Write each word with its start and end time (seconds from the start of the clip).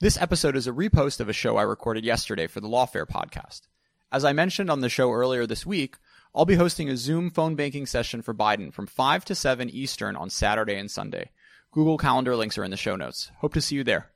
This 0.00 0.16
episode 0.16 0.54
is 0.54 0.68
a 0.68 0.72
repost 0.72 1.18
of 1.18 1.28
a 1.28 1.32
show 1.32 1.56
I 1.56 1.62
recorded 1.62 2.04
yesterday 2.04 2.46
for 2.46 2.60
the 2.60 2.68
Lawfare 2.68 3.04
podcast. 3.04 3.62
As 4.12 4.24
I 4.24 4.32
mentioned 4.32 4.70
on 4.70 4.80
the 4.80 4.88
show 4.88 5.10
earlier 5.10 5.44
this 5.44 5.66
week, 5.66 5.96
I'll 6.32 6.44
be 6.44 6.54
hosting 6.54 6.88
a 6.88 6.96
Zoom 6.96 7.30
phone 7.30 7.56
banking 7.56 7.84
session 7.84 8.22
for 8.22 8.32
Biden 8.32 8.72
from 8.72 8.86
5 8.86 9.24
to 9.24 9.34
7 9.34 9.68
Eastern 9.68 10.14
on 10.14 10.30
Saturday 10.30 10.76
and 10.76 10.88
Sunday. 10.88 11.32
Google 11.72 11.98
Calendar 11.98 12.36
links 12.36 12.56
are 12.56 12.62
in 12.62 12.70
the 12.70 12.76
show 12.76 12.94
notes. 12.94 13.32
Hope 13.38 13.54
to 13.54 13.60
see 13.60 13.74
you 13.74 13.82
there. 13.82 14.12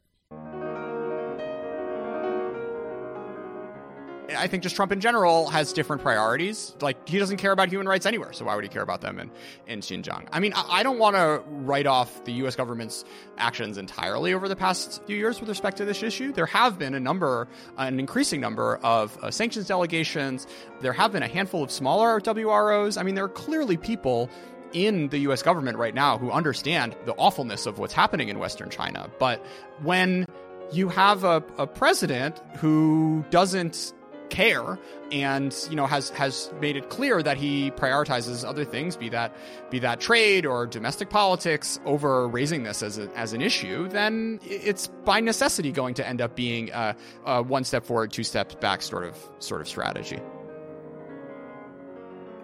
I 4.42 4.48
think 4.48 4.64
just 4.64 4.74
Trump 4.74 4.90
in 4.90 5.00
general 5.00 5.48
has 5.50 5.72
different 5.72 6.02
priorities. 6.02 6.74
Like 6.80 7.08
he 7.08 7.20
doesn't 7.20 7.36
care 7.36 7.52
about 7.52 7.68
human 7.68 7.86
rights 7.86 8.06
anywhere, 8.06 8.32
so 8.32 8.44
why 8.44 8.56
would 8.56 8.64
he 8.64 8.68
care 8.68 8.82
about 8.82 9.00
them 9.00 9.20
in, 9.20 9.30
in 9.68 9.80
Xinjiang? 9.80 10.26
I 10.32 10.40
mean, 10.40 10.52
I, 10.56 10.80
I 10.80 10.82
don't 10.82 10.98
want 10.98 11.14
to 11.14 11.44
write 11.48 11.86
off 11.86 12.24
the 12.24 12.32
U.S. 12.32 12.56
government's 12.56 13.04
actions 13.38 13.78
entirely 13.78 14.34
over 14.34 14.48
the 14.48 14.56
past 14.56 15.00
few 15.06 15.16
years 15.16 15.38
with 15.38 15.48
respect 15.48 15.76
to 15.76 15.84
this 15.84 16.02
issue. 16.02 16.32
There 16.32 16.46
have 16.46 16.76
been 16.76 16.92
a 16.94 17.00
number, 17.00 17.46
an 17.78 18.00
increasing 18.00 18.40
number 18.40 18.78
of 18.78 19.16
uh, 19.22 19.30
sanctions 19.30 19.68
designations. 19.68 20.48
There 20.80 20.92
have 20.92 21.12
been 21.12 21.22
a 21.22 21.28
handful 21.28 21.62
of 21.62 21.70
smaller 21.70 22.20
WROs. 22.20 22.98
I 22.98 23.04
mean, 23.04 23.14
there 23.14 23.24
are 23.24 23.28
clearly 23.28 23.76
people 23.76 24.28
in 24.72 25.08
the 25.10 25.18
US 25.18 25.42
government 25.42 25.78
right 25.78 25.94
now 25.94 26.18
who 26.18 26.32
understand 26.32 26.96
the 27.04 27.12
awfulness 27.12 27.66
of 27.66 27.78
what's 27.78 27.94
happening 27.94 28.28
in 28.28 28.40
Western 28.40 28.70
China. 28.70 29.08
But 29.20 29.44
when 29.82 30.26
you 30.72 30.88
have 30.88 31.22
a, 31.22 31.44
a 31.58 31.66
president 31.66 32.40
who 32.56 33.24
doesn't 33.30 33.92
care 34.32 34.78
and 35.12 35.54
you 35.68 35.76
know 35.76 35.86
has 35.86 36.08
has 36.08 36.50
made 36.58 36.74
it 36.74 36.88
clear 36.88 37.22
that 37.22 37.36
he 37.36 37.70
prioritizes 37.72 38.48
other 38.48 38.64
things 38.64 38.96
be 38.96 39.10
that 39.10 39.36
be 39.70 39.78
that 39.78 40.00
trade 40.00 40.46
or 40.46 40.66
domestic 40.66 41.10
politics 41.10 41.78
over 41.84 42.26
raising 42.26 42.62
this 42.62 42.82
as, 42.82 42.96
a, 42.98 43.10
as 43.14 43.34
an 43.34 43.42
issue 43.42 43.86
then 43.88 44.40
it's 44.42 44.86
by 45.04 45.20
necessity 45.20 45.70
going 45.70 45.92
to 45.92 46.08
end 46.08 46.22
up 46.22 46.34
being 46.34 46.70
a, 46.70 46.96
a 47.26 47.42
one 47.42 47.62
step 47.62 47.84
forward 47.84 48.10
two 48.10 48.24
steps 48.24 48.54
back 48.54 48.80
sort 48.80 49.04
of 49.04 49.16
sort 49.38 49.60
of 49.60 49.68
strategy 49.68 50.18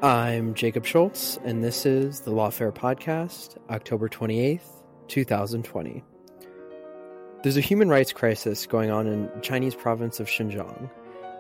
I'm 0.01 0.55
Jacob 0.55 0.87
Schulz, 0.87 1.41
and 1.43 1.65
this 1.65 1.85
is 1.85 2.21
the 2.21 2.31
Lawfare 2.31 2.73
Podcast, 2.73 3.57
October 3.69 4.09
28th, 4.09 4.61
2020. 5.09 6.05
There's 7.43 7.57
a 7.57 7.61
human 7.61 7.89
rights 7.89 8.13
crisis 8.13 8.65
going 8.65 8.93
on 8.93 9.09
in 9.09 9.29
Chinese 9.43 9.75
province 9.75 10.21
of 10.21 10.29
Xinjiang. 10.29 10.89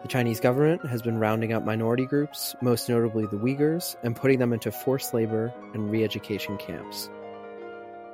The 0.03 0.09
Chinese 0.09 0.39
government 0.39 0.87
has 0.87 1.03
been 1.03 1.19
rounding 1.19 1.53
up 1.53 1.65
minority 1.65 2.07
groups, 2.07 2.55
most 2.63 2.89
notably 2.89 3.27
the 3.27 3.37
Uyghurs, 3.37 3.97
and 4.05 4.15
putting 4.15 4.39
them 4.39 4.53
into 4.53 4.71
forced 4.71 5.13
labor 5.13 5.53
and 5.75 5.91
re 5.91 6.05
education 6.05 6.57
camps. 6.57 7.11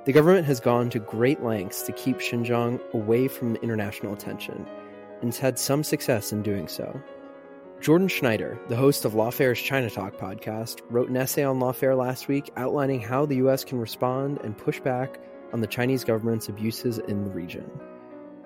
The 0.07 0.13
government 0.13 0.47
has 0.47 0.61
gone 0.61 0.89
to 0.91 0.99
great 0.99 1.43
lengths 1.43 1.83
to 1.83 1.93
keep 1.93 2.19
Xinjiang 2.19 2.81
away 2.93 3.29
from 3.29 3.57
international 3.57 4.15
attention, 4.15 4.67
and 5.21 5.33
has 5.33 5.39
had 5.39 5.59
some 5.59 5.85
success 5.85 6.33
in 6.33 6.43
doing 6.43 6.69
so. 6.69 7.01
Jordan 7.81 8.09
Schneider, 8.09 8.59
the 8.69 8.77
host 8.77 9.05
of 9.05 9.13
Lawfare's 9.13 9.61
China 9.61 9.91
Talk 9.91 10.17
podcast, 10.17 10.81
wrote 10.89 11.11
an 11.11 11.19
essay 11.19 11.45
on 11.45 11.61
Lawfare 11.61 11.97
last 11.99 12.29
week 12.29 12.51
outlining 12.57 13.01
how 13.01 13.27
the 13.27 13.37
U.S. 13.37 13.63
can 13.63 13.79
respond 13.79 14.41
and 14.43 14.57
push 14.57 14.81
back 14.81 15.21
on 15.53 15.61
the 15.61 15.67
Chinese 15.67 16.03
government's 16.03 16.49
abuses 16.49 16.99
in 16.99 17.25
the 17.25 17.31
region. 17.31 17.71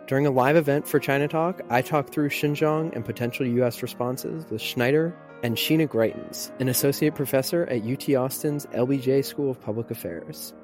During 0.09 0.27
a 0.27 0.31
live 0.31 0.57
event 0.57 0.89
for 0.89 0.99
China 0.99 1.29
Talk, 1.29 1.61
I 1.69 1.83
talked 1.83 2.15
through 2.15 2.31
Xinjiang 2.31 2.97
and 2.97 3.05
potential 3.05 3.45
U.S. 3.47 3.83
responses 3.83 4.47
with 4.51 4.63
Schneider 4.63 5.15
and 5.43 5.55
Sheena 5.55 5.87
Greitens, 5.87 6.51
an 6.63 6.71
associate 6.71 7.15
professor 7.15 7.65
at 7.65 7.83
UT 7.83 8.09
Austin's 8.15 8.65
LBJ 8.69 9.23
School 9.23 9.51
of 9.51 9.61
Public 9.61 9.91
Affairs. 9.91 10.55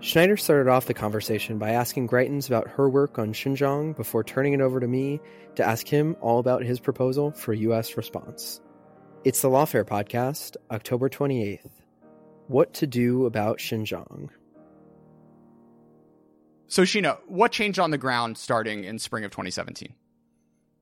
Schneider 0.00 0.36
started 0.36 0.68
off 0.68 0.86
the 0.86 0.94
conversation 0.94 1.58
by 1.58 1.70
asking 1.70 2.08
Greitens 2.08 2.48
about 2.48 2.66
her 2.70 2.90
work 2.90 3.20
on 3.20 3.32
Xinjiang 3.32 3.96
before 3.96 4.24
turning 4.24 4.52
it 4.52 4.60
over 4.60 4.80
to 4.80 4.88
me 4.88 5.20
to 5.54 5.64
ask 5.64 5.86
him 5.86 6.16
all 6.20 6.40
about 6.40 6.64
his 6.64 6.80
proposal 6.80 7.30
for 7.30 7.52
U.S. 7.52 7.96
response. 7.96 8.60
It's 9.22 9.42
the 9.42 9.48
Lawfare 9.48 9.84
Podcast, 9.84 10.56
October 10.72 11.08
28th. 11.08 11.70
What 12.48 12.74
to 12.74 12.88
do 12.88 13.26
about 13.26 13.58
Xinjiang. 13.58 14.30
So, 16.72 16.84
Sheena, 16.84 17.18
what 17.26 17.52
changed 17.52 17.78
on 17.78 17.90
the 17.90 17.98
ground 17.98 18.38
starting 18.38 18.84
in 18.84 18.98
spring 18.98 19.24
of 19.24 19.30
2017? 19.30 19.94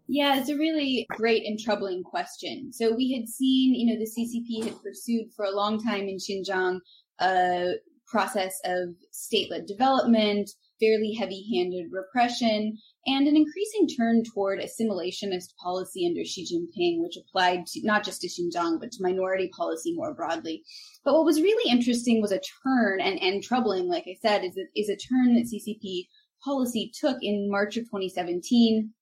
Yeah, 0.06 0.38
it's 0.38 0.48
a 0.48 0.54
really 0.54 1.04
great 1.10 1.42
and 1.44 1.58
troubling 1.58 2.04
question. 2.04 2.72
So 2.72 2.94
we 2.94 3.12
had 3.12 3.28
seen, 3.28 3.74
you 3.74 3.92
know, 3.92 3.98
the 3.98 4.08
CCP 4.08 4.66
had 4.66 4.80
pursued 4.84 5.32
for 5.34 5.44
a 5.44 5.50
long 5.50 5.82
time 5.82 6.06
in 6.06 6.18
Xinjiang 6.18 6.78
a 7.18 7.72
process 8.06 8.56
of 8.64 8.90
state-led 9.10 9.66
development, 9.66 10.52
fairly 10.80 11.12
heavy-handed 11.12 11.86
repression, 11.92 12.76
and 13.06 13.28
an 13.28 13.36
increasing 13.36 13.86
turn 13.86 14.24
toward 14.24 14.60
assimilationist 14.60 15.54
policy 15.62 16.06
under 16.06 16.24
Xi 16.24 16.44
Jinping, 16.44 17.02
which 17.02 17.16
applied 17.16 17.66
to 17.66 17.80
not 17.84 18.04
just 18.04 18.22
to 18.22 18.28
Xinjiang, 18.28 18.80
but 18.80 18.90
to 18.92 19.02
minority 19.02 19.48
policy 19.56 19.94
more 19.94 20.14
broadly. 20.14 20.62
But 21.04 21.14
what 21.14 21.24
was 21.24 21.40
really 21.40 21.70
interesting 21.70 22.20
was 22.20 22.32
a 22.32 22.40
turn 22.64 23.00
and, 23.00 23.20
and 23.22 23.42
troubling, 23.42 23.88
like 23.88 24.04
I 24.08 24.16
said, 24.20 24.44
is 24.44 24.58
is 24.74 24.88
a 24.88 24.96
turn 24.96 25.34
that 25.34 25.46
CCP 25.46 26.06
policy 26.44 26.90
took 26.98 27.18
in 27.22 27.50
March 27.50 27.76
of 27.76 27.84
2017 27.84 28.92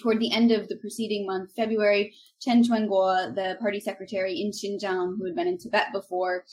toward 0.00 0.18
the 0.18 0.32
end 0.32 0.50
of 0.50 0.68
the 0.68 0.76
preceding 0.76 1.26
month, 1.26 1.50
February, 1.56 2.14
Chen 2.40 2.64
Quanguo, 2.64 3.34
the 3.34 3.56
party 3.60 3.80
secretary 3.80 4.40
in 4.40 4.50
Xinjiang, 4.50 5.16
who 5.18 5.26
had 5.26 5.34
been 5.34 5.48
in 5.48 5.58
Tibet 5.58 5.88
before, 5.92 6.44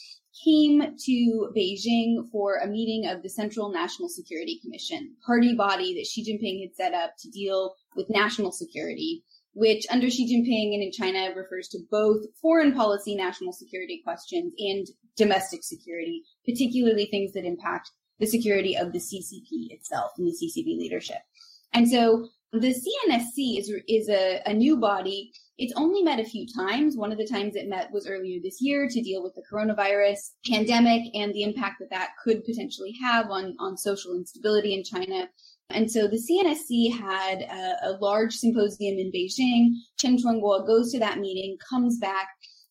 came 0.43 0.95
to 1.05 1.49
Beijing 1.55 2.29
for 2.31 2.57
a 2.57 2.67
meeting 2.67 3.09
of 3.09 3.23
the 3.23 3.29
Central 3.29 3.71
National 3.71 4.09
Security 4.09 4.59
Commission, 4.61 5.15
party 5.25 5.55
body 5.55 5.95
that 5.95 6.05
Xi 6.05 6.23
Jinping 6.23 6.61
had 6.61 6.75
set 6.75 6.93
up 6.93 7.13
to 7.19 7.29
deal 7.29 7.75
with 7.95 8.09
national 8.09 8.51
security, 8.51 9.23
which 9.53 9.85
under 9.89 10.09
Xi 10.09 10.25
Jinping 10.25 10.73
and 10.73 10.83
in 10.83 10.91
China 10.91 11.33
refers 11.35 11.67
to 11.69 11.79
both 11.89 12.25
foreign 12.41 12.73
policy 12.73 13.15
national 13.15 13.53
security 13.53 14.01
questions 14.03 14.53
and 14.59 14.87
domestic 15.15 15.63
security, 15.63 16.23
particularly 16.45 17.07
things 17.07 17.33
that 17.33 17.45
impact 17.45 17.89
the 18.19 18.27
security 18.27 18.75
of 18.75 18.93
the 18.93 18.99
CCP 18.99 19.71
itself 19.71 20.11
and 20.17 20.27
the 20.27 20.31
CCP 20.31 20.77
leadership. 20.77 21.17
And 21.73 21.89
so 21.89 22.27
the 22.53 22.73
CNSC 22.73 23.59
is 23.59 23.71
is 23.87 24.09
a, 24.09 24.41
a 24.45 24.53
new 24.53 24.77
body. 24.77 25.31
It's 25.57 25.73
only 25.75 26.03
met 26.03 26.19
a 26.19 26.23
few 26.23 26.45
times. 26.55 26.95
One 26.95 27.11
of 27.11 27.17
the 27.17 27.27
times 27.27 27.55
it 27.55 27.67
met 27.67 27.91
was 27.91 28.07
earlier 28.07 28.39
this 28.41 28.61
year 28.61 28.87
to 28.87 29.01
deal 29.01 29.23
with 29.23 29.33
the 29.35 29.43
coronavirus 29.51 30.19
pandemic 30.49 31.03
and 31.15 31.33
the 31.33 31.43
impact 31.43 31.77
that 31.79 31.89
that 31.89 32.11
could 32.23 32.45
potentially 32.45 32.93
have 33.01 33.29
on 33.29 33.55
on 33.59 33.77
social 33.77 34.13
instability 34.15 34.73
in 34.73 34.83
China. 34.83 35.27
And 35.69 35.91
so 35.91 36.07
the 36.07 36.17
CNSC 36.17 36.97
had 36.97 37.41
a, 37.41 37.89
a 37.89 37.97
large 37.99 38.33
symposium 38.33 38.97
in 38.97 39.11
Beijing. 39.11 39.71
Chen 39.97 40.17
Quanguo 40.17 40.65
goes 40.65 40.93
to 40.93 40.99
that 40.99 41.19
meeting, 41.19 41.57
comes 41.69 41.97
back, 41.97 42.29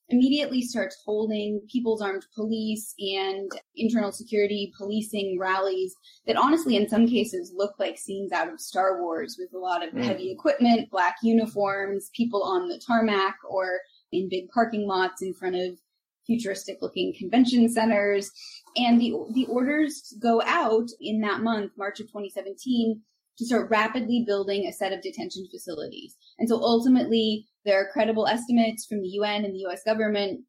immediately 0.09 0.63
starts 0.63 0.97
holding 1.05 1.61
People's 1.71 2.01
Armed 2.01 2.27
Police 2.35 2.95
and 2.99 3.51
internal 3.75 4.13
security 4.13 4.73
policing 4.77 5.39
rallies 5.39 5.95
that 6.27 6.37
honestly, 6.37 6.77
in 6.77 6.89
some 6.89 7.09
cases, 7.09 7.53
look 7.55 7.75
like 7.79 7.99
scenes 7.99 8.33
out 8.33 8.53
of 8.53 8.61
Star 8.61 9.03
Wars 9.03 9.37
with 9.39 9.53
a 9.53 9.59
lot 9.59 9.87
of 9.87 9.93
mm. 9.93 10.05
heavy 10.05 10.31
equipment, 10.31 10.91
black 10.91 11.17
uniforms, 11.23 12.11
people 12.15 12.43
on 12.43 12.69
the 12.69 12.81
tarmac 12.87 13.37
or 13.49 13.81
in 14.13 14.29
big 14.29 14.49
parking 14.51 14.87
lots 14.87 15.23
in 15.23 15.35
front 15.35 15.57
of 15.57 15.79
futuristic 16.27 16.79
looking 16.83 17.15
convention 17.19 17.69
centers. 17.69 18.31
And 18.77 19.01
the, 19.01 19.13
the 19.33 19.47
orders 19.47 20.15
go 20.21 20.43
out 20.43 20.89
in 21.01 21.21
that 21.21 21.41
month, 21.41 21.73
March 21.77 22.01
of 22.01 22.07
2017, 22.07 23.01
to 23.39 23.45
start 23.45 23.71
rapidly 23.71 24.25
building 24.27 24.67
a 24.67 24.73
set 24.73 24.93
of 24.93 25.03
detention 25.03 25.47
facilities. 25.51 26.17
And 26.39 26.49
so 26.49 26.57
ultimately, 26.57 27.47
there 27.67 27.81
are 27.81 27.93
credible 27.93 28.27
estimates 28.27 28.87
from 28.87 29.03
the 29.03 29.09
UN 29.09 29.45
and 29.45 29.55
the 29.55 29.67
US 29.67 29.83
government 29.85 30.41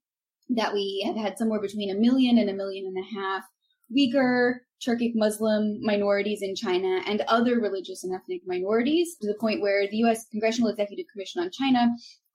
that 0.49 0.73
we 0.73 1.03
have 1.05 1.17
had 1.17 1.37
somewhere 1.37 1.59
between 1.59 1.89
a 1.89 1.99
million 1.99 2.37
and 2.37 2.49
a 2.49 2.53
million 2.53 2.85
and 2.85 2.97
a 2.97 3.19
half 3.19 3.43
Uyghur, 3.91 4.55
Turkic 4.85 5.13
Muslim 5.15 5.79
minorities 5.81 6.41
in 6.41 6.55
China 6.55 7.01
and 7.07 7.21
other 7.27 7.59
religious 7.59 8.03
and 8.03 8.13
ethnic 8.13 8.41
minorities 8.45 9.15
to 9.21 9.27
the 9.27 9.39
point 9.39 9.61
where 9.61 9.87
the 9.87 9.97
US 9.97 10.27
Congressional 10.29 10.69
Executive 10.69 11.05
Commission 11.11 11.41
on 11.41 11.51
China 11.51 11.89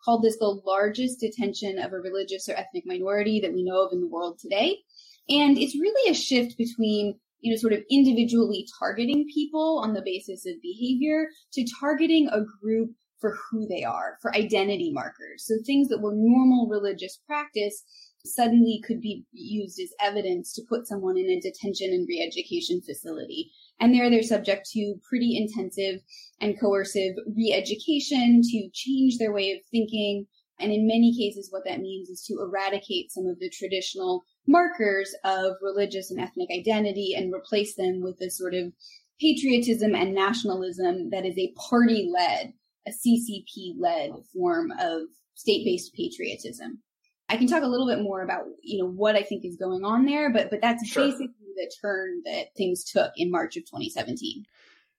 called 0.05 0.25
this 0.25 0.39
the 0.39 0.61
largest 0.67 1.21
detention 1.21 1.79
of 1.79 1.93
a 1.93 2.01
religious 2.01 2.49
or 2.49 2.55
ethnic 2.55 2.85
minority 2.85 3.39
that 3.41 3.53
we 3.53 3.63
know 3.63 3.85
of 3.85 3.93
in 3.93 4.01
the 4.01 4.09
world 4.09 4.39
today. 4.39 4.79
And 5.29 5.57
it's 5.57 5.79
really 5.79 6.11
a 6.11 6.15
shift 6.15 6.59
between 6.59 7.19
you 7.41 7.53
know, 7.53 7.57
sort 7.57 7.73
of 7.73 7.83
individually 7.91 8.67
targeting 8.79 9.27
people 9.33 9.81
on 9.83 9.95
the 9.95 10.03
basis 10.05 10.47
of 10.47 10.55
behavior 10.63 11.27
to 11.53 11.67
targeting 11.81 12.29
a 12.29 12.41
group 12.61 12.91
for 13.23 13.39
who 13.51 13.67
they 13.69 13.85
are, 13.85 14.19
for 14.21 14.35
identity 14.37 14.93
markers. 14.93 15.47
So 15.47 15.55
things 15.65 15.89
that 15.89 16.03
were 16.03 16.13
normal 16.15 16.69
religious 16.69 17.19
practice 17.27 17.85
suddenly 18.25 18.83
could 18.87 19.01
be 19.01 19.25
used 19.33 19.81
as 19.81 19.95
evidence 20.01 20.53
to 20.53 20.63
put 20.69 20.87
someone 20.87 21.17
in 21.17 21.31
a 21.31 21.41
detention 21.41 21.91
and 21.93 22.07
re-education 22.07 22.83
facility. 22.83 23.51
And 23.81 23.95
there 23.95 24.11
they're 24.11 24.23
subject 24.23 24.69
to 24.73 24.95
pretty 25.09 25.37
intensive 25.37 26.01
and 26.41 26.59
coercive 26.61 27.15
re-education 27.35 28.43
to 28.43 28.69
change 28.75 29.19
their 29.19 29.33
way 29.33 29.53
of 29.53 29.59
thinking. 29.71 30.27
And 30.61 30.73
in 30.73 30.87
many 30.87 31.17
cases, 31.17 31.49
what 31.51 31.65
that 31.67 31.81
means 31.81 32.09
is 32.09 32.25
to 32.27 32.41
eradicate 32.41 33.11
some 33.11 33.27
of 33.27 33.39
the 33.39 33.51
traditional 33.51 34.23
markers 34.47 35.15
of 35.25 35.55
religious 35.63 36.11
and 36.11 36.21
ethnic 36.21 36.51
identity 36.53 37.15
and 37.17 37.33
replace 37.33 37.75
them 37.77 38.01
with 38.03 38.21
a 38.21 38.31
sort 38.31 38.55
of 38.55 38.73
patriotism 39.21 39.95
and 39.95 40.15
nationalism 40.15 41.11
that 41.11 41.25
is 41.25 41.39
a 41.39 41.53
party 41.57 42.11
led, 42.13 42.53
a 42.87 42.91
CCP 42.91 43.75
led 43.79 44.13
form 44.35 44.73
of 44.81 45.03
state 45.35 45.65
based 45.65 45.95
patriotism. 45.95 46.83
I 47.29 47.37
can 47.37 47.47
talk 47.47 47.63
a 47.63 47.67
little 47.67 47.87
bit 47.87 48.03
more 48.03 48.23
about, 48.23 48.45
you 48.63 48.79
know, 48.79 48.91
what 48.91 49.17
I 49.17 49.23
think 49.23 49.45
is 49.45 49.57
going 49.57 49.85
on 49.85 50.05
there, 50.05 50.31
but, 50.31 50.51
but 50.51 50.61
that's 50.61 50.87
sure. 50.87 51.05
basically 51.05 51.29
the 51.57 51.73
turn 51.81 52.23
that 52.25 52.49
things 52.57 52.85
took 52.85 53.13
in 53.17 53.31
March 53.31 53.57
of 53.57 53.65
2017. 53.65 54.45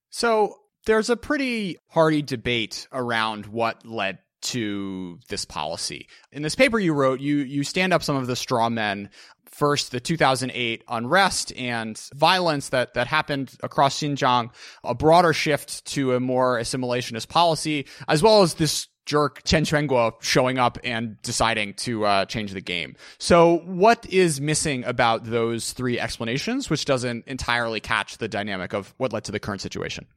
So 0.09 0.55
there's 0.85 1.09
a 1.09 1.17
pretty 1.17 1.77
hearty 1.89 2.21
debate 2.21 2.87
around 2.91 3.45
what 3.45 3.85
led 3.85 4.19
to 4.43 5.19
this 5.29 5.45
policy. 5.45 6.07
In 6.31 6.41
this 6.41 6.55
paper 6.55 6.79
you 6.79 6.93
wrote, 6.93 7.19
you 7.19 7.37
you 7.37 7.63
stand 7.63 7.93
up 7.93 8.03
some 8.03 8.15
of 8.15 8.27
the 8.27 8.35
straw 8.35 8.69
men. 8.69 9.09
First, 9.45 9.91
the 9.91 9.99
2008 9.99 10.83
unrest 10.87 11.53
and 11.55 11.97
violence 12.15 12.69
that 12.69 12.95
that 12.95 13.05
happened 13.05 13.55
across 13.61 13.99
Xinjiang, 13.99 14.49
a 14.83 14.95
broader 14.95 15.31
shift 15.31 15.85
to 15.85 16.15
a 16.15 16.19
more 16.19 16.57
assimilationist 16.57 17.29
policy, 17.29 17.85
as 18.07 18.23
well 18.23 18.41
as 18.41 18.55
this 18.55 18.87
jerk 19.05 19.43
Chen 19.43 19.63
Quanguo 19.63 20.13
showing 20.21 20.57
up 20.57 20.77
and 20.83 21.21
deciding 21.21 21.73
to 21.75 22.05
uh, 22.05 22.25
change 22.25 22.53
the 22.53 22.61
game. 22.61 22.95
So, 23.19 23.59
what 23.65 24.05
is 24.07 24.41
missing 24.41 24.83
about 24.85 25.25
those 25.25 25.73
three 25.73 25.99
explanations, 25.99 26.69
which 26.69 26.85
doesn't 26.85 27.27
entirely 27.27 27.79
catch 27.79 28.17
the 28.17 28.27
dynamic 28.27 28.73
of 28.73 28.93
what 28.97 29.13
led 29.13 29.25
to 29.25 29.31
the 29.31 29.39
current 29.39 29.61
situation? 29.61 30.07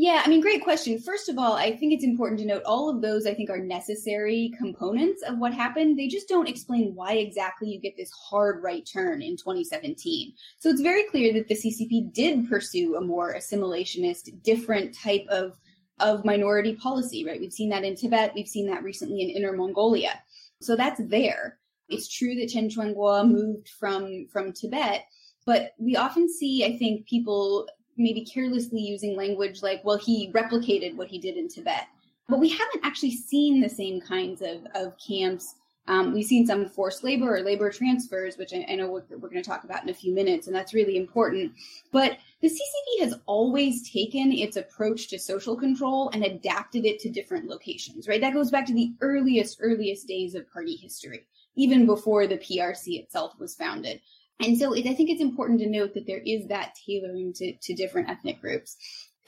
Yeah, 0.00 0.22
I 0.24 0.30
mean, 0.30 0.40
great 0.40 0.64
question. 0.64 0.98
First 0.98 1.28
of 1.28 1.36
all, 1.36 1.52
I 1.52 1.76
think 1.76 1.92
it's 1.92 2.04
important 2.04 2.40
to 2.40 2.46
note 2.46 2.62
all 2.64 2.88
of 2.88 3.02
those, 3.02 3.26
I 3.26 3.34
think, 3.34 3.50
are 3.50 3.58
necessary 3.58 4.50
components 4.56 5.22
of 5.28 5.36
what 5.36 5.52
happened. 5.52 5.98
They 5.98 6.08
just 6.08 6.26
don't 6.26 6.48
explain 6.48 6.94
why 6.94 7.16
exactly 7.16 7.68
you 7.68 7.78
get 7.78 7.98
this 7.98 8.10
hard 8.10 8.62
right 8.62 8.88
turn 8.90 9.20
in 9.20 9.36
2017. 9.36 10.32
So 10.58 10.70
it's 10.70 10.80
very 10.80 11.02
clear 11.10 11.34
that 11.34 11.48
the 11.48 11.54
CCP 11.54 12.14
did 12.14 12.48
pursue 12.48 12.96
a 12.96 13.02
more 13.02 13.34
assimilationist, 13.34 14.42
different 14.42 14.96
type 14.96 15.26
of, 15.28 15.58
of 15.98 16.24
minority 16.24 16.76
policy, 16.76 17.26
right? 17.26 17.38
We've 17.38 17.52
seen 17.52 17.68
that 17.68 17.84
in 17.84 17.94
Tibet, 17.94 18.32
we've 18.34 18.48
seen 18.48 18.68
that 18.68 18.82
recently 18.82 19.20
in 19.20 19.28
Inner 19.28 19.52
Mongolia. 19.52 20.18
So 20.62 20.76
that's 20.76 21.02
there. 21.08 21.58
It's 21.90 22.08
true 22.08 22.36
that 22.36 22.48
Chen 22.48 22.70
Quanguo 22.70 23.30
moved 23.30 23.68
from, 23.78 24.28
from 24.32 24.54
Tibet, 24.54 25.04
but 25.44 25.72
we 25.78 25.96
often 25.96 26.26
see, 26.26 26.64
I 26.64 26.78
think, 26.78 27.06
people 27.06 27.68
maybe 28.00 28.24
carelessly 28.24 28.80
using 28.80 29.16
language 29.16 29.62
like, 29.62 29.84
well, 29.84 29.98
he 29.98 30.32
replicated 30.32 30.96
what 30.96 31.08
he 31.08 31.18
did 31.18 31.36
in 31.36 31.48
Tibet. 31.48 31.86
But 32.28 32.40
we 32.40 32.48
haven't 32.48 32.84
actually 32.84 33.12
seen 33.12 33.60
the 33.60 33.68
same 33.68 34.00
kinds 34.00 34.42
of, 34.42 34.66
of 34.74 34.94
camps. 34.98 35.56
Um, 35.88 36.12
we've 36.12 36.26
seen 36.26 36.46
some 36.46 36.68
forced 36.68 37.02
labor 37.02 37.34
or 37.34 37.40
labor 37.40 37.70
transfers, 37.70 38.36
which 38.36 38.52
I, 38.52 38.64
I 38.68 38.76
know 38.76 38.88
we're, 38.88 39.02
we're 39.10 39.28
going 39.28 39.42
to 39.42 39.48
talk 39.48 39.64
about 39.64 39.82
in 39.82 39.88
a 39.88 39.94
few 39.94 40.14
minutes, 40.14 40.46
and 40.46 40.54
that's 40.54 40.72
really 40.72 40.96
important. 40.96 41.52
But 41.90 42.18
the 42.40 42.48
CCP 42.48 43.02
has 43.02 43.14
always 43.26 43.90
taken 43.90 44.32
its 44.32 44.56
approach 44.56 45.08
to 45.08 45.18
social 45.18 45.56
control 45.56 46.10
and 46.12 46.24
adapted 46.24 46.86
it 46.86 47.00
to 47.00 47.10
different 47.10 47.46
locations, 47.46 48.06
right? 48.06 48.20
That 48.20 48.34
goes 48.34 48.50
back 48.50 48.66
to 48.66 48.74
the 48.74 48.92
earliest, 49.00 49.58
earliest 49.60 50.06
days 50.06 50.36
of 50.36 50.50
party 50.52 50.76
history, 50.76 51.26
even 51.56 51.86
before 51.86 52.28
the 52.28 52.38
PRC 52.38 53.00
itself 53.00 53.34
was 53.40 53.56
founded. 53.56 54.00
And 54.40 54.58
so 54.58 54.72
it, 54.72 54.86
I 54.86 54.94
think 54.94 55.10
it's 55.10 55.20
important 55.20 55.60
to 55.60 55.68
note 55.68 55.94
that 55.94 56.06
there 56.06 56.22
is 56.24 56.46
that 56.48 56.74
tailoring 56.86 57.32
to, 57.34 57.52
to 57.52 57.74
different 57.74 58.08
ethnic 58.08 58.40
groups. 58.40 58.76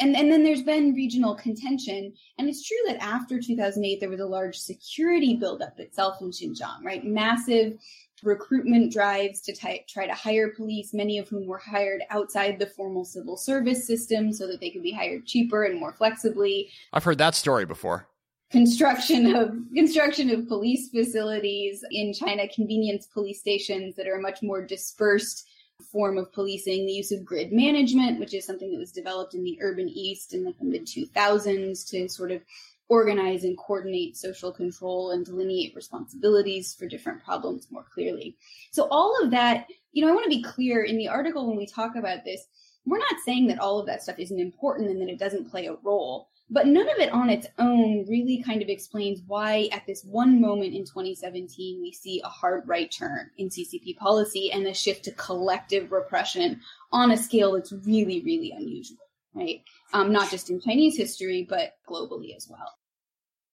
And, 0.00 0.16
and 0.16 0.32
then 0.32 0.42
there's 0.42 0.62
been 0.62 0.94
regional 0.94 1.34
contention. 1.34 2.12
And 2.38 2.48
it's 2.48 2.66
true 2.66 2.78
that 2.86 3.02
after 3.02 3.40
2008, 3.40 4.00
there 4.00 4.08
was 4.08 4.20
a 4.20 4.26
large 4.26 4.56
security 4.56 5.36
buildup 5.36 5.78
itself 5.78 6.16
in 6.20 6.30
Xinjiang, 6.30 6.82
right? 6.82 7.04
Massive 7.04 7.78
recruitment 8.22 8.92
drives 8.92 9.40
to 9.42 9.52
t- 9.52 9.84
try 9.88 10.06
to 10.06 10.14
hire 10.14 10.50
police, 10.50 10.94
many 10.94 11.18
of 11.18 11.28
whom 11.28 11.46
were 11.46 11.58
hired 11.58 12.02
outside 12.10 12.58
the 12.58 12.66
formal 12.66 13.04
civil 13.04 13.36
service 13.36 13.86
system 13.86 14.32
so 14.32 14.46
that 14.46 14.60
they 14.60 14.70
could 14.70 14.82
be 14.82 14.92
hired 14.92 15.26
cheaper 15.26 15.64
and 15.64 15.78
more 15.78 15.92
flexibly. 15.92 16.70
I've 16.92 17.04
heard 17.04 17.18
that 17.18 17.34
story 17.34 17.64
before 17.64 18.06
construction 18.52 19.34
of 19.34 19.54
construction 19.74 20.30
of 20.30 20.46
police 20.46 20.90
facilities 20.90 21.84
in 21.90 22.12
China, 22.12 22.46
convenience 22.48 23.06
police 23.06 23.40
stations 23.40 23.96
that 23.96 24.06
are 24.06 24.16
a 24.16 24.22
much 24.22 24.42
more 24.42 24.64
dispersed 24.64 25.48
form 25.90 26.16
of 26.16 26.32
policing, 26.32 26.86
the 26.86 26.92
use 26.92 27.10
of 27.10 27.24
grid 27.24 27.52
management, 27.52 28.20
which 28.20 28.34
is 28.34 28.44
something 28.44 28.70
that 28.70 28.78
was 28.78 28.92
developed 28.92 29.34
in 29.34 29.42
the 29.42 29.58
urban 29.60 29.88
east 29.88 30.32
in 30.34 30.44
the 30.44 30.54
mid 30.60 30.86
2000s 30.86 31.88
to 31.90 32.08
sort 32.08 32.30
of 32.30 32.42
organize 32.88 33.44
and 33.44 33.56
coordinate 33.56 34.16
social 34.16 34.52
control 34.52 35.12
and 35.12 35.24
delineate 35.24 35.74
responsibilities 35.74 36.74
for 36.74 36.86
different 36.86 37.24
problems 37.24 37.68
more 37.70 37.86
clearly. 37.92 38.36
So 38.70 38.86
all 38.90 39.18
of 39.22 39.30
that, 39.30 39.66
you 39.92 40.04
know, 40.04 40.10
I 40.10 40.14
want 40.14 40.24
to 40.24 40.36
be 40.36 40.42
clear 40.42 40.82
in 40.82 40.98
the 40.98 41.08
article 41.08 41.46
when 41.46 41.56
we 41.56 41.66
talk 41.66 41.96
about 41.96 42.24
this, 42.24 42.46
we're 42.84 42.98
not 42.98 43.14
saying 43.24 43.46
that 43.46 43.60
all 43.60 43.78
of 43.78 43.86
that 43.86 44.02
stuff 44.02 44.18
isn't 44.18 44.38
important 44.38 44.90
and 44.90 45.00
that 45.00 45.08
it 45.08 45.18
doesn't 45.18 45.50
play 45.50 45.66
a 45.66 45.76
role. 45.82 46.28
But 46.52 46.66
none 46.66 46.86
of 46.86 46.98
it 46.98 47.10
on 47.12 47.30
its 47.30 47.46
own 47.58 48.04
really 48.06 48.42
kind 48.42 48.60
of 48.60 48.68
explains 48.68 49.22
why, 49.26 49.70
at 49.72 49.86
this 49.86 50.04
one 50.04 50.38
moment 50.38 50.74
in 50.74 50.84
2017, 50.84 51.80
we 51.80 51.92
see 51.92 52.20
a 52.22 52.28
hard 52.28 52.68
right 52.68 52.92
turn 52.92 53.30
in 53.38 53.48
CCP 53.48 53.96
policy 53.96 54.52
and 54.52 54.66
a 54.66 54.74
shift 54.74 55.02
to 55.04 55.12
collective 55.12 55.90
repression 55.90 56.60
on 56.92 57.12
a 57.12 57.16
scale 57.16 57.52
that's 57.52 57.72
really, 57.72 58.22
really 58.22 58.52
unusual, 58.54 58.98
right? 59.32 59.62
Um, 59.94 60.12
not 60.12 60.30
just 60.30 60.50
in 60.50 60.60
Chinese 60.60 60.94
history, 60.94 61.46
but 61.48 61.72
globally 61.88 62.36
as 62.36 62.46
well. 62.50 62.74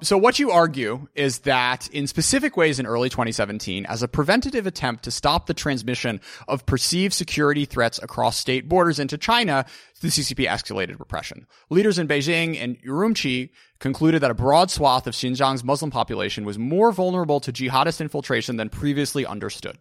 So 0.01 0.17
what 0.17 0.39
you 0.39 0.49
argue 0.51 1.09
is 1.13 1.39
that 1.39 1.89
in 1.89 2.07
specific 2.07 2.55
ways 2.55 2.79
in 2.79 2.85
early 2.85 3.09
2017, 3.09 3.85
as 3.85 4.01
a 4.01 4.07
preventative 4.07 4.65
attempt 4.65 5.03
to 5.03 5.11
stop 5.11 5.45
the 5.45 5.53
transmission 5.53 6.21
of 6.47 6.65
perceived 6.65 7.13
security 7.13 7.65
threats 7.65 7.99
across 8.01 8.37
state 8.37 8.69
borders 8.69 8.97
into 8.97 9.17
China, 9.17 9.65
the 9.99 10.07
CCP 10.07 10.47
escalated 10.47 10.99
repression. 10.99 11.45
Leaders 11.69 11.99
in 11.99 12.07
Beijing 12.07 12.57
and 12.57 12.81
Urumqi 12.81 13.49
concluded 13.79 14.21
that 14.21 14.31
a 14.31 14.35
broad 14.35 14.71
swath 14.71 15.05
of 15.05 15.15
Xinjiang's 15.15 15.65
Muslim 15.65 15.91
population 15.91 16.45
was 16.45 16.57
more 16.57 16.93
vulnerable 16.93 17.41
to 17.41 17.51
jihadist 17.51 17.99
infiltration 17.99 18.55
than 18.55 18.69
previously 18.69 19.25
understood. 19.25 19.77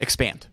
Expand. 0.00 0.46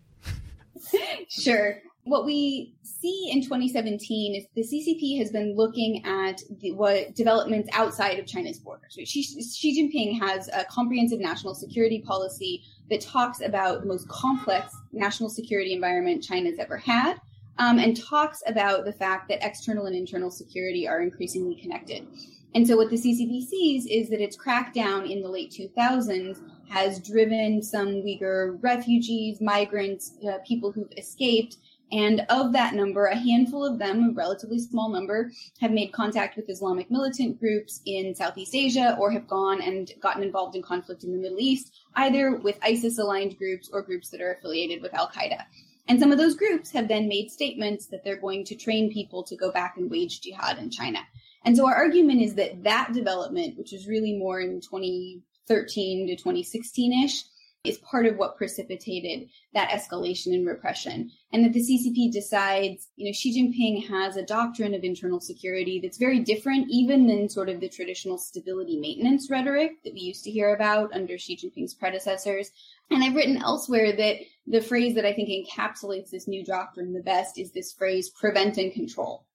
sure 1.30 1.80
what 2.08 2.24
we 2.24 2.74
see 2.82 3.30
in 3.30 3.42
2017 3.42 4.34
is 4.34 4.44
the 4.54 4.62
CCP 4.62 5.18
has 5.18 5.30
been 5.30 5.54
looking 5.56 6.04
at 6.04 6.42
the, 6.60 6.72
what 6.72 7.14
developments 7.14 7.68
outside 7.72 8.18
of 8.18 8.26
China's 8.26 8.58
borders. 8.58 8.98
Xi, 9.04 9.22
Xi 9.22 9.80
Jinping 9.80 10.18
has 10.18 10.48
a 10.48 10.64
comprehensive 10.64 11.20
national 11.20 11.54
security 11.54 12.00
policy 12.00 12.62
that 12.90 13.00
talks 13.00 13.40
about 13.40 13.82
the 13.82 13.86
most 13.86 14.08
complex 14.08 14.74
national 14.92 15.28
security 15.28 15.72
environment 15.72 16.22
China's 16.22 16.58
ever 16.58 16.76
had, 16.76 17.20
um, 17.58 17.78
and 17.78 17.96
talks 17.96 18.42
about 18.46 18.84
the 18.84 18.92
fact 18.92 19.28
that 19.28 19.44
external 19.44 19.86
and 19.86 19.94
internal 19.94 20.30
security 20.30 20.88
are 20.88 21.02
increasingly 21.02 21.56
connected. 21.56 22.06
And 22.54 22.66
so, 22.66 22.76
what 22.76 22.88
the 22.88 22.96
CCP 22.96 23.46
sees 23.46 23.86
is 23.86 24.08
that 24.08 24.22
its 24.22 24.36
crackdown 24.36 25.10
in 25.10 25.22
the 25.22 25.28
late 25.28 25.50
2000s 25.50 26.40
has 26.70 26.98
driven 27.00 27.62
some 27.62 27.88
Uyghur 27.88 28.58
refugees, 28.62 29.40
migrants, 29.40 30.16
uh, 30.26 30.38
people 30.46 30.72
who've 30.72 30.92
escaped 30.96 31.58
and 31.90 32.26
of 32.28 32.52
that 32.52 32.74
number, 32.74 33.06
a 33.06 33.16
handful 33.16 33.64
of 33.64 33.78
them, 33.78 34.10
a 34.10 34.12
relatively 34.12 34.58
small 34.58 34.90
number, 34.90 35.30
have 35.60 35.70
made 35.70 35.92
contact 35.92 36.36
with 36.36 36.50
Islamic 36.50 36.90
militant 36.90 37.40
groups 37.40 37.80
in 37.86 38.14
Southeast 38.14 38.54
Asia 38.54 38.96
or 39.00 39.10
have 39.10 39.26
gone 39.26 39.62
and 39.62 39.92
gotten 40.00 40.22
involved 40.22 40.54
in 40.54 40.62
conflict 40.62 41.04
in 41.04 41.12
the 41.12 41.18
Middle 41.18 41.40
East, 41.40 41.72
either 41.96 42.36
with 42.36 42.58
ISIS 42.62 42.98
aligned 42.98 43.38
groups 43.38 43.70
or 43.72 43.82
groups 43.82 44.10
that 44.10 44.20
are 44.20 44.32
affiliated 44.32 44.82
with 44.82 44.94
Al 44.94 45.08
Qaeda. 45.08 45.44
And 45.88 45.98
some 45.98 46.12
of 46.12 46.18
those 46.18 46.36
groups 46.36 46.70
have 46.72 46.88
then 46.88 47.08
made 47.08 47.30
statements 47.30 47.86
that 47.86 48.04
they're 48.04 48.20
going 48.20 48.44
to 48.44 48.54
train 48.54 48.92
people 48.92 49.22
to 49.22 49.36
go 49.36 49.50
back 49.50 49.76
and 49.78 49.90
wage 49.90 50.20
jihad 50.20 50.58
in 50.58 50.70
China. 50.70 50.98
And 51.44 51.56
so 51.56 51.66
our 51.66 51.74
argument 51.74 52.20
is 52.20 52.34
that 52.34 52.62
that 52.64 52.92
development, 52.92 53.56
which 53.56 53.72
is 53.72 53.88
really 53.88 54.18
more 54.18 54.40
in 54.40 54.60
2013 54.60 56.08
to 56.08 56.16
2016 56.16 57.04
ish, 57.04 57.24
is 57.68 57.78
part 57.78 58.06
of 58.06 58.16
what 58.16 58.36
precipitated 58.36 59.28
that 59.54 59.70
escalation 59.70 60.34
in 60.34 60.46
repression. 60.46 61.10
And 61.32 61.44
that 61.44 61.52
the 61.52 61.60
CCP 61.60 62.10
decides, 62.10 62.88
you 62.96 63.06
know, 63.06 63.12
Xi 63.12 63.38
Jinping 63.38 63.86
has 63.88 64.16
a 64.16 64.24
doctrine 64.24 64.74
of 64.74 64.84
internal 64.84 65.20
security 65.20 65.80
that's 65.80 65.98
very 65.98 66.20
different 66.20 66.68
even 66.70 67.06
than 67.06 67.28
sort 67.28 67.48
of 67.48 67.60
the 67.60 67.68
traditional 67.68 68.18
stability 68.18 68.78
maintenance 68.78 69.30
rhetoric 69.30 69.82
that 69.84 69.92
we 69.92 70.00
used 70.00 70.24
to 70.24 70.30
hear 70.30 70.54
about 70.54 70.92
under 70.92 71.18
Xi 71.18 71.36
Jinping's 71.36 71.74
predecessors. 71.74 72.50
And 72.90 73.04
I've 73.04 73.14
written 73.14 73.42
elsewhere 73.42 73.94
that 73.96 74.16
the 74.46 74.62
phrase 74.62 74.94
that 74.94 75.04
I 75.04 75.12
think 75.12 75.28
encapsulates 75.28 76.10
this 76.10 76.26
new 76.26 76.44
doctrine 76.44 76.92
the 76.92 77.02
best 77.02 77.38
is 77.38 77.52
this 77.52 77.72
phrase 77.72 78.08
prevent 78.10 78.56
and 78.56 78.72
control. 78.72 79.26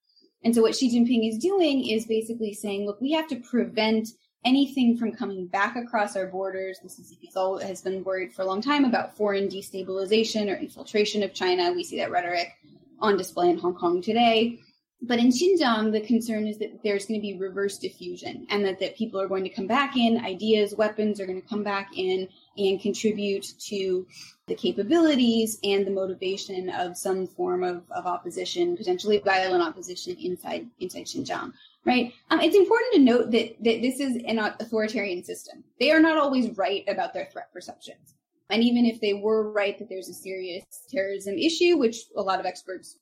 And 0.44 0.54
so 0.54 0.62
what 0.62 0.76
Xi 0.76 0.90
Jinping 0.90 1.30
is 1.30 1.38
doing 1.38 1.88
is 1.88 2.06
basically 2.06 2.54
saying, 2.54 2.86
look, 2.86 3.00
we 3.00 3.12
have 3.12 3.28
to 3.30 3.38
prevent 3.38 4.10
anything 4.46 4.98
from 4.98 5.12
coming 5.12 5.48
back 5.48 5.76
across 5.76 6.16
our 6.16 6.28
borders. 6.28 6.80
CCP 6.84 7.62
has 7.62 7.82
been 7.82 8.04
worried 8.04 8.34
for 8.34 8.42
a 8.42 8.46
long 8.46 8.62
time 8.62 8.86
about 8.86 9.16
foreign 9.16 9.48
destabilization 9.48 10.52
or 10.52 10.56
infiltration 10.56 11.24
of 11.24 11.34
China. 11.34 11.72
We 11.74 11.84
see 11.84 11.98
that 11.98 12.12
rhetoric 12.12 12.54
on 13.00 13.18
display 13.18 13.50
in 13.50 13.58
Hong 13.58 13.76
Kong 13.76 14.02
today. 14.02 14.60
But 15.06 15.20
in 15.20 15.28
Xinjiang, 15.28 15.92
the 15.92 16.00
concern 16.00 16.48
is 16.48 16.58
that 16.60 16.82
there's 16.82 17.06
going 17.06 17.20
to 17.20 17.22
be 17.22 17.38
reverse 17.38 17.78
diffusion 17.78 18.48
and 18.50 18.64
that, 18.64 18.80
that 18.80 18.96
people 18.96 19.20
are 19.20 19.28
going 19.28 19.44
to 19.44 19.50
come 19.50 19.68
back 19.68 19.98
in, 19.98 20.24
ideas, 20.24 20.76
weapons 20.76 21.20
are 21.20 21.26
going 21.26 21.42
to 21.42 21.48
come 21.48 21.62
back 21.62 21.90
in 21.98 22.30
and 22.58 22.80
contribute 22.80 23.46
to 23.60 24.08
the 24.48 24.56
capabilities 24.56 25.60
and 25.66 25.86
the 25.86 25.92
motivation 25.92 26.70
of 26.70 26.98
some 26.98 27.28
form 27.28 27.66
of, 27.66 27.84
of 27.92 28.06
opposition, 28.06 28.78
potentially 28.78 29.18
violent 29.20 29.62
opposition 29.62 30.16
inside 30.18 30.68
inside 30.80 31.06
Xinjiang. 31.06 31.52
Right? 31.86 32.14
Um, 32.30 32.40
it's 32.40 32.56
important 32.56 32.94
to 32.94 33.00
note 33.00 33.32
that, 33.32 33.58
that 33.62 33.82
this 33.82 34.00
is 34.00 34.16
an 34.26 34.40
authoritarian 34.40 35.24
system. 35.24 35.64
They 35.80 35.92
are 35.92 36.00
not 36.00 36.18
always 36.18 36.58
right 36.58 36.84
about 36.88 37.14
their 37.14 37.26
threat 37.26 37.52
perceptions. 37.52 38.16
And 38.50 38.64
even 38.64 38.86
if 38.86 39.02
they 39.02 39.14
were 39.14 39.52
right 39.52 39.78
that 39.80 39.90
there's 39.90 40.10
a 40.10 40.14
serious 40.14 40.64
terrorism 40.90 41.38
issue, 41.38 41.78
which 41.78 41.98
a 42.16 42.22
lot 42.22 42.40
of 42.40 42.46
experts 42.46 43.00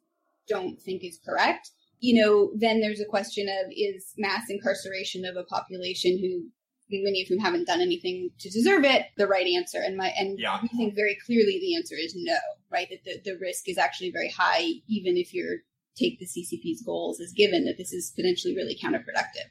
don't 0.47 0.81
think 0.81 1.03
is 1.03 1.19
correct, 1.23 1.71
you 1.99 2.21
know, 2.21 2.51
then 2.55 2.81
there's 2.81 2.99
a 2.99 3.05
question 3.05 3.47
of 3.47 3.71
is 3.71 4.13
mass 4.17 4.49
incarceration 4.49 5.25
of 5.25 5.35
a 5.35 5.43
population 5.43 6.17
who 6.19 6.49
many 6.91 7.21
of 7.21 7.27
whom 7.29 7.39
haven't 7.39 7.67
done 7.67 7.79
anything 7.79 8.29
to 8.37 8.49
deserve 8.49 8.83
it 8.83 9.05
the 9.15 9.25
right 9.25 9.47
answer 9.47 9.81
and 9.81 9.95
my 9.95 10.09
and 10.17 10.37
yeah. 10.37 10.59
we 10.61 10.67
think 10.77 10.93
very 10.93 11.17
clearly 11.25 11.57
the 11.61 11.73
answer 11.73 11.95
is 11.97 12.13
no 12.17 12.35
right 12.69 12.89
that 12.89 13.01
the, 13.05 13.31
the 13.31 13.37
risk 13.39 13.69
is 13.69 13.77
actually 13.77 14.11
very 14.11 14.29
high 14.29 14.65
even 14.89 15.15
if 15.15 15.33
you 15.33 15.59
take 15.97 16.19
the 16.19 16.25
ccp's 16.25 16.83
goals 16.83 17.19
as 17.19 17.33
given 17.33 17.65
that 17.65 17.77
this 17.77 17.91
is 17.91 18.13
potentially 18.15 18.55
really 18.55 18.77
counterproductive 18.81 19.49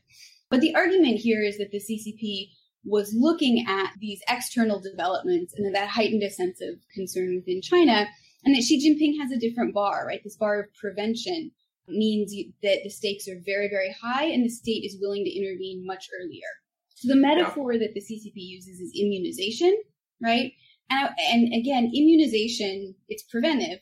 but 0.49 0.61
the 0.61 0.75
argument 0.75 1.19
here 1.19 1.43
is 1.43 1.59
that 1.59 1.71
the 1.71 1.79
ccp 1.81 2.49
was 2.85 3.15
looking 3.15 3.67
at 3.69 3.93
these 4.01 4.21
external 4.29 4.81
developments 4.81 5.53
and 5.55 5.75
that 5.75 5.89
heightened 5.89 6.23
a 6.23 6.31
sense 6.31 6.61
of 6.61 6.77
concern 6.95 7.37
within 7.37 7.61
china 7.61 8.07
and 8.45 8.55
that 8.55 8.63
xi 8.63 8.79
jinping 8.79 9.21
has 9.21 9.31
a 9.31 9.39
different 9.39 9.75
bar 9.75 10.05
right 10.07 10.23
this 10.25 10.37
bar 10.37 10.61
of 10.61 10.75
prevention 10.75 11.51
means 11.91 12.35
that 12.63 12.81
the 12.83 12.91
stakes 12.91 13.29
are 13.29 13.41
very, 13.45 13.69
very 13.69 13.95
high 14.01 14.25
and 14.25 14.45
the 14.45 14.49
state 14.49 14.85
is 14.85 14.99
willing 15.01 15.25
to 15.25 15.31
intervene 15.31 15.85
much 15.85 16.09
earlier. 16.21 16.49
So 16.95 17.09
the 17.09 17.21
metaphor 17.21 17.73
yeah. 17.73 17.81
that 17.81 17.95
the 17.95 18.01
CCP 18.01 18.35
uses 18.35 18.81
is 18.81 18.93
immunization, 18.99 19.77
right? 20.23 20.53
And, 20.91 21.11
and 21.31 21.55
again, 21.55 21.91
immunization, 21.95 22.95
it's 23.09 23.23
preventive, 23.23 23.79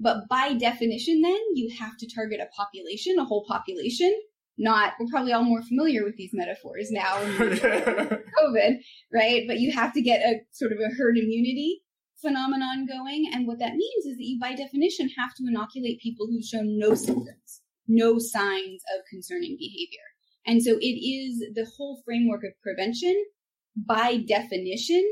but 0.00 0.28
by 0.28 0.54
definition, 0.54 1.22
then 1.22 1.38
you 1.54 1.70
have 1.78 1.96
to 1.98 2.08
target 2.08 2.40
a 2.40 2.46
population, 2.54 3.18
a 3.18 3.24
whole 3.24 3.44
population. 3.46 4.14
Not, 4.56 4.94
we're 4.98 5.06
probably 5.10 5.32
all 5.32 5.44
more 5.44 5.62
familiar 5.62 6.04
with 6.04 6.16
these 6.16 6.30
metaphors 6.32 6.90
now, 6.90 7.14
COVID, 7.16 8.78
right? 9.12 9.44
But 9.46 9.60
you 9.60 9.70
have 9.72 9.92
to 9.92 10.02
get 10.02 10.20
a 10.20 10.40
sort 10.50 10.72
of 10.72 10.78
a 10.78 10.94
herd 10.96 11.16
immunity 11.16 11.82
phenomenon 12.20 12.86
going. 12.86 13.30
And 13.32 13.46
what 13.46 13.60
that 13.60 13.74
means 13.74 14.04
is 14.04 14.16
that 14.16 14.24
you, 14.24 14.38
by 14.40 14.54
definition, 14.54 15.10
have 15.16 15.34
to 15.36 15.44
inoculate 15.46 16.00
people 16.00 16.26
who've 16.26 16.44
shown 16.44 16.76
no 16.78 16.94
symptoms, 16.94 17.62
no 17.86 18.18
signs 18.18 18.82
of 18.96 19.04
concerning 19.08 19.56
behavior. 19.58 20.00
And 20.44 20.62
so 20.62 20.76
it 20.80 20.84
is 20.84 21.38
the 21.54 21.66
whole 21.76 22.02
framework 22.04 22.42
of 22.42 22.60
prevention, 22.60 23.14
by 23.76 24.16
definition, 24.16 25.04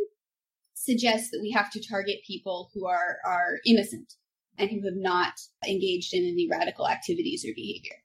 suggests 0.74 1.30
that 1.30 1.40
we 1.40 1.52
have 1.52 1.70
to 1.70 1.88
target 1.88 2.16
people 2.26 2.70
who 2.74 2.86
are, 2.86 3.18
are 3.24 3.58
innocent 3.64 4.14
and 4.58 4.70
who 4.70 4.82
have 4.84 4.96
not 4.96 5.32
engaged 5.66 6.14
in 6.14 6.24
any 6.24 6.48
radical 6.50 6.88
activities 6.88 7.44
or 7.44 7.52
behavior. 7.54 7.96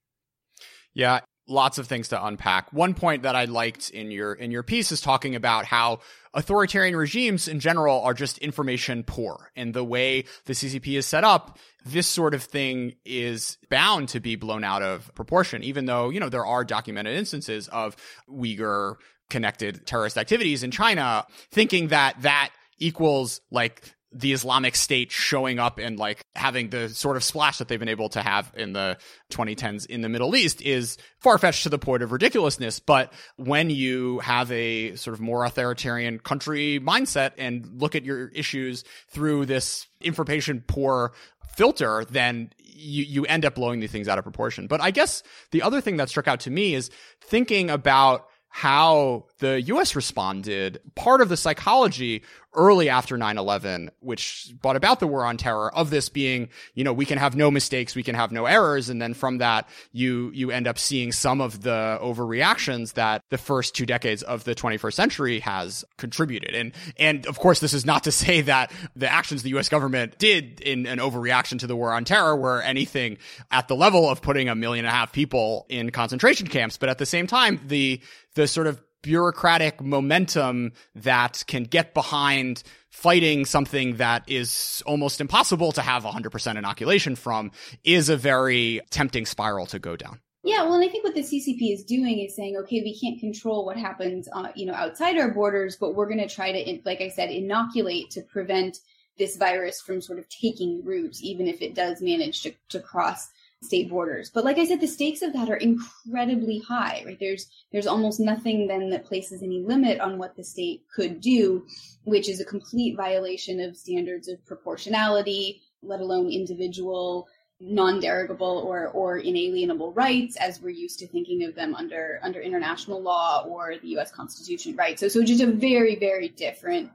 Yeah, 0.94 1.22
lots 1.48 1.78
of 1.78 1.88
things 1.88 2.10
to 2.10 2.26
unpack. 2.26 2.72
One 2.74 2.94
point 2.94 3.24
that 3.24 3.36
I 3.36 3.46
liked 3.46 3.90
in 3.90 4.12
your 4.12 4.34
in 4.34 4.52
your 4.52 4.64
piece 4.64 4.92
is 4.92 5.02
talking 5.02 5.36
about 5.36 5.66
how 5.66 6.00
authoritarian 6.34 6.96
regimes 6.96 7.48
in 7.48 7.60
general 7.60 8.02
are 8.02 8.14
just 8.14 8.38
information 8.40 9.04
poor. 9.04 9.52
And 9.56 9.74
the 9.74 9.84
way 9.84 10.26
the 10.46 10.54
CCP 10.54 10.98
is 10.98 11.06
set 11.06 11.24
up, 11.24 11.60
this 11.86 12.08
sort 12.08 12.34
of 12.34 12.44
thing 12.44 12.94
is 13.06 13.58
bound 13.70 14.10
to 14.10 14.20
be 14.20 14.36
blown 14.36 14.64
out 14.64 14.82
of 14.82 15.14
proportion, 15.16 15.64
even 15.64 15.86
though, 15.86 16.10
you 16.10 16.20
know, 16.20 16.30
there 16.30 16.46
are 16.46 16.64
documented 16.64 17.18
instances 17.18 17.68
of 17.68 17.96
Uyghur 18.30 18.96
connected 19.30 19.86
terrorist 19.86 20.18
activities 20.18 20.64
in 20.64 20.72
China, 20.72 21.26
thinking 21.52 21.90
that 21.90 22.22
that 22.22 22.52
equals 22.78 23.42
like 23.52 23.94
the 24.14 24.34
Islamic 24.34 24.76
State 24.76 25.12
showing 25.12 25.58
up 25.58 25.80
and 25.80 25.98
like 25.98 26.26
having 26.36 26.70
the 26.70 26.90
sort 26.90 27.16
of 27.16 27.24
splash 27.24 27.60
that 27.60 27.68
they've 27.68 27.80
been 27.80 27.90
able 27.90 28.10
to 28.10 28.22
have 28.22 28.52
in 28.56 28.74
the 28.74 28.98
2010s 29.32 29.86
in 29.86 30.02
the 30.02 30.10
Middle 30.10 30.36
East 30.36 30.62
is 30.62 30.98
far 31.20 31.38
fetched 31.38 31.64
to 31.64 31.70
the 31.70 31.80
point 31.80 32.04
of 32.04 32.12
ridiculousness. 32.12 32.80
But 32.80 33.14
when 33.38 33.70
you 33.70 34.20
have 34.20 34.52
a 34.52 34.96
sort 34.96 35.14
of 35.14 35.22
more 35.22 35.46
authoritarian 35.46 36.20
country 36.20 36.80
mindset 36.82 37.32
and 37.38 37.82
look 37.82 37.96
at 37.96 38.04
your 38.04 38.28
issues 38.30 38.84
through 39.10 39.46
this 39.46 39.88
information 40.02 40.64
poor 40.68 41.14
filter, 41.56 42.06
then 42.10 42.52
you, 42.58 43.04
you 43.04 43.26
end 43.26 43.46
up 43.46 43.56
blowing 43.56 43.80
these 43.80 43.92
things 43.92 44.08
out 44.08 44.18
of 44.18 44.24
proportion. 44.24 44.68
But 44.68 44.82
I 44.82 44.92
guess 44.92 45.24
the 45.52 45.62
other 45.62 45.80
thing 45.80 45.98
that 45.98 46.10
struck 46.10 46.28
out 46.28 46.42
to 46.42 46.52
me 46.52 46.74
is 46.74 46.90
thinking 47.22 47.70
about 47.70 48.28
how 48.54 49.26
the 49.40 49.62
US 49.62 49.96
responded, 49.96 50.82
part 50.96 51.22
of 51.22 51.30
the 51.30 51.38
psychology 51.38 52.22
early 52.54 52.90
after 52.90 53.18
9-11, 53.18 53.90
which 54.00 54.54
brought 54.62 54.76
about 54.76 55.00
the 55.00 55.08
war 55.08 55.26
on 55.26 55.38
terror 55.38 55.74
of 55.74 55.90
this 55.90 56.10
being, 56.10 56.50
you 56.74 56.84
know, 56.84 56.92
we 56.92 57.06
can 57.06 57.18
have 57.18 57.36
no 57.36 57.50
mistakes, 57.50 57.96
we 57.96 58.04
can 58.04 58.16
have 58.16 58.32
no 58.32 58.46
errors. 58.46 58.90
And 58.90 59.02
then 59.02 59.14
from 59.14 59.38
that, 59.38 59.70
you, 59.92 60.32
you 60.34 60.52
end 60.52 60.68
up 60.68 60.78
seeing 60.78 61.12
some 61.12 61.40
of 61.40 61.62
the 61.62 61.98
overreactions 62.02 62.94
that 62.94 63.24
the 63.30 63.38
first 63.38 63.74
two 63.76 63.86
decades 63.86 64.22
of 64.24 64.44
the 64.44 64.54
21st 64.54 64.94
century 64.94 65.40
has 65.40 65.86
contributed. 65.98 66.54
And, 66.54 66.74
and 66.98 67.26
of 67.26 67.40
course, 67.40 67.60
this 67.60 67.74
is 67.74 67.86
not 67.86 68.04
to 68.04 68.12
say 68.22 68.42
that 68.42 68.72
the 68.96 69.12
actions 69.12 69.44
the 69.44 69.50
U.S. 69.52 69.70
government 69.70 70.18
did 70.18 70.60
in 70.62 70.86
an 70.86 71.00
overreaction 71.00 71.60
to 71.60 71.68
the 71.68 71.76
war 71.76 71.94
on 71.94 72.06
terror 72.06 72.36
were 72.36 72.62
anything 72.62 73.18
at 73.50 73.68
the 73.68 73.76
level 73.76 74.10
of 74.10 74.22
putting 74.22 74.50
a 74.50 74.56
million 74.56 74.86
and 74.86 74.94
a 74.94 74.96
half 74.96 75.14
people 75.14 75.66
in 75.70 75.90
concentration 75.92 76.48
camps. 76.48 76.78
But 76.78 76.90
at 76.90 76.98
the 76.98 77.06
same 77.06 77.28
time, 77.28 77.62
the, 77.68 78.02
the 78.36 78.48
sort 78.48 78.68
of 78.68 78.82
bureaucratic 79.02 79.82
momentum 79.82 80.74
that 80.96 81.44
can 81.48 81.64
get 81.64 81.94
behind 81.94 82.64
fighting 82.90 83.46
something 83.46 83.98
that 83.98 84.24
is 84.28 84.84
almost 84.86 85.22
impossible 85.22 85.72
to 85.72 85.82
have 85.82 86.04
100% 86.04 86.58
inoculation 86.58 87.16
from 87.16 87.52
is 87.84 88.10
a 88.10 88.18
very 88.18 88.82
tempting 88.90 89.26
spiral 89.26 89.66
to 89.66 89.80
go 89.80 89.96
down. 89.96 90.20
Yeah, 90.44 90.64
well, 90.64 90.74
and 90.74 90.84
I 90.84 90.88
think 90.88 91.04
what 91.04 91.14
the 91.14 91.22
CCP 91.22 91.72
is 91.74 91.84
doing 91.84 92.20
is 92.20 92.36
saying, 92.36 92.58
okay, 92.64 92.82
we 92.82 93.00
can't 93.00 93.20
control 93.20 93.64
what 93.64 93.78
happens, 93.78 94.28
uh, 94.34 94.50
you 94.56 94.66
know, 94.66 94.74
outside 94.74 95.18
our 95.18 95.32
borders, 95.32 95.78
but 95.80 95.94
we're 95.94 96.08
going 96.08 96.18
to 96.18 96.28
try 96.28 96.52
to, 96.52 96.80
like 96.84 97.00
I 97.00 97.10
said, 97.10 97.30
inoculate 97.30 98.10
to 98.12 98.22
prevent 98.24 98.80
this 99.20 99.38
virus 99.38 99.82
from 99.82 100.02
sort 100.02 100.18
of 100.18 100.28
taking 100.30 100.84
root, 100.84 101.22
even 101.22 101.48
if 101.48 101.62
it 101.62 101.76
does 101.76 102.02
manage 102.02 102.42
to, 102.42 102.54
to 102.70 102.80
cross 102.80 103.30
state 103.62 103.90
borders. 103.90 104.30
But 104.30 104.44
like 104.44 104.58
I 104.58 104.66
said, 104.66 104.82
the 104.82 104.88
stakes 104.88 105.22
of 105.22 105.34
that 105.34 105.50
are 105.50 105.58
incredibly 105.58 106.60
high, 106.60 107.04
right? 107.06 107.18
There's 107.20 107.48
there's 107.72 107.88
almost 107.88 108.20
nothing 108.20 108.68
then 108.68 108.90
that 108.90 109.06
places 109.06 109.44
any 109.44 109.62
limit 109.62 110.00
on 110.00 110.18
what 110.18 110.36
the 110.36 110.44
state 110.44 110.84
could 110.94 111.22
do, 111.22 111.66
which 112.04 112.28
is 112.28 112.40
a 112.40 112.46
complete 112.46 112.98
violation 112.98 113.60
of 113.60 113.78
standards 113.78 114.28
of 114.28 114.44
proportionality, 114.46 115.62
let 115.84 116.00
alone 116.00 116.32
individual 116.32 117.28
non-derogable 117.64 118.64
or 118.66 118.88
or 118.88 119.20
inalienable 119.20 119.94
rights 119.94 120.36
as 120.38 120.60
we're 120.60 120.70
used 120.70 120.98
to 120.98 121.08
thinking 121.08 121.44
of 121.44 121.54
them 121.54 121.76
under 121.76 122.20
under 122.24 122.42
international 122.42 123.00
law 123.00 123.46
or 123.48 123.76
the 123.78 123.90
US 124.00 124.12
Constitution, 124.12 124.76
right? 124.76 125.00
So 125.00 125.08
so 125.08 125.24
just 125.24 125.42
a 125.42 125.48
very 125.48 125.96
very 125.96 126.30
different 126.30 126.90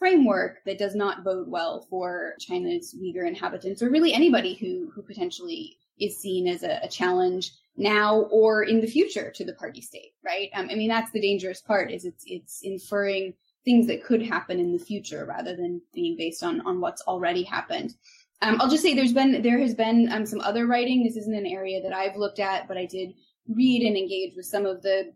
framework 0.00 0.64
that 0.64 0.78
does 0.78 0.96
not 0.96 1.22
bode 1.22 1.48
well 1.48 1.86
for 1.88 2.34
China's 2.40 2.94
Uyghur 3.00 3.26
inhabitants 3.28 3.80
or 3.82 3.90
really 3.90 4.12
anybody 4.12 4.54
who 4.54 4.90
who 4.92 5.02
potentially 5.02 5.78
is 6.00 6.18
seen 6.18 6.48
as 6.48 6.62
a, 6.62 6.80
a, 6.82 6.88
challenge 6.88 7.52
now 7.76 8.22
or 8.30 8.64
in 8.64 8.80
the 8.80 8.86
future 8.86 9.30
to 9.30 9.44
the 9.44 9.54
party 9.54 9.80
state, 9.80 10.12
right? 10.24 10.50
Um, 10.54 10.68
I 10.70 10.74
mean, 10.74 10.88
that's 10.88 11.10
the 11.12 11.20
dangerous 11.20 11.60
part 11.60 11.90
is 11.90 12.04
it's 12.04 12.24
it's 12.26 12.60
inferring 12.62 13.34
things 13.64 13.86
that 13.86 14.04
could 14.04 14.22
happen 14.22 14.58
in 14.58 14.72
the 14.72 14.84
future 14.84 15.26
rather 15.26 15.54
than 15.54 15.80
being 15.92 16.16
based 16.16 16.42
on 16.42 16.60
on 16.62 16.80
what's 16.80 17.02
already 17.02 17.42
happened. 17.42 17.94
Um, 18.40 18.60
I'll 18.60 18.70
just 18.70 18.82
say 18.82 18.94
there's 18.94 19.12
been 19.12 19.42
there 19.42 19.58
has 19.58 19.74
been 19.74 20.10
um, 20.12 20.24
some 20.24 20.40
other 20.40 20.66
writing. 20.66 21.02
This 21.02 21.16
isn't 21.16 21.34
an 21.34 21.46
area 21.46 21.82
that 21.82 21.92
I've 21.92 22.16
looked 22.16 22.38
at, 22.38 22.68
but 22.68 22.76
I 22.76 22.86
did 22.86 23.14
read 23.48 23.86
and 23.86 23.96
engage 23.96 24.34
with 24.36 24.46
some 24.46 24.66
of 24.66 24.82
the 24.82 25.12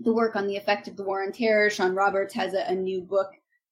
the 0.00 0.12
work 0.12 0.34
on 0.34 0.46
the 0.46 0.56
effect 0.56 0.88
of 0.88 0.96
the 0.96 1.04
war 1.04 1.22
on 1.22 1.32
terror. 1.32 1.70
Sean 1.70 1.94
Roberts 1.94 2.34
has 2.34 2.54
a, 2.54 2.68
a 2.68 2.74
new 2.74 3.00
book 3.00 3.30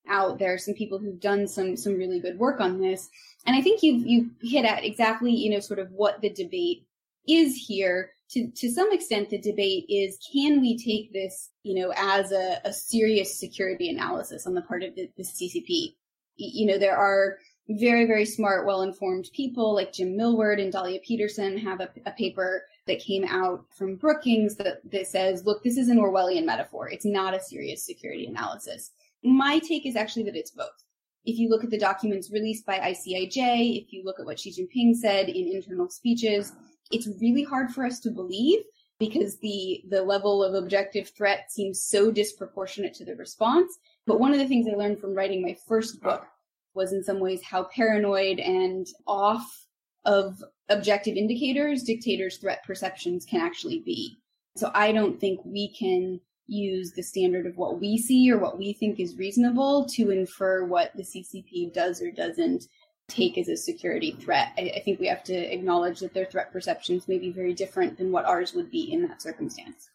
out 0.08 0.38
there. 0.38 0.58
Some 0.58 0.74
people 0.74 0.98
who've 0.98 1.20
done 1.20 1.46
some 1.46 1.76
some 1.76 1.94
really 1.94 2.20
good 2.20 2.38
work 2.38 2.60
on 2.60 2.80
this. 2.80 3.08
And 3.46 3.56
I 3.56 3.60
think 3.60 3.82
you've 3.82 4.06
you 4.06 4.30
hit 4.42 4.64
at 4.64 4.84
exactly, 4.84 5.32
you 5.32 5.50
know, 5.50 5.60
sort 5.60 5.78
of 5.78 5.90
what 5.92 6.20
the 6.20 6.30
debate 6.30 6.86
is 7.28 7.56
here. 7.56 8.12
To 8.30 8.48
to 8.48 8.70
some 8.70 8.92
extent, 8.92 9.30
the 9.30 9.38
debate 9.38 9.86
is 9.88 10.18
can 10.32 10.60
we 10.60 10.78
take 10.78 11.12
this, 11.12 11.50
you 11.62 11.74
know, 11.74 11.92
as 11.96 12.32
a, 12.32 12.60
a 12.64 12.72
serious 12.72 13.38
security 13.38 13.90
analysis 13.90 14.46
on 14.46 14.54
the 14.54 14.62
part 14.62 14.82
of 14.82 14.94
the, 14.94 15.10
the 15.16 15.22
CCP? 15.22 15.94
You 16.36 16.66
know, 16.66 16.78
there 16.78 16.96
are 16.96 17.36
very, 17.68 18.06
very 18.06 18.24
smart, 18.24 18.66
well 18.66 18.82
informed 18.82 19.30
people 19.32 19.74
like 19.74 19.92
Jim 19.92 20.16
Millward 20.16 20.58
and 20.60 20.72
Dahlia 20.72 21.00
Peterson 21.00 21.56
have 21.58 21.80
a, 21.80 21.88
a, 22.06 22.10
paper 22.12 22.64
that 22.86 23.00
came 23.00 23.24
out 23.24 23.64
from 23.70 23.96
Brookings 23.96 24.56
that, 24.56 24.80
that 24.90 25.06
says, 25.06 25.44
look, 25.46 25.62
this 25.62 25.76
is 25.76 25.88
an 25.88 25.98
Orwellian 25.98 26.44
metaphor. 26.44 26.88
It's 26.88 27.04
not 27.04 27.34
a 27.34 27.40
serious 27.40 27.84
security 27.84 28.26
analysis. 28.26 28.90
My 29.22 29.58
take 29.58 29.86
is 29.86 29.96
actually 29.96 30.24
that 30.24 30.36
it's 30.36 30.50
both 30.50 30.82
if 31.24 31.38
you 31.38 31.48
look 31.48 31.64
at 31.64 31.70
the 31.70 31.78
documents 31.78 32.30
released 32.30 32.66
by 32.66 32.78
ICIJ, 32.78 33.82
if 33.82 33.92
you 33.92 34.02
look 34.04 34.18
at 34.18 34.26
what 34.26 34.40
Xi 34.40 34.50
Jinping 34.50 34.94
said 34.96 35.28
in 35.28 35.48
internal 35.48 35.88
speeches, 35.88 36.52
it's 36.90 37.08
really 37.20 37.44
hard 37.44 37.70
for 37.70 37.84
us 37.84 38.00
to 38.00 38.10
believe 38.10 38.60
because 38.98 39.38
the 39.38 39.82
the 39.88 40.02
level 40.02 40.42
of 40.42 40.54
objective 40.54 41.08
threat 41.10 41.50
seems 41.50 41.82
so 41.82 42.10
disproportionate 42.10 42.94
to 42.94 43.04
the 43.04 43.16
response. 43.16 43.78
But 44.06 44.20
one 44.20 44.32
of 44.32 44.38
the 44.38 44.48
things 44.48 44.66
I 44.68 44.76
learned 44.76 45.00
from 45.00 45.14
writing 45.14 45.42
my 45.42 45.56
first 45.66 46.02
book 46.02 46.26
was 46.74 46.92
in 46.92 47.04
some 47.04 47.20
ways 47.20 47.42
how 47.42 47.64
paranoid 47.64 48.40
and 48.40 48.86
off 49.06 49.66
of 50.04 50.42
objective 50.68 51.16
indicators 51.16 51.84
dictators' 51.84 52.38
threat 52.38 52.64
perceptions 52.64 53.24
can 53.24 53.40
actually 53.40 53.80
be. 53.80 54.18
So 54.56 54.70
I 54.74 54.90
don't 54.92 55.20
think 55.20 55.40
we 55.44 55.72
can 55.72 56.20
use 56.52 56.92
the 56.92 57.02
standard 57.02 57.46
of 57.46 57.56
what 57.56 57.80
we 57.80 57.98
see 57.98 58.30
or 58.30 58.38
what 58.38 58.58
we 58.58 58.72
think 58.72 59.00
is 59.00 59.16
reasonable 59.16 59.86
to 59.86 60.10
infer 60.10 60.64
what 60.64 60.92
the 60.94 61.02
CCP 61.02 61.72
does 61.72 62.02
or 62.02 62.10
doesn't 62.10 62.66
take 63.08 63.36
as 63.38 63.48
a 63.48 63.56
security 63.56 64.12
threat. 64.12 64.52
I, 64.56 64.72
I, 64.76 64.80
think 64.80 65.00
we 65.00 65.08
have 65.08 65.24
to 65.24 65.34
acknowledge 65.34 66.00
that 66.00 66.14
their 66.14 66.24
threat 66.24 66.52
perceptions 66.52 67.08
may 67.08 67.18
be 67.18 67.30
very 67.30 67.52
different 67.52 67.98
than 67.98 68.12
what 68.12 68.24
ours 68.24 68.54
would 68.54 68.70
be 68.70 68.92
in 68.92 69.02
that 69.08 69.20
circumstance. 69.20 69.90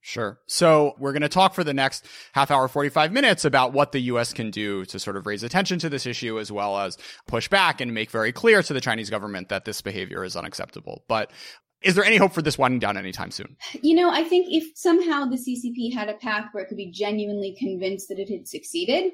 Sure. 0.00 0.38
So 0.46 0.94
we're 0.98 1.10
going 1.10 1.22
to 1.22 1.28
talk 1.28 1.52
for 1.52 1.64
the 1.64 1.74
next 1.74 2.06
half 2.32 2.52
hour, 2.52 2.68
45 2.68 3.10
minutes 3.10 3.44
about 3.44 3.72
what 3.72 3.90
the 3.90 3.98
U.S. 4.02 4.32
can 4.32 4.52
do 4.52 4.84
to 4.84 5.00
sort 5.00 5.16
of 5.16 5.26
raise 5.26 5.42
attention 5.42 5.80
to 5.80 5.88
this 5.88 6.06
issue 6.06 6.38
as 6.38 6.52
well 6.52 6.78
as 6.78 6.96
push 7.26 7.48
back 7.48 7.80
and 7.80 7.92
make 7.92 8.12
very 8.12 8.30
clear 8.30 8.62
to 8.62 8.72
the 8.72 8.80
Chinese 8.80 9.10
government 9.10 9.48
that 9.48 9.64
this 9.64 9.82
behavior 9.82 10.22
is 10.22 10.36
unacceptable. 10.36 11.02
But 11.08 11.32
is 11.82 11.94
there 11.94 12.04
any 12.04 12.16
hope 12.16 12.32
for 12.32 12.42
this 12.42 12.58
winding 12.58 12.80
down 12.80 12.96
anytime 12.96 13.30
soon? 13.30 13.56
You 13.82 13.94
know, 13.94 14.10
I 14.10 14.24
think 14.24 14.46
if 14.50 14.76
somehow 14.76 15.24
the 15.24 15.36
CCP 15.36 15.94
had 15.94 16.08
a 16.08 16.14
path 16.14 16.48
where 16.52 16.64
it 16.64 16.68
could 16.68 16.76
be 16.76 16.90
genuinely 16.90 17.54
convinced 17.58 18.08
that 18.08 18.18
it 18.18 18.28
had 18.30 18.48
succeeded, 18.48 19.12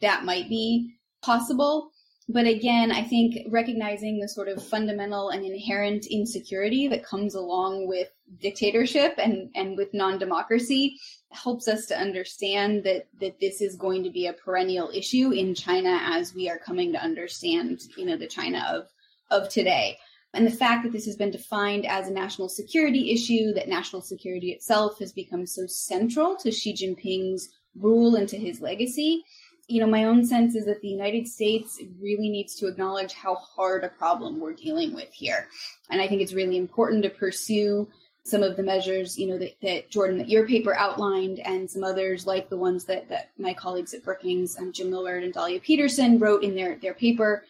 that 0.00 0.24
might 0.24 0.48
be 0.48 0.94
possible. 1.22 1.90
But 2.28 2.46
again, 2.46 2.90
I 2.90 3.02
think 3.02 3.46
recognizing 3.50 4.18
the 4.18 4.28
sort 4.28 4.48
of 4.48 4.66
fundamental 4.66 5.28
and 5.28 5.44
inherent 5.44 6.06
insecurity 6.06 6.88
that 6.88 7.04
comes 7.04 7.34
along 7.34 7.86
with 7.86 8.08
dictatorship 8.40 9.14
and, 9.18 9.50
and 9.54 9.76
with 9.76 9.92
non 9.92 10.18
democracy 10.18 10.98
helps 11.32 11.68
us 11.68 11.86
to 11.86 11.98
understand 11.98 12.84
that, 12.84 13.08
that 13.20 13.40
this 13.40 13.60
is 13.60 13.76
going 13.76 14.04
to 14.04 14.10
be 14.10 14.26
a 14.26 14.32
perennial 14.32 14.90
issue 14.94 15.32
in 15.32 15.54
China 15.54 15.98
as 16.02 16.34
we 16.34 16.48
are 16.48 16.58
coming 16.58 16.92
to 16.92 17.02
understand, 17.02 17.82
you 17.96 18.06
know, 18.06 18.16
the 18.16 18.26
China 18.26 18.64
of, 18.70 18.88
of 19.30 19.50
today. 19.50 19.98
And 20.34 20.46
the 20.46 20.50
fact 20.50 20.82
that 20.82 20.92
this 20.92 21.06
has 21.06 21.16
been 21.16 21.30
defined 21.30 21.86
as 21.86 22.08
a 22.08 22.12
national 22.12 22.48
security 22.48 23.12
issue, 23.12 23.52
that 23.54 23.68
national 23.68 24.02
security 24.02 24.50
itself 24.50 24.98
has 24.98 25.12
become 25.12 25.46
so 25.46 25.66
central 25.66 26.36
to 26.36 26.50
Xi 26.50 26.74
Jinping's 26.74 27.48
rule 27.76 28.16
and 28.16 28.28
to 28.28 28.36
his 28.36 28.60
legacy, 28.60 29.24
you 29.66 29.80
know, 29.80 29.86
my 29.86 30.04
own 30.04 30.24
sense 30.24 30.54
is 30.54 30.66
that 30.66 30.80
the 30.82 30.88
United 30.88 31.26
States 31.26 31.80
really 31.98 32.28
needs 32.28 32.54
to 32.56 32.66
acknowledge 32.66 33.12
how 33.14 33.34
hard 33.34 33.84
a 33.84 33.88
problem 33.88 34.38
we're 34.38 34.52
dealing 34.52 34.94
with 34.94 35.12
here. 35.12 35.48
And 35.90 36.00
I 36.00 36.08
think 36.08 36.20
it's 36.20 36.34
really 36.34 36.58
important 36.58 37.02
to 37.04 37.10
pursue 37.10 37.88
some 38.26 38.42
of 38.42 38.56
the 38.56 38.62
measures, 38.62 39.18
you 39.18 39.26
know, 39.26 39.38
that, 39.38 39.54
that 39.62 39.90
Jordan, 39.90 40.18
that 40.18 40.28
your 40.28 40.46
paper 40.46 40.74
outlined, 40.74 41.40
and 41.40 41.70
some 41.70 41.84
others 41.84 42.26
like 42.26 42.48
the 42.48 42.56
ones 42.56 42.84
that, 42.86 43.08
that 43.08 43.30
my 43.38 43.52
colleagues 43.52 43.92
at 43.92 44.02
Brookings, 44.02 44.56
and 44.56 44.74
Jim 44.74 44.90
Millward 44.90 45.24
and 45.24 45.32
Dahlia 45.32 45.60
Peterson 45.60 46.18
wrote 46.18 46.42
in 46.42 46.54
their, 46.54 46.76
their 46.76 46.94
paper. 46.94 47.44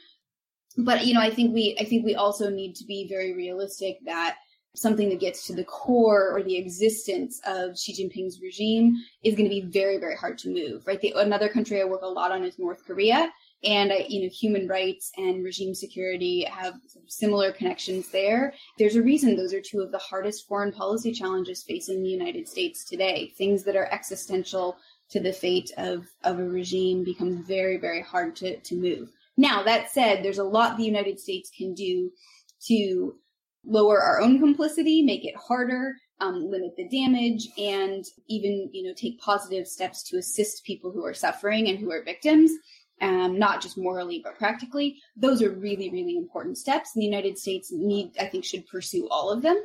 But, 0.76 1.06
you 1.06 1.14
know, 1.14 1.20
I 1.20 1.30
think 1.30 1.54
we, 1.54 1.76
I 1.78 1.84
think 1.84 2.04
we 2.04 2.14
also 2.14 2.50
need 2.50 2.74
to 2.76 2.84
be 2.84 3.06
very 3.08 3.34
realistic 3.34 3.98
that 4.04 4.36
something 4.76 5.08
that 5.08 5.20
gets 5.20 5.46
to 5.46 5.54
the 5.54 5.64
core 5.64 6.30
or 6.30 6.42
the 6.42 6.56
existence 6.56 7.40
of 7.46 7.78
Xi 7.78 7.92
Jinping's 7.92 8.40
regime 8.40 8.96
is 9.22 9.36
going 9.36 9.48
to 9.48 9.54
be 9.54 9.70
very, 9.70 9.98
very 9.98 10.16
hard 10.16 10.36
to 10.38 10.48
move, 10.48 10.84
right? 10.86 11.00
The, 11.00 11.12
another 11.16 11.48
country 11.48 11.80
I 11.80 11.84
work 11.84 12.02
a 12.02 12.06
lot 12.06 12.32
on 12.32 12.44
is 12.44 12.58
North 12.58 12.84
Korea. 12.84 13.30
And 13.62 13.92
I, 13.92 14.04
you 14.08 14.22
know, 14.22 14.28
human 14.28 14.68
rights 14.68 15.10
and 15.16 15.42
regime 15.42 15.74
security 15.74 16.44
have 16.44 16.74
similar 17.06 17.52
connections 17.52 18.10
there. 18.10 18.52
There's 18.78 18.96
a 18.96 19.02
reason 19.02 19.36
those 19.36 19.54
are 19.54 19.62
two 19.62 19.80
of 19.80 19.90
the 19.90 19.98
hardest 19.98 20.46
foreign 20.46 20.72
policy 20.72 21.12
challenges 21.12 21.62
facing 21.62 22.02
the 22.02 22.10
United 22.10 22.46
States 22.46 22.84
today. 22.84 23.32
Things 23.38 23.62
that 23.64 23.76
are 23.76 23.86
existential 23.90 24.76
to 25.10 25.20
the 25.20 25.32
fate 25.32 25.70
of, 25.78 26.06
of 26.24 26.38
a 26.40 26.44
regime 26.44 27.04
become 27.04 27.42
very, 27.44 27.78
very 27.78 28.02
hard 28.02 28.36
to, 28.36 28.58
to 28.58 28.74
move. 28.74 29.10
Now, 29.36 29.62
that 29.64 29.90
said, 29.90 30.22
there's 30.22 30.38
a 30.38 30.44
lot 30.44 30.76
the 30.76 30.84
United 30.84 31.18
States 31.18 31.50
can 31.56 31.74
do 31.74 32.10
to 32.68 33.14
lower 33.66 34.00
our 34.00 34.20
own 34.20 34.38
complicity, 34.38 35.02
make 35.02 35.24
it 35.24 35.34
harder, 35.36 35.94
um, 36.20 36.50
limit 36.50 36.76
the 36.76 36.88
damage, 36.88 37.48
and 37.58 38.04
even 38.28 38.70
you 38.72 38.84
know 38.84 38.94
take 38.94 39.20
positive 39.20 39.66
steps 39.66 40.02
to 40.04 40.18
assist 40.18 40.64
people 40.64 40.92
who 40.92 41.04
are 41.04 41.14
suffering 41.14 41.68
and 41.68 41.78
who 41.78 41.90
are 41.90 42.04
victims. 42.04 42.50
Um, 43.00 43.40
not 43.40 43.60
just 43.60 43.76
morally 43.76 44.20
but 44.22 44.38
practically. 44.38 44.96
Those 45.16 45.42
are 45.42 45.50
really, 45.50 45.90
really 45.90 46.16
important 46.16 46.56
steps. 46.56 46.90
And 46.94 47.02
the 47.02 47.06
United 47.06 47.36
States 47.36 47.72
need, 47.72 48.12
I 48.20 48.26
think, 48.26 48.44
should 48.44 48.68
pursue 48.68 49.08
all 49.10 49.30
of 49.30 49.42
them. 49.42 49.56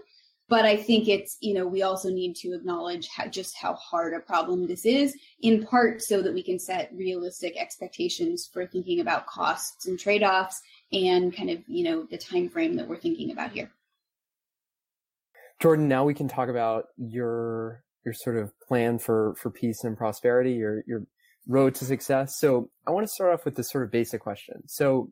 But 0.49 0.65
I 0.65 0.75
think 0.75 1.07
it's, 1.07 1.37
you 1.41 1.53
know, 1.53 1.67
we 1.67 1.83
also 1.83 2.09
need 2.09 2.35
to 2.37 2.53
acknowledge 2.53 3.07
how, 3.07 3.27
just 3.27 3.55
how 3.55 3.75
hard 3.75 4.13
a 4.13 4.19
problem 4.19 4.67
this 4.67 4.83
is, 4.83 5.15
in 5.41 5.65
part 5.65 6.01
so 6.01 6.21
that 6.23 6.33
we 6.33 6.41
can 6.41 6.57
set 6.57 6.91
realistic 6.93 7.55
expectations 7.55 8.49
for 8.51 8.65
thinking 8.65 8.99
about 8.99 9.27
costs 9.27 9.85
and 9.85 9.99
trade 9.99 10.23
offs 10.23 10.59
and 10.91 11.35
kind 11.35 11.51
of, 11.51 11.59
you 11.67 11.83
know, 11.83 12.07
the 12.09 12.17
time 12.17 12.49
frame 12.49 12.75
that 12.77 12.87
we're 12.87 12.97
thinking 12.97 13.31
about 13.31 13.51
here. 13.51 13.71
Jordan, 15.61 15.87
now 15.87 16.03
we 16.03 16.13
can 16.13 16.27
talk 16.27 16.49
about 16.49 16.85
your 16.97 17.83
your 18.05 18.13
sort 18.13 18.37
of 18.37 18.51
plan 18.61 18.97
for 18.97 19.35
for 19.35 19.51
peace 19.51 19.83
and 19.83 19.97
prosperity, 19.97 20.53
your 20.53 20.83
your 20.87 21.03
road 21.47 21.75
to 21.75 21.85
success. 21.85 22.35
So 22.39 22.69
I 22.87 22.91
want 22.91 23.05
to 23.05 23.13
start 23.13 23.33
off 23.33 23.45
with 23.45 23.55
this 23.55 23.69
sort 23.69 23.83
of 23.83 23.91
basic 23.91 24.21
question. 24.21 24.63
So 24.67 25.11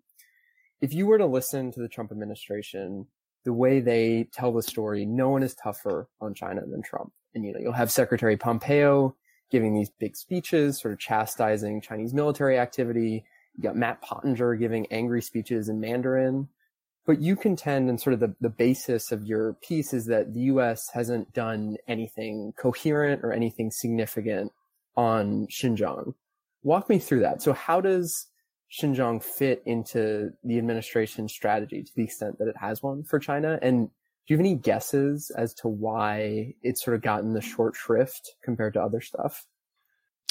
if 0.81 0.93
you 0.93 1.05
were 1.05 1.17
to 1.17 1.25
listen 1.25 1.71
to 1.73 1.81
the 1.81 1.89
Trump 1.89 2.11
administration, 2.11 3.07
the 3.47 3.53
way 3.53 3.79
they 3.79 4.27
tell 4.33 4.51
the 4.51 4.61
story, 4.61 5.05
no 5.05 5.29
one 5.29 5.41
is 5.41 5.55
tougher 5.55 6.09
on 6.19 6.33
China 6.33 6.65
than 6.67 6.81
Trump. 6.83 7.13
And 7.33 7.45
you 7.45 7.53
know, 7.53 7.59
you'll 7.61 7.71
have 7.71 7.89
Secretary 7.89 8.35
Pompeo 8.35 9.15
giving 9.49 9.73
these 9.73 9.89
big 9.89 10.17
speeches, 10.17 10.81
sort 10.81 10.93
of 10.93 10.99
chastising 10.99 11.79
Chinese 11.79 12.13
military 12.13 12.59
activity. 12.59 13.23
You 13.55 13.63
got 13.63 13.77
Matt 13.77 14.01
Pottinger 14.01 14.55
giving 14.55 14.85
angry 14.87 15.21
speeches 15.21 15.69
in 15.69 15.79
Mandarin. 15.79 16.49
But 17.05 17.21
you 17.21 17.37
contend, 17.37 17.89
and 17.89 18.01
sort 18.01 18.15
of 18.15 18.19
the, 18.19 18.35
the 18.41 18.49
basis 18.49 19.13
of 19.13 19.23
your 19.23 19.53
piece 19.53 19.93
is 19.93 20.07
that 20.07 20.33
the 20.33 20.41
US 20.41 20.89
hasn't 20.93 21.31
done 21.31 21.77
anything 21.87 22.51
coherent 22.59 23.23
or 23.23 23.31
anything 23.31 23.71
significant 23.71 24.51
on 24.97 25.47
Xinjiang. 25.47 26.15
Walk 26.63 26.89
me 26.89 26.99
through 26.99 27.21
that. 27.21 27.41
So, 27.41 27.53
how 27.53 27.79
does 27.79 28.27
Xinjiang 28.71 29.23
fit 29.23 29.63
into 29.65 30.31
the 30.43 30.57
administration's 30.57 31.31
strategy 31.31 31.83
to 31.83 31.91
the 31.95 32.03
extent 32.03 32.37
that 32.39 32.47
it 32.47 32.57
has 32.59 32.83
one 32.83 33.03
for 33.03 33.19
China? 33.19 33.57
And 33.61 33.87
do 33.87 34.33
you 34.33 34.37
have 34.37 34.45
any 34.45 34.55
guesses 34.55 35.31
as 35.37 35.53
to 35.55 35.69
why 35.69 36.53
it's 36.61 36.83
sort 36.83 36.95
of 36.95 37.01
gotten 37.01 37.33
the 37.33 37.41
short 37.41 37.75
shrift 37.75 38.35
compared 38.43 38.73
to 38.73 38.81
other 38.81 38.99
stuff? 38.99 39.45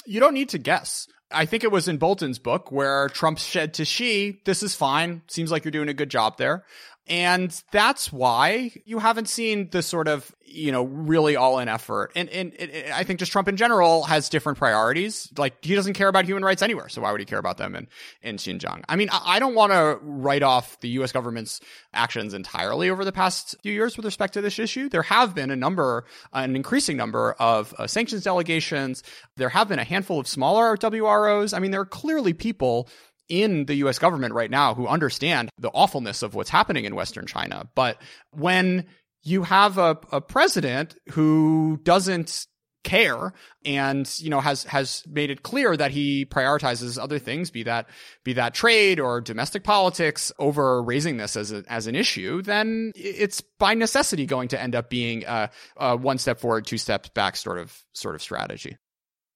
You 0.05 0.21
don't 0.21 0.35
need 0.35 0.51
to 0.51 0.59
guess. 0.59 1.09
I 1.31 1.47
think 1.47 1.65
it 1.65 1.73
was 1.73 1.89
in 1.89 1.97
Bolton's 1.97 2.39
book 2.39 2.71
where 2.71 3.09
Trump 3.09 3.39
said 3.39 3.75
to 3.75 3.85
Xi, 3.85 4.41
This 4.45 4.63
is 4.63 4.75
fine. 4.75 5.23
Seems 5.29 5.51
like 5.51 5.65
you're 5.65 5.73
doing 5.73 5.89
a 5.89 5.95
good 5.95 6.11
job 6.11 6.37
there. 6.39 6.65
And 7.09 7.63
that's 7.71 8.13
why 8.13 8.73
you 8.85 8.99
haven't 8.99 9.29
seen 9.29 9.71
the 9.71 9.83
sort 9.83 10.09
of, 10.09 10.35
you 10.45 10.73
know, 10.73 10.83
really 10.83 11.37
all 11.37 11.59
in 11.61 11.69
effort. 11.69 12.11
And, 12.17 12.29
and, 12.31 12.53
and, 12.55 12.93
I 12.93 13.05
think 13.05 13.21
just 13.21 13.31
Trump 13.31 13.47
in 13.47 13.57
general 13.57 14.03
has 14.05 14.29
different 14.29 14.59
priorities. 14.59 15.33
Like 15.37 15.65
he 15.65 15.75
doesn't 15.75 15.93
care 15.93 16.09
about 16.09 16.25
human 16.25 16.45
rights 16.45 16.63
anywhere. 16.63 16.89
So 16.89 17.03
why 17.03 17.13
would 17.13 17.21
he 17.21 17.27
care 17.27 17.39
about 17.39 17.59
them 17.59 17.77
in, 17.77 17.87
in 18.23 18.37
Xinjiang? 18.37 18.83
I 18.89 18.97
mean, 18.97 19.09
I, 19.13 19.37
I 19.37 19.39
don't 19.39 19.55
want 19.55 19.73
to 19.73 19.99
write 20.03 20.43
off 20.43 20.81
the 20.81 20.89
US 21.01 21.13
government's 21.13 21.61
actions 21.93 22.35
entirely 22.35 22.91
over 22.91 23.05
the 23.05 23.13
past 23.13 23.55
few 23.63 23.73
years 23.73 23.97
with 23.97 24.05
respect 24.05 24.35
to 24.35 24.41
this 24.41 24.59
issue. 24.59 24.89
There 24.89 25.03
have 25.03 25.35
been 25.35 25.51
a 25.51 25.57
number, 25.57 26.07
an 26.33 26.57
increasing 26.57 26.97
number 26.97 27.35
of 27.39 27.73
uh, 27.79 27.87
sanctions 27.87 28.25
designations. 28.67 29.03
There 29.37 29.49
have 29.51 29.69
been 29.69 29.79
a 29.79 29.85
handful 29.85 30.19
of 30.19 30.27
smaller 30.27 30.77
WROs. 30.77 31.55
I 31.55 31.59
mean, 31.59 31.71
there 31.71 31.81
are 31.81 31.87
clearly 31.87 32.33
people 32.33 32.89
in 33.29 33.67
the 33.67 33.75
US 33.77 33.99
government 33.99 34.35
right 34.35 34.51
now 34.51 34.75
who 34.75 34.87
understand 34.87 35.51
the 35.59 35.71
awfulness 35.71 36.23
of 36.23 36.35
what's 36.35 36.51
happening 36.51 36.85
in 36.85 36.95
Western 36.95 37.27
China. 37.27 37.69
But 37.75 38.01
when 38.31 38.87
you 39.23 39.43
have 39.43 39.79
a, 39.79 39.99
a 40.13 40.21
president 40.21 40.97
who 41.11 41.81
doesn't 41.83 42.47
care 42.87 43.33
and 43.65 44.09
you 44.21 44.31
know 44.31 44.41
has 44.41 44.63
has 44.63 45.03
made 45.09 45.29
it 45.29 45.43
clear 45.43 45.77
that 45.77 45.91
he 45.91 46.25
prioritizes 46.25 47.03
other 47.03 47.19
things 47.19 47.51
be 47.51 47.65
that 47.65 47.89
be 48.23 48.33
that 48.35 48.55
trade 48.55 49.01
or 49.01 49.21
domestic 49.21 49.65
politics 49.65 50.31
over 50.39 50.81
raising 50.81 51.17
this 51.17 51.37
as 51.37 51.51
a, 51.51 51.65
as 51.67 51.89
an 51.89 51.97
issue 51.97 52.41
then 52.43 52.93
it's 52.95 53.41
by 53.59 53.75
necessity 53.75 54.25
going 54.25 54.47
to 54.47 54.63
end 54.63 54.77
up 54.77 54.89
being 54.89 55.25
a, 55.25 55.51
a 55.77 55.97
one 55.97 56.17
step 56.17 56.39
forward 56.39 56.65
two 56.65 56.79
steps 56.79 57.09
back 57.09 57.35
sort 57.35 57.59
of 57.59 57.77
sort 57.93 58.15
of 58.15 58.23
strategy 58.23 58.77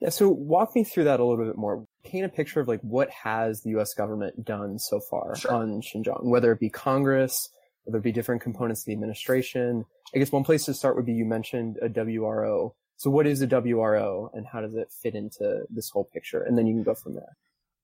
yeah, 0.01 0.09
so 0.09 0.29
walk 0.31 0.75
me 0.75 0.83
through 0.83 1.05
that 1.05 1.21
a 1.21 1.25
little 1.25 1.45
bit 1.45 1.57
more. 1.57 1.87
Paint 2.05 2.25
a 2.25 2.29
picture 2.29 2.61
of 2.61 2.69
like 2.69 2.81
what 2.81 3.11
has 3.11 3.63
the 3.63 3.71
U.S. 3.71 3.93
government 3.95 4.45
done 4.45 4.79
so 4.79 4.99
far 4.99 5.37
sure. 5.37 5.53
on 5.53 5.83
Xinjiang, 5.83 6.25
whether 6.25 6.53
it 6.53 6.61
be 6.61 6.71
Congress, 6.71 7.51
whether 7.85 7.99
it 7.99 8.05
be 8.05 8.13
different 8.13 8.41
components 8.41 8.83
of 8.83 8.87
the 8.87 8.93
administration. 8.93 9.85
I 10.15 10.19
guess 10.19 10.33
one 10.33 10.45
place 10.45 10.65
to 10.65 10.75
start 10.75 10.97
would 10.97 11.07
be 11.07 11.13
you 11.13 11.27
mentioned 11.27 11.79
a 11.83 11.89
WRO. 11.89 12.73
So 12.97 13.11
what 13.11 13.27
is 13.27 13.43
a 13.43 13.47
WRO 13.47 14.31
and 14.33 14.47
how 14.47 14.63
does 14.63 14.75
it 14.75 14.91
fit 14.91 15.15
into 15.15 15.65
this 15.69 15.91
whole 15.91 16.05
picture? 16.05 16.43
And 16.43 16.57
then 16.57 16.67
you 16.67 16.75
can 16.75 16.83
go 16.83 16.95
from 16.95 17.15
there. 17.15 17.37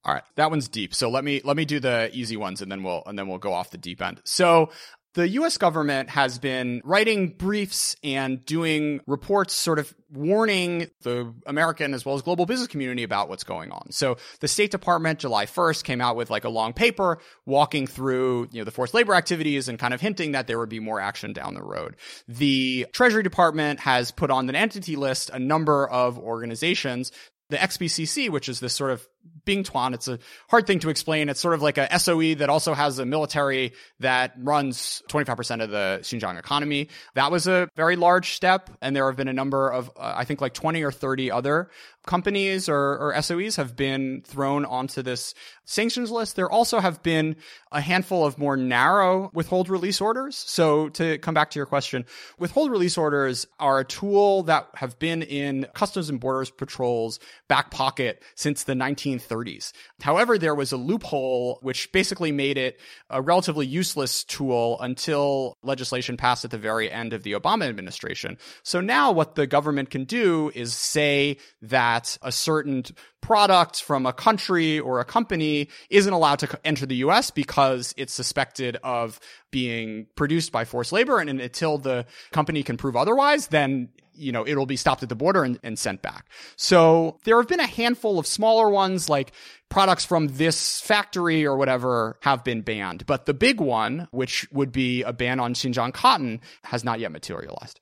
All 0.07 0.15
right, 0.15 0.23
that 0.37 0.51
one's 0.51 0.69
deep. 0.69 0.95
So 0.95 1.11
let 1.11 1.25
me 1.25 1.41
let 1.43 1.57
me 1.57 1.65
do 1.65 1.81
the 1.81 2.11
easy 2.13 2.37
ones, 2.37 2.63
and 2.63 2.71
then 2.71 2.85
we'll 2.85 3.03
and 3.07 3.19
then 3.19 3.27
we'll 3.27 3.39
go 3.39 3.53
off 3.53 3.71
the 3.71 3.79
deep 3.79 4.01
end. 4.01 4.21
So 4.25 4.71
the 5.17 5.29
US 5.31 5.57
government 5.57 6.11
has 6.11 6.39
been 6.39 6.83
writing 6.85 7.29
briefs 7.29 7.97
and 8.05 8.45
doing 8.45 9.01
reports 9.07 9.55
sort 9.55 9.79
of 9.79 9.95
warning 10.13 10.91
the 11.03 11.33
American 11.47 11.95
as 11.95 12.05
well 12.05 12.15
as 12.17 12.23
global 12.23 12.45
business 12.45 12.69
community 12.69 13.03
about 13.03 13.31
what's 13.31 13.43
going 13.43 13.73
on. 13.73 13.91
So 13.93 14.19
the 14.41 14.47
State 14.47 14.71
Department 14.71 15.19
July 15.19 15.47
1st 15.47 15.85
came 15.85 16.03
out 16.03 16.17
with 16.17 16.29
like 16.29 16.45
a 16.45 16.51
long 16.51 16.75
paper 16.75 17.19
walking 17.47 17.87
through, 17.87 18.49
you 18.53 18.61
know, 18.61 18.65
the 18.65 18.71
forced 18.71 18.93
labor 18.93 19.15
activities 19.15 19.69
and 19.69 19.79
kind 19.79 19.95
of 19.95 20.03
hinting 20.03 20.33
that 20.33 20.47
there 20.49 20.59
would 20.59 20.69
be 20.69 20.81
more 20.81 21.01
action 21.01 21.33
down 21.33 21.55
the 21.55 21.63
road. 21.63 21.97
The 22.29 22.87
Treasury 22.93 23.23
Department 23.23 23.81
has 23.81 24.11
put 24.11 24.31
on 24.31 24.47
an 24.51 24.55
entity 24.55 24.97
list 24.97 25.31
a 25.31 25.39
number 25.39 25.89
of 25.89 26.19
organizations 26.19 27.11
the 27.49 27.57
XBCC, 27.57 28.29
which 28.29 28.49
is 28.49 28.61
this 28.61 28.75
sort 28.75 28.91
of 28.91 29.07
Bing 29.45 29.63
Tuan. 29.63 29.95
It's 29.95 30.09
a 30.09 30.19
hard 30.49 30.67
thing 30.67 30.81
to 30.81 30.89
explain. 30.89 31.29
It's 31.29 31.41
sort 31.41 31.55
of 31.55 31.63
like 31.63 31.79
a 31.79 31.99
SOE 31.99 32.35
that 32.37 32.49
also 32.49 32.75
has 32.75 32.99
a 32.99 33.07
military 33.07 33.73
that 34.01 34.35
runs 34.39 35.03
25% 35.09 35.63
of 35.63 35.71
the 35.71 36.01
Xinjiang 36.03 36.39
economy. 36.39 36.89
That 37.15 37.31
was 37.31 37.47
a 37.47 37.69
very 37.77 37.97
large 37.97 38.33
step. 38.33 38.71
And 38.83 38.95
there 38.95 39.07
have 39.07 39.17
been 39.17 39.29
a 39.29 39.33
number 39.33 39.69
of, 39.69 39.91
uh, 39.97 40.15
I 40.17 40.25
think 40.25 40.41
like 40.41 40.55
20 40.55 40.83
or 40.83 40.93
30 40.93 41.31
other 41.31 41.71
companies 42.07 42.69
or, 42.69 42.99
or 42.99 43.15
SOEs 43.15 43.57
have 43.57 43.77
been 43.77 44.23
thrown 44.25 44.65
onto 44.65 45.03
this 45.03 45.35
sanctions 45.65 46.11
list. 46.11 46.37
There 46.37 46.51
also 46.51 46.79
have 46.79 47.03
been 47.03 47.37
a 47.73 47.81
handful 47.81 48.25
of 48.25 48.39
more 48.39 48.57
narrow 48.57 49.31
withhold 49.35 49.69
release 49.69 50.01
orders. 50.01 50.37
So 50.37 50.89
to 50.91 51.19
come 51.19 51.35
back 51.35 51.51
to 51.51 51.59
your 51.59 51.67
question, 51.67 52.07
withhold 52.39 52.71
release 52.71 52.97
orders 52.97 53.47
are 53.59 53.81
a 53.81 53.85
tool 53.85 54.45
that 54.45 54.69
have 54.75 54.99
been 54.99 55.23
in 55.23 55.67
Customs 55.75 56.09
and 56.09 56.21
Borders 56.21 56.51
Patrol's 56.51 57.19
back 57.49 57.71
pocket 57.71 58.23
since 58.37 58.65
the 58.65 58.75
1930s. 59.19 59.73
However, 60.01 60.39
there 60.39 60.55
was 60.55 60.73
a 60.73 60.77
loophole 60.77 61.59
which 61.63 61.91
basically 61.93 62.33
made 62.33 62.59
it 62.59 62.79
a 63.11 63.23
relatively 63.23 63.67
useless 63.67 64.25
tool 64.25 64.79
until 64.81 65.57
legislation 65.63 66.17
passed 66.17 66.45
at 66.45 66.51
the 66.51 66.59
very 66.59 66.91
end 66.91 67.13
of 67.13 67.23
the 67.23 67.33
Obama 67.33 67.69
administration. 67.69 68.39
So 68.63 68.81
now 68.81 69.13
what 69.13 69.35
the 69.35 69.47
government 69.47 69.91
can 69.91 70.05
do 70.05 70.51
is 70.55 70.75
say 70.75 71.39
that 71.63 72.17
a 72.23 72.33
certain 72.33 72.85
product 73.21 73.83
from 73.83 74.07
a 74.07 74.13
country 74.13 74.79
or 74.79 75.01
a 75.01 75.05
company 75.05 75.69
isn't 75.91 76.13
allowed 76.13 76.39
to 76.39 76.61
enter 76.65 76.87
the 76.87 76.97
US 76.97 77.31
because 77.31 77.93
it's 77.97 78.13
suspected 78.13 78.77
of 78.85 79.19
being 79.51 80.07
produced 80.17 80.53
by 80.53 80.65
forced 80.65 80.93
labor. 80.93 81.19
And 81.19 81.41
until 81.41 81.79
the 81.79 82.07
company 82.31 82.63
can 82.63 82.77
prove 82.77 82.95
otherwise, 82.95 83.49
then 83.49 83.89
you 84.17 84.33
know, 84.33 84.47
it'll 84.47 84.67
be 84.67 84.77
stopped 84.77 85.03
at 85.03 85.09
the 85.09 85.15
border 85.15 85.45
and, 85.45 85.59
and, 85.63 85.79
sent 85.79 86.03
back. 86.03 86.27
So 86.57 87.19
there 87.25 87.37
have 87.37 87.49
been 87.49 87.61
a 87.61 87.67
handful 87.67 88.19
of 88.19 88.27
smaller 88.27 88.71
ones 88.71 89.09
like 89.09 89.33
products 89.69 90.05
from 90.05 90.29
this 90.29 90.81
factory 90.81 91.45
or 91.45 91.57
whatever 91.57 92.19
have 92.23 92.45
been 92.45 92.63
banned. 92.63 93.07
But 93.07 93.27
the 93.27 93.35
big 93.35 93.61
one, 93.61 94.09
which 94.11 94.47
would 94.53 94.73
be 94.73 95.03
a 95.03 95.13
ban 95.13 95.41
on 95.41 95.55
Xinjiang 95.55 95.93
cotton, 95.93 96.41
has 96.65 96.85
not 96.85 97.01
yet 97.01 97.13
materialized. 97.13 97.81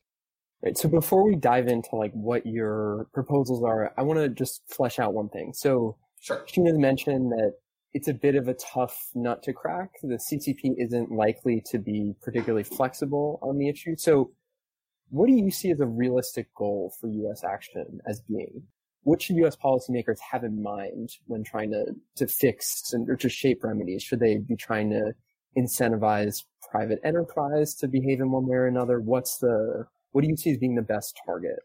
Right. 0.65 0.79
So 0.79 0.89
before 0.89 1.25
we 1.25 1.37
dive 1.37 1.69
into 1.69 1.95
like 1.95 2.13
what 2.13 2.47
your 2.47 3.07
proposals 3.13 3.63
are, 3.63 3.93
I 3.99 4.03
want 4.03 4.19
to 4.21 4.29
just 4.31 4.63
flesh 4.67 4.99
out 4.99 5.13
one 5.13 5.29
thing. 5.29 5.53
So 5.55 5.99
sure. 6.21 6.45
Sheena's 6.49 6.79
mentioned 6.79 7.33
that 7.33 7.53
it's 7.93 8.09
a 8.09 8.15
bit 8.15 8.35
of 8.35 8.49
a 8.49 8.55
tough 8.55 9.11
nut 9.15 9.43
to 9.43 9.53
crack. 9.53 9.91
The 10.03 10.19
CCP 10.19 10.75
isn't 10.79 11.13
likely 11.13 11.63
to 11.67 11.79
be 11.79 12.15
particularly 12.23 12.65
flexible 12.65 13.39
on 13.43 13.59
the 13.59 13.69
issue. 13.69 13.95
So 13.97 14.33
what 15.15 15.29
do 15.29 15.33
you 15.33 15.51
see 15.51 15.71
as 15.71 15.79
a 15.79 15.87
realistic 15.87 16.53
goal 16.57 16.93
for 17.01 17.09
U.S. 17.09 17.45
action 17.45 18.01
as 18.05 18.21
being? 18.21 18.65
What 19.05 19.23
should 19.23 19.37
U.S. 19.37 19.55
policymakers 19.57 20.19
have 20.19 20.43
in 20.43 20.61
mind 20.61 21.11
when 21.27 21.45
trying 21.45 21.71
to, 21.71 21.95
to 22.17 22.27
fix 22.27 22.93
and, 22.93 23.09
or 23.09 23.15
to 23.17 23.29
shape 23.29 23.63
remedies? 23.63 24.03
Should 24.03 24.19
they 24.19 24.39
be 24.39 24.57
trying 24.57 24.91
to 24.91 25.13
incentivize 25.57 26.43
private 26.69 26.99
enterprise 27.05 27.77
to 27.77 27.87
behave 27.87 28.21
in 28.21 28.33
one 28.33 28.47
way 28.47 28.57
or 28.57 28.67
another? 28.67 28.99
What's 29.01 29.39
the 29.39 29.87
what 30.11 30.23
do 30.23 30.29
you 30.29 30.37
see 30.37 30.51
as 30.51 30.59
being 30.59 30.75
the 30.75 30.83
best 30.83 31.21
target? 31.25 31.61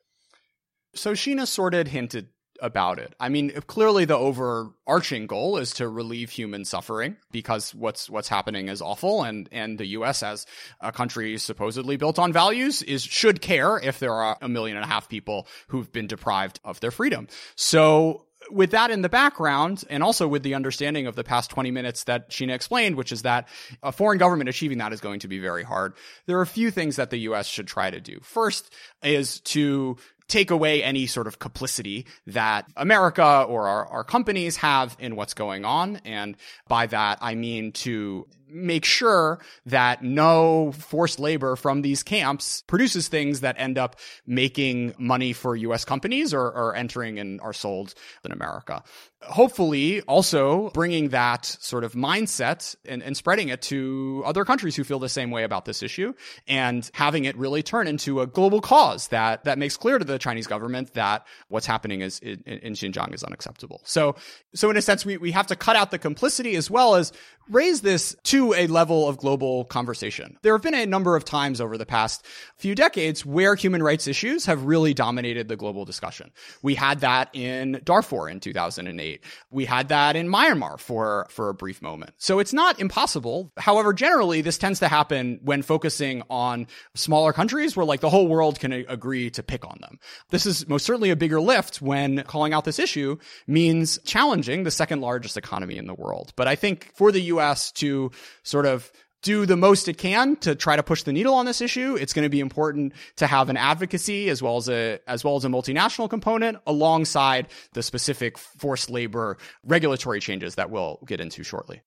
So 0.94 1.14
Sheena 1.14 1.48
sort 1.48 1.74
of 1.74 1.88
hinted 1.88 2.28
about 2.62 3.00
it. 3.00 3.14
I 3.20 3.30
mean, 3.30 3.52
clearly 3.68 4.06
the 4.06 4.18
overarching 4.18 5.28
goal 5.28 5.58
is 5.58 5.74
to 5.76 5.88
relieve 5.88 6.30
human 6.30 6.66
suffering 6.66 7.18
because 7.32 7.74
what's 7.74 8.10
what's 8.10 8.28
happening 8.28 8.70
is 8.70 8.82
awful 8.82 9.24
and 9.24 9.50
and 9.52 9.78
the 9.78 9.88
US 9.88 10.24
as 10.24 10.46
a 10.82 10.92
country 10.92 11.38
supposedly 11.38 11.98
built 11.98 12.20
on 12.20 12.34
values 12.34 12.82
is 12.82 13.04
should 13.04 13.42
care 13.42 13.78
if 13.78 14.00
there 14.00 14.14
are 14.14 14.38
a 14.42 14.50
million 14.50 14.78
and 14.78 14.84
a 14.84 14.88
half 14.88 15.10
people 15.10 15.48
who've 15.68 15.92
been 15.92 16.08
deprived 16.08 16.60
of 16.64 16.80
their 16.80 16.92
freedom. 16.92 17.28
So 17.56 18.26
with 18.52 18.72
that 18.72 18.92
in 18.92 19.02
the 19.02 19.10
background, 19.10 19.84
and 19.90 20.04
also 20.04 20.28
with 20.28 20.44
the 20.44 20.56
understanding 20.56 21.08
of 21.08 21.16
the 21.16 21.24
past 21.24 21.52
20 21.52 21.72
minutes 21.72 22.06
that 22.06 22.30
Sheena 22.30 22.54
explained, 22.54 22.96
which 22.96 23.12
is 23.12 23.24
that 23.24 23.48
a 23.84 23.92
foreign 23.92 24.18
government 24.18 24.50
achieving 24.50 24.80
that 24.80 24.94
is 24.94 25.02
going 25.02 25.20
to 25.22 25.28
be 25.28 25.40
very 25.40 25.64
hard, 25.64 25.94
there 26.26 26.38
are 26.38 26.44
a 26.44 26.48
few 26.48 26.72
things 26.72 26.96
that 26.96 27.10
the 27.10 27.20
US 27.20 27.48
should 27.48 27.68
try 27.68 27.90
to 27.92 28.00
do. 28.00 28.20
First 28.22 28.74
is 29.04 29.40
to 29.42 29.98
take 30.30 30.52
away 30.52 30.84
any 30.84 31.08
sort 31.08 31.28
of 31.28 31.40
complicity 31.40 32.06
that 32.28 32.66
America 32.78 33.46
or 33.48 33.68
our, 33.68 33.86
our 33.88 34.04
companies 34.04 34.58
have 34.58 34.96
in 35.00 35.16
what's 35.16 35.34
going 35.34 35.66
on. 35.66 35.98
And 36.06 36.38
by 36.68 36.86
that, 36.88 37.18
I 37.22 37.36
mean 37.36 37.72
to 37.74 38.28
make 38.52 38.86
sure 38.86 39.40
that 39.66 40.04
no 40.04 40.72
forced 40.72 41.20
labor 41.20 41.56
from 41.56 41.82
these 41.82 42.04
camps 42.04 42.64
produces 42.68 43.08
things 43.08 43.42
that 43.42 43.56
end 43.60 43.78
up 43.78 43.96
making 44.26 44.94
money 44.98 45.34
for 45.34 45.56
US 45.56 45.86
companies 45.86 46.34
or, 46.34 46.46
or 46.46 46.76
entering 46.76 47.20
and 47.20 47.40
are 47.42 47.54
sold 47.54 47.94
in 48.24 48.32
America 48.32 48.84
hopefully 49.22 50.02
also 50.02 50.70
bringing 50.70 51.10
that 51.10 51.46
sort 51.46 51.84
of 51.84 51.94
mindset 51.94 52.76
and, 52.86 53.04
and, 53.04 53.18
spreading 53.18 53.50
it 53.50 53.62
to 53.62 54.24
other 54.26 54.46
countries 54.46 54.78
who 54.78 54.84
feel 54.86 55.00
the 55.00 55.10
same 55.10 55.30
way 55.30 55.44
about 55.44 55.66
this 55.66 55.84
issue 55.84 56.14
and 56.48 56.90
having 56.94 57.26
it 57.26 57.36
really 57.36 57.62
turn 57.62 57.86
into 57.86 58.22
a 58.22 58.28
global 58.28 58.62
cause 58.62 59.10
that 59.10 59.44
that 59.44 59.58
makes 59.58 59.76
clear 59.76 60.00
to 60.00 60.06
the 60.06 60.18
Chinese 60.18 60.48
government 60.48 60.94
that 60.94 61.28
what's 61.50 61.66
happening 61.66 62.00
is 62.00 62.20
in, 62.20 62.42
in 62.46 62.74
Xinjiang 62.74 63.14
is 63.14 63.24
unacceptable. 63.24 63.82
So 63.84 64.16
so 64.56 64.70
in 64.70 64.78
a 64.78 64.82
sense 64.82 65.06
we, 65.06 65.18
we 65.18 65.32
have 65.32 65.48
to 65.48 65.56
cut 65.56 65.76
out 65.76 65.92
the 65.92 66.00
complicity 66.00 66.56
as 66.56 66.72
well 66.72 66.96
as 66.96 67.12
raise 67.50 67.82
this 67.82 68.16
to 68.24 68.54
a 68.54 68.68
level 68.68 69.10
of 69.10 69.18
global 69.18 69.66
conversation. 69.66 70.38
There 70.44 70.54
have 70.54 70.62
been 70.62 70.76
a 70.76 70.86
number 70.86 71.16
of 71.16 71.26
times 71.26 71.60
over 71.60 71.78
the 71.78 71.86
past 71.86 72.26
few 72.56 72.76
decades 72.76 73.26
where 73.26 73.56
human 73.56 73.84
rights 73.84 74.08
issues 74.08 74.46
have 74.46 74.64
really 74.64 74.94
dominated 74.94 75.48
the 75.48 75.56
global 75.56 75.84
discussion. 75.84 76.32
We 76.62 76.76
had 76.76 77.00
that 77.00 77.30
in 77.34 77.82
Darfur 77.84 78.30
in 78.30 78.40
2008. 78.40 79.09
We 79.50 79.66
had 79.66 79.90
that 79.90 80.16
in 80.16 80.28
Myanmar 80.28 80.80
for, 80.80 81.28
for 81.30 81.50
a 81.50 81.54
brief 81.54 81.82
moment. 81.82 82.14
So 82.18 82.40
it's 82.40 82.54
not 82.54 82.80
impossible. 82.80 83.52
However, 83.58 83.94
generally 83.94 84.42
this 84.42 84.58
tends 84.58 84.80
to 84.80 84.88
happen 84.88 85.40
when 85.44 85.62
focusing 85.62 86.24
on 86.30 86.68
smaller 86.96 87.34
countries 87.34 87.76
where 87.76 87.86
like 87.86 88.02
the 88.02 88.10
whole 88.10 88.28
world 88.28 88.60
can 88.60 88.72
agree 88.74 89.30
to 89.32 89.44
pick 89.44 89.66
on 89.66 89.78
them. 89.82 90.00
This 90.30 90.46
is 90.46 90.68
most 90.68 90.86
certainly 90.86 91.10
a 91.10 91.16
bigger 91.16 91.42
lift 91.42 91.82
when 91.82 92.24
calling 92.24 92.54
out 92.54 92.66
this 92.66 92.80
issue 92.80 93.18
means 93.48 94.00
challenging 94.06 94.64
the 94.64 94.72
second 94.72 95.02
largest 95.02 95.38
economy 95.38 95.78
in 95.78 95.88
the 95.88 95.94
world. 95.94 96.34
But 96.36 96.48
I 96.48 96.56
think 96.56 96.92
for 96.94 97.12
the 97.12 97.22
US 97.22 97.72
to 97.74 98.12
sort 98.44 98.66
of 98.66 98.92
do 99.22 99.46
the 99.46 99.58
most 99.58 99.88
it 99.88 99.98
can 99.98 100.36
to 100.38 100.56
try 100.56 100.76
to 100.76 100.84
push 100.84 101.04
the 101.04 101.12
needle 101.12 101.34
on 101.34 101.46
this 101.46 101.62
issue. 101.62 101.96
It's 101.96 102.14
going 102.14 102.24
to 102.24 102.30
be 102.30 102.40
important 102.40 102.94
to 103.18 103.28
have 103.28 103.50
an 103.50 103.58
advocacy 103.58 104.30
as 104.30 104.42
well 104.42 104.58
as 104.58 104.70
a 104.70 105.00
as 105.08 105.24
well 105.24 105.36
as 105.36 105.46
a 105.46 105.50
multinational 105.50 106.10
component 106.10 106.58
alongside 106.66 107.48
the 107.74 107.84
specific 107.84 108.38
forced 108.38 108.90
labor 108.90 109.38
regulatory 109.66 110.20
changes 110.20 110.56
that 110.56 110.70
we'll 110.70 111.00
get 111.06 111.20
into 111.20 111.44
shortly. 111.44 111.82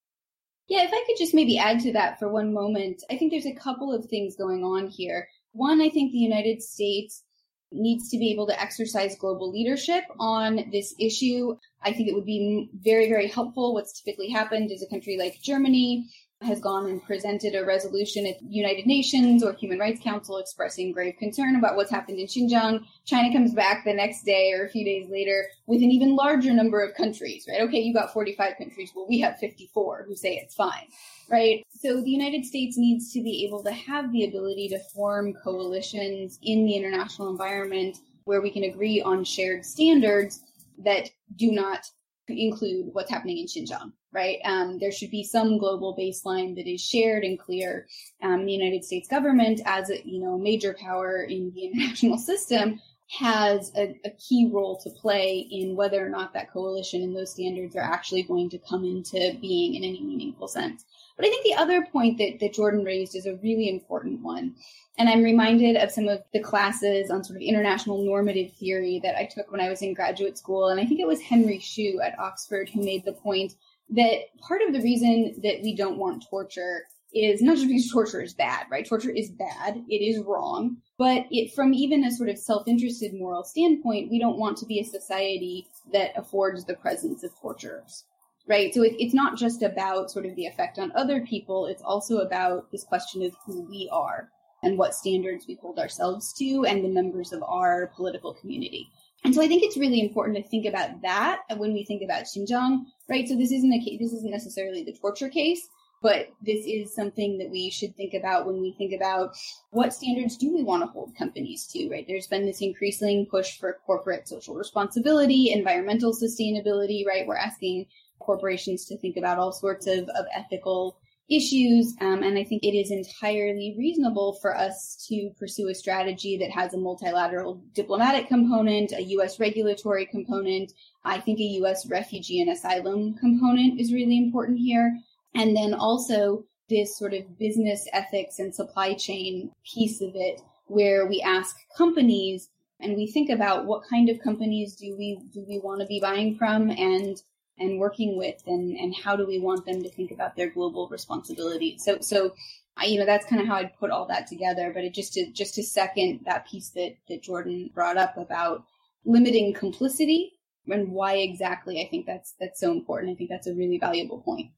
Yeah, 0.69 0.85
if 0.85 0.91
I 0.93 1.05
could 1.07 1.17
just 1.19 1.35
maybe 1.35 1.59
add 1.59 1.81
to 1.81 1.93
that 1.93 2.19
for 2.19 2.29
one 2.29 2.53
moment, 2.53 3.03
I 3.11 3.17
think 3.17 3.31
there's 3.31 3.47
a 3.47 3.55
couple 3.55 3.93
of 3.93 4.07
things 4.07 4.37
going 4.37 4.63
on 4.63 4.89
here. 4.89 5.29
One, 5.53 5.81
I 5.83 5.91
think 5.91 6.13
the 6.13 6.19
United 6.19 6.63
States 6.63 7.25
needs 7.73 8.11
to 8.11 8.19
be 8.19 8.31
able 8.31 8.47
to 8.47 8.61
exercise 8.61 9.17
global 9.17 9.51
leadership 9.51 10.05
on 10.19 10.71
this 10.71 10.95
issue. 10.99 11.57
I 11.83 11.93
think 11.93 12.09
it 12.09 12.15
would 12.15 12.27
be 12.27 12.71
very, 12.75 13.09
very 13.09 13.29
helpful. 13.29 13.75
What's 13.75 14.01
typically 14.01 14.29
happened 14.29 14.71
is 14.71 14.83
a 14.83 14.89
country 14.89 15.17
like 15.19 15.41
Germany 15.43 16.09
has 16.45 16.61
gone 16.61 16.87
and 16.87 17.03
presented 17.03 17.55
a 17.55 17.65
resolution 17.65 18.27
at 18.27 18.43
United 18.43 18.87
Nations 18.87 19.43
or 19.43 19.53
Human 19.55 19.79
Rights 19.79 20.01
Council 20.03 20.39
expressing 20.39 20.93
grave 20.93 21.17
concern 21.19 21.57
about 21.57 21.77
what's 21.77 21.91
happened 21.91 22.19
in 22.19 22.27
Xinjiang. 22.27 22.85
China 23.05 23.33
comes 23.33 23.55
back 23.55 23.85
the 23.85 23.93
next 23.93 24.25
day 24.25 24.53
or 24.53 24.65
a 24.65 24.69
few 24.69 24.85
days 24.85 25.09
later 25.11 25.47
with 25.67 25.83
an 25.83 25.91
even 25.91 26.17
larger 26.17 26.53
number 26.53 26.83
of 26.83 26.95
countries, 26.95 27.47
right? 27.49 27.63
Okay, 27.63 27.81
you 27.81 27.95
got 27.95 28.13
45 28.13 28.57
countries. 28.59 28.93
Well, 28.95 29.07
we 29.09 29.21
have 29.21 29.39
54 29.39 30.05
who 30.07 30.17
say 30.17 30.35
it's 30.35 30.55
fine, 30.55 30.89
right? 31.31 31.65
So 31.71 32.01
the 32.01 32.11
United 32.11 32.45
States 32.45 32.77
needs 32.77 33.13
to 33.13 33.23
be 33.23 33.45
able 33.47 33.63
to 33.65 33.73
have 33.73 34.13
the 34.13 34.25
ability 34.25 34.69
to 34.69 34.79
form 34.95 35.35
coalitions 35.35 36.39
in 36.43 36.65
the 36.65 36.75
international 36.75 37.31
environment 37.31 37.99
where 38.25 38.41
we 38.41 38.51
can 38.51 38.65
agree 38.65 39.03
on 39.03 39.25
shared 39.25 39.65
standards 39.65 40.43
that 40.79 41.11
do 41.37 41.51
not 41.51 41.87
include 42.29 42.91
what's 42.93 43.11
happening 43.11 43.39
in 43.39 43.47
Xinjiang, 43.47 43.93
right? 44.13 44.39
Um, 44.45 44.79
there 44.79 44.93
should 44.93 45.11
be 45.11 45.25
some 45.25 45.59
global 45.59 45.97
baseline 45.97 46.55
that 46.57 46.67
is 46.67 46.81
shared 46.81 47.25
and 47.25 47.39
clear. 47.39 47.87
Um, 48.23 48.47
the 48.47 48.53
United 48.53 48.85
States 48.85 49.09
government, 49.09 49.61
as 49.65 49.91
a 49.91 50.07
you 50.07 50.21
know 50.21 50.39
major 50.39 50.77
power 50.79 51.23
in 51.23 51.53
the 51.55 51.67
international 51.67 52.19
system, 52.19 52.81
has 53.19 53.73
a, 53.77 53.95
a, 54.07 54.11
key 54.11 54.49
role 54.51 54.79
to 54.79 54.89
play 54.89 55.47
in 55.51 55.77
whether 55.77 56.05
or 56.05 56.09
not 56.09 56.33
that 56.33 56.51
coalition 56.51 57.03
and 57.03 57.15
those 57.15 57.33
standards 57.33 57.77
are 57.77 57.83
actually 57.83 58.23
going 58.23 58.49
to 58.49 58.59
come 58.59 58.85
into 58.85 59.37
being 59.39 59.75
in 59.75 59.85
any 59.85 60.01
meaningful 60.01 60.49
sense. 60.49 60.87
But 61.17 61.27
I 61.27 61.29
think 61.29 61.45
the 61.45 61.55
other 61.55 61.85
point 61.85 62.17
that, 62.19 62.41
that 62.41 62.55
Jordan 62.55 62.85
raised 62.85 63.15
is 63.15 63.27
a 63.27 63.37
really 63.37 63.69
important 63.69 64.23
one. 64.23 64.55
And 64.99 65.09
I'm 65.09 65.23
reminded 65.23 65.77
of 65.77 65.91
some 65.91 66.09
of 66.09 66.23
the 66.33 66.41
classes 66.41 67.11
on 67.11 67.23
sort 67.23 67.37
of 67.37 67.43
international 67.43 68.03
normative 68.03 68.53
theory 68.53 69.01
that 69.03 69.17
I 69.17 69.27
took 69.27 69.51
when 69.51 69.61
I 69.61 69.69
was 69.69 69.83
in 69.83 69.95
graduate 69.95 70.39
school. 70.39 70.69
And 70.69 70.81
I 70.81 70.87
think 70.87 71.01
it 71.01 71.07
was 71.07 71.21
Henry 71.21 71.59
Shue 71.59 72.01
at 72.03 72.19
Oxford 72.19 72.71
who 72.71 72.83
made 72.83 73.05
the 73.05 73.13
point 73.13 73.55
that 73.93 74.19
part 74.41 74.63
of 74.67 74.73
the 74.73 74.81
reason 74.81 75.35
that 75.43 75.61
we 75.63 75.77
don't 75.77 75.99
want 75.99 76.25
torture 76.29 76.83
is 77.15 77.43
not 77.43 77.57
just 77.57 77.69
because 77.69 77.91
torture 77.91 78.23
is 78.23 78.33
bad, 78.33 78.67
right? 78.71 78.87
Torture 78.89 79.11
is 79.11 79.31
bad. 79.31 79.85
It 79.89 79.97
is 79.97 80.25
wrong. 80.25 80.79
But 80.99 81.27
it, 81.31 81.53
from 81.55 81.75
even 81.75 82.05
a 82.05 82.11
sort 82.11 82.31
of 82.31 82.39
self-interested 82.39 83.13
moral 83.15 83.45
standpoint, 83.45 84.11
we 84.11 84.19
don't 84.19 84.39
want 84.39 84.57
to 84.59 84.67
be 84.67 84.81
a 84.81 84.85
society 84.85 85.67
that 85.93 86.13
affords 86.17 86.65
the 86.65 86.75
presence 86.75 87.23
of 87.23 87.33
torturers, 87.41 88.05
right? 88.49 88.73
So 88.73 88.83
it, 88.83 88.95
it's 88.99 89.15
not 89.15 89.37
just 89.37 89.63
about 89.63 90.11
sort 90.11 90.27
of 90.27 90.35
the 90.37 90.47
effect 90.47 90.79
on 90.79 90.93
other 90.95 91.21
people. 91.27 91.67
It's 91.67 91.83
also 91.83 92.19
about 92.19 92.71
this 92.71 92.85
question 92.85 93.23
of 93.23 93.35
who 93.45 93.63
we 93.69 93.91
are 93.93 94.31
and 94.63 94.79
what 94.79 94.95
standards 94.95 95.47
we 95.47 95.59
hold 95.61 95.79
ourselves 95.79 96.33
to 96.35 96.65
and 96.65 96.85
the 96.85 96.89
members 96.89 97.33
of 97.33 97.43
our 97.43 97.89
political 97.89 98.33
community. 98.33 98.89
And 99.25 99.35
so 99.35 99.41
I 99.41 99.47
think 99.47 99.63
it's 99.63 99.77
really 99.77 100.01
important 100.01 100.37
to 100.37 100.43
think 100.43 100.67
about 100.67 101.01
that 101.03 101.43
when 101.57 101.73
we 101.73 101.85
think 101.85 102.03
about 102.03 102.25
Xinjiang, 102.25 102.87
right? 103.09 103.29
So 103.29 103.37
this 103.37 103.53
isn't 103.53 103.73
a 103.73 103.79
case, 103.79 104.01
this 104.01 104.13
isn't 104.13 104.31
necessarily 104.31 104.83
the 104.83 104.93
torture 104.93 105.29
case, 105.29 105.69
but 106.03 106.31
this 106.43 106.67
is 106.67 106.93
something 106.93 107.39
that 107.39 107.49
we 107.49 107.71
should 107.71 107.95
think 107.97 108.15
about 108.15 108.47
when 108.47 108.61
we 108.61 108.73
think 108.73 108.93
about 108.93 109.37
what 109.71 109.95
standards 109.95 110.37
do 110.37 110.53
we 110.53 110.65
want 110.65 110.83
to 110.83 110.89
hold 110.89 111.17
companies 111.17 111.67
to, 111.69 111.89
right? 111.89 112.05
There's 112.09 112.27
been 112.27 112.45
this 112.45 112.61
increasing 112.61 113.27
push 113.27 113.59
for 113.59 113.79
corporate 113.87 114.27
social 114.27 114.57
responsibility, 114.57 115.53
environmental 115.53 116.13
sustainability, 116.13 117.07
right? 117.07 117.27
We're 117.27 117.37
asking 117.37 117.87
corporations 118.19 118.85
to 118.87 118.99
think 118.99 119.17
about 119.17 119.39
all 119.39 119.53
sorts 119.53 119.87
of, 119.87 120.09
of 120.09 120.27
ethical 120.35 120.99
issues. 121.31 121.95
Um, 122.01 122.23
and 122.23 122.39
I 122.39 122.45
think 122.45 122.63
it 122.63 122.77
is 122.77 122.91
entirely 122.91 123.75
reasonable 123.79 124.39
for 124.41 124.57
us 124.57 125.05
to 125.09 125.31
pursue 125.39 125.69
a 125.69 125.75
strategy 125.75 126.37
that 126.39 126.51
has 126.51 126.75
a 126.75 126.79
multilateral 126.79 127.63
diplomatic 127.75 128.29
component, 128.29 128.93
a 128.93 129.03
U.S. 129.03 129.41
regulatory 129.41 130.07
component. 130.07 130.73
I 131.05 131.19
think 131.19 131.39
a 131.39 131.55
U.S. 131.61 131.87
refugee 131.87 132.41
and 132.41 132.51
asylum 132.51 133.15
component 133.15 133.81
is 133.81 133.93
really 133.93 134.19
important 134.19 134.59
here. 134.59 134.99
And 135.35 135.57
then 135.57 135.75
also 135.75 136.45
this 136.69 136.99
sort 136.99 137.15
of 137.15 137.39
business 137.39 137.87
ethics 137.93 138.39
and 138.39 138.55
supply 138.55 138.95
chain 138.95 139.51
piece 139.65 140.01
of 140.01 140.13
it, 140.15 140.41
where 140.67 141.07
we 141.07 141.21
ask 141.23 141.57
companies 141.77 142.49
and 142.81 142.97
we 142.97 143.07
think 143.07 143.31
about 143.31 143.65
what 143.65 143.89
kind 143.89 144.09
of 144.09 144.21
companies 144.21 144.75
do 144.75 144.95
we 144.99 145.21
do 145.33 145.45
we 145.49 145.61
want 145.61 145.81
to 145.81 145.87
be 145.87 146.01
buying 146.01 146.37
from 146.37 146.71
and 146.71 147.23
and 147.63 147.79
working 147.79 148.17
with 148.17 148.43
and 148.47 148.77
and 148.77 148.95
how 148.95 149.17
do 149.17 149.27
we 149.27 149.39
want 149.39 149.65
them 149.65 149.83
to 149.83 149.89
think 149.89 150.11
about 150.11 150.37
their 150.37 150.51
global 150.51 150.89
responsibility. 150.89 151.79
So 151.79 151.99
so 152.01 152.35
I, 152.77 152.87
you 152.87 152.99
know 152.99 153.07
that's 153.07 153.27
kind 153.27 153.41
of 153.41 153.49
how 153.49 153.57
I'd 153.57 153.77
put 153.79 153.91
all 153.91 154.07
that 154.07 154.27
together 154.27 154.73
but 154.75 154.85
it 154.85 154.95
just 154.95 155.13
to 155.15 155.31
just 155.33 155.55
to 155.55 155.63
second 155.63 156.21
that 156.25 156.47
piece 156.47 156.71
that 156.71 156.97
that 157.09 157.23
Jordan 157.23 157.71
brought 157.75 157.97
up 157.97 158.17
about 158.17 158.65
limiting 159.05 159.53
complicity 159.53 160.33
and 160.67 160.93
why 160.93 161.15
exactly 161.15 161.83
I 161.85 161.89
think 161.89 162.07
that's 162.07 162.35
that's 162.41 162.61
so 162.61 162.73
important. 162.73 163.13
I 163.13 163.17
think 163.17 163.31
that's 163.31 163.47
a 163.47 163.55
really 163.55 163.79
valuable 163.79 164.21
point. 164.21 164.51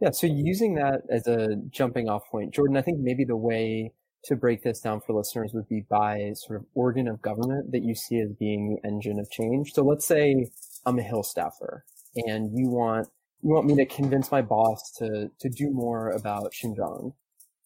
Yeah, 0.00 0.10
so 0.12 0.26
using 0.26 0.74
that 0.76 1.02
as 1.10 1.26
a 1.26 1.56
jumping 1.68 2.08
off 2.08 2.22
point, 2.30 2.54
Jordan, 2.54 2.78
I 2.78 2.82
think 2.82 3.00
maybe 3.00 3.24
the 3.24 3.36
way 3.36 3.92
to 4.24 4.36
break 4.36 4.62
this 4.62 4.80
down 4.80 5.00
for 5.00 5.14
listeners 5.14 5.50
would 5.54 5.68
be 5.68 5.84
by 5.88 6.32
sort 6.34 6.60
of 6.60 6.66
organ 6.74 7.08
of 7.08 7.20
government 7.22 7.72
that 7.72 7.82
you 7.82 7.94
see 7.94 8.18
as 8.20 8.32
being 8.38 8.78
the 8.82 8.88
engine 8.88 9.18
of 9.18 9.30
change. 9.30 9.72
So 9.72 9.82
let's 9.82 10.06
say 10.06 10.46
I'm 10.86 10.98
a 10.98 11.02
Hill 11.02 11.22
staffer 11.22 11.84
and 12.16 12.56
you 12.56 12.68
want 12.68 13.08
you 13.42 13.50
want 13.50 13.66
me 13.66 13.76
to 13.76 13.86
convince 13.86 14.30
my 14.30 14.42
boss 14.42 14.92
to 14.98 15.30
to 15.38 15.48
do 15.48 15.70
more 15.70 16.10
about 16.10 16.52
Xinjiang. 16.52 17.14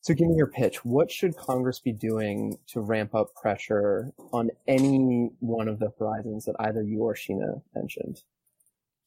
So 0.00 0.12
give 0.12 0.28
me 0.28 0.36
your 0.36 0.48
pitch. 0.48 0.84
What 0.84 1.10
should 1.10 1.34
Congress 1.36 1.80
be 1.80 1.92
doing 1.92 2.58
to 2.68 2.80
ramp 2.80 3.14
up 3.14 3.34
pressure 3.34 4.12
on 4.32 4.50
any 4.68 5.30
one 5.40 5.66
of 5.66 5.78
the 5.78 5.92
horizons 5.98 6.44
that 6.44 6.56
either 6.60 6.82
you 6.82 7.02
or 7.02 7.14
Sheena 7.14 7.62
mentioned? 7.74 8.22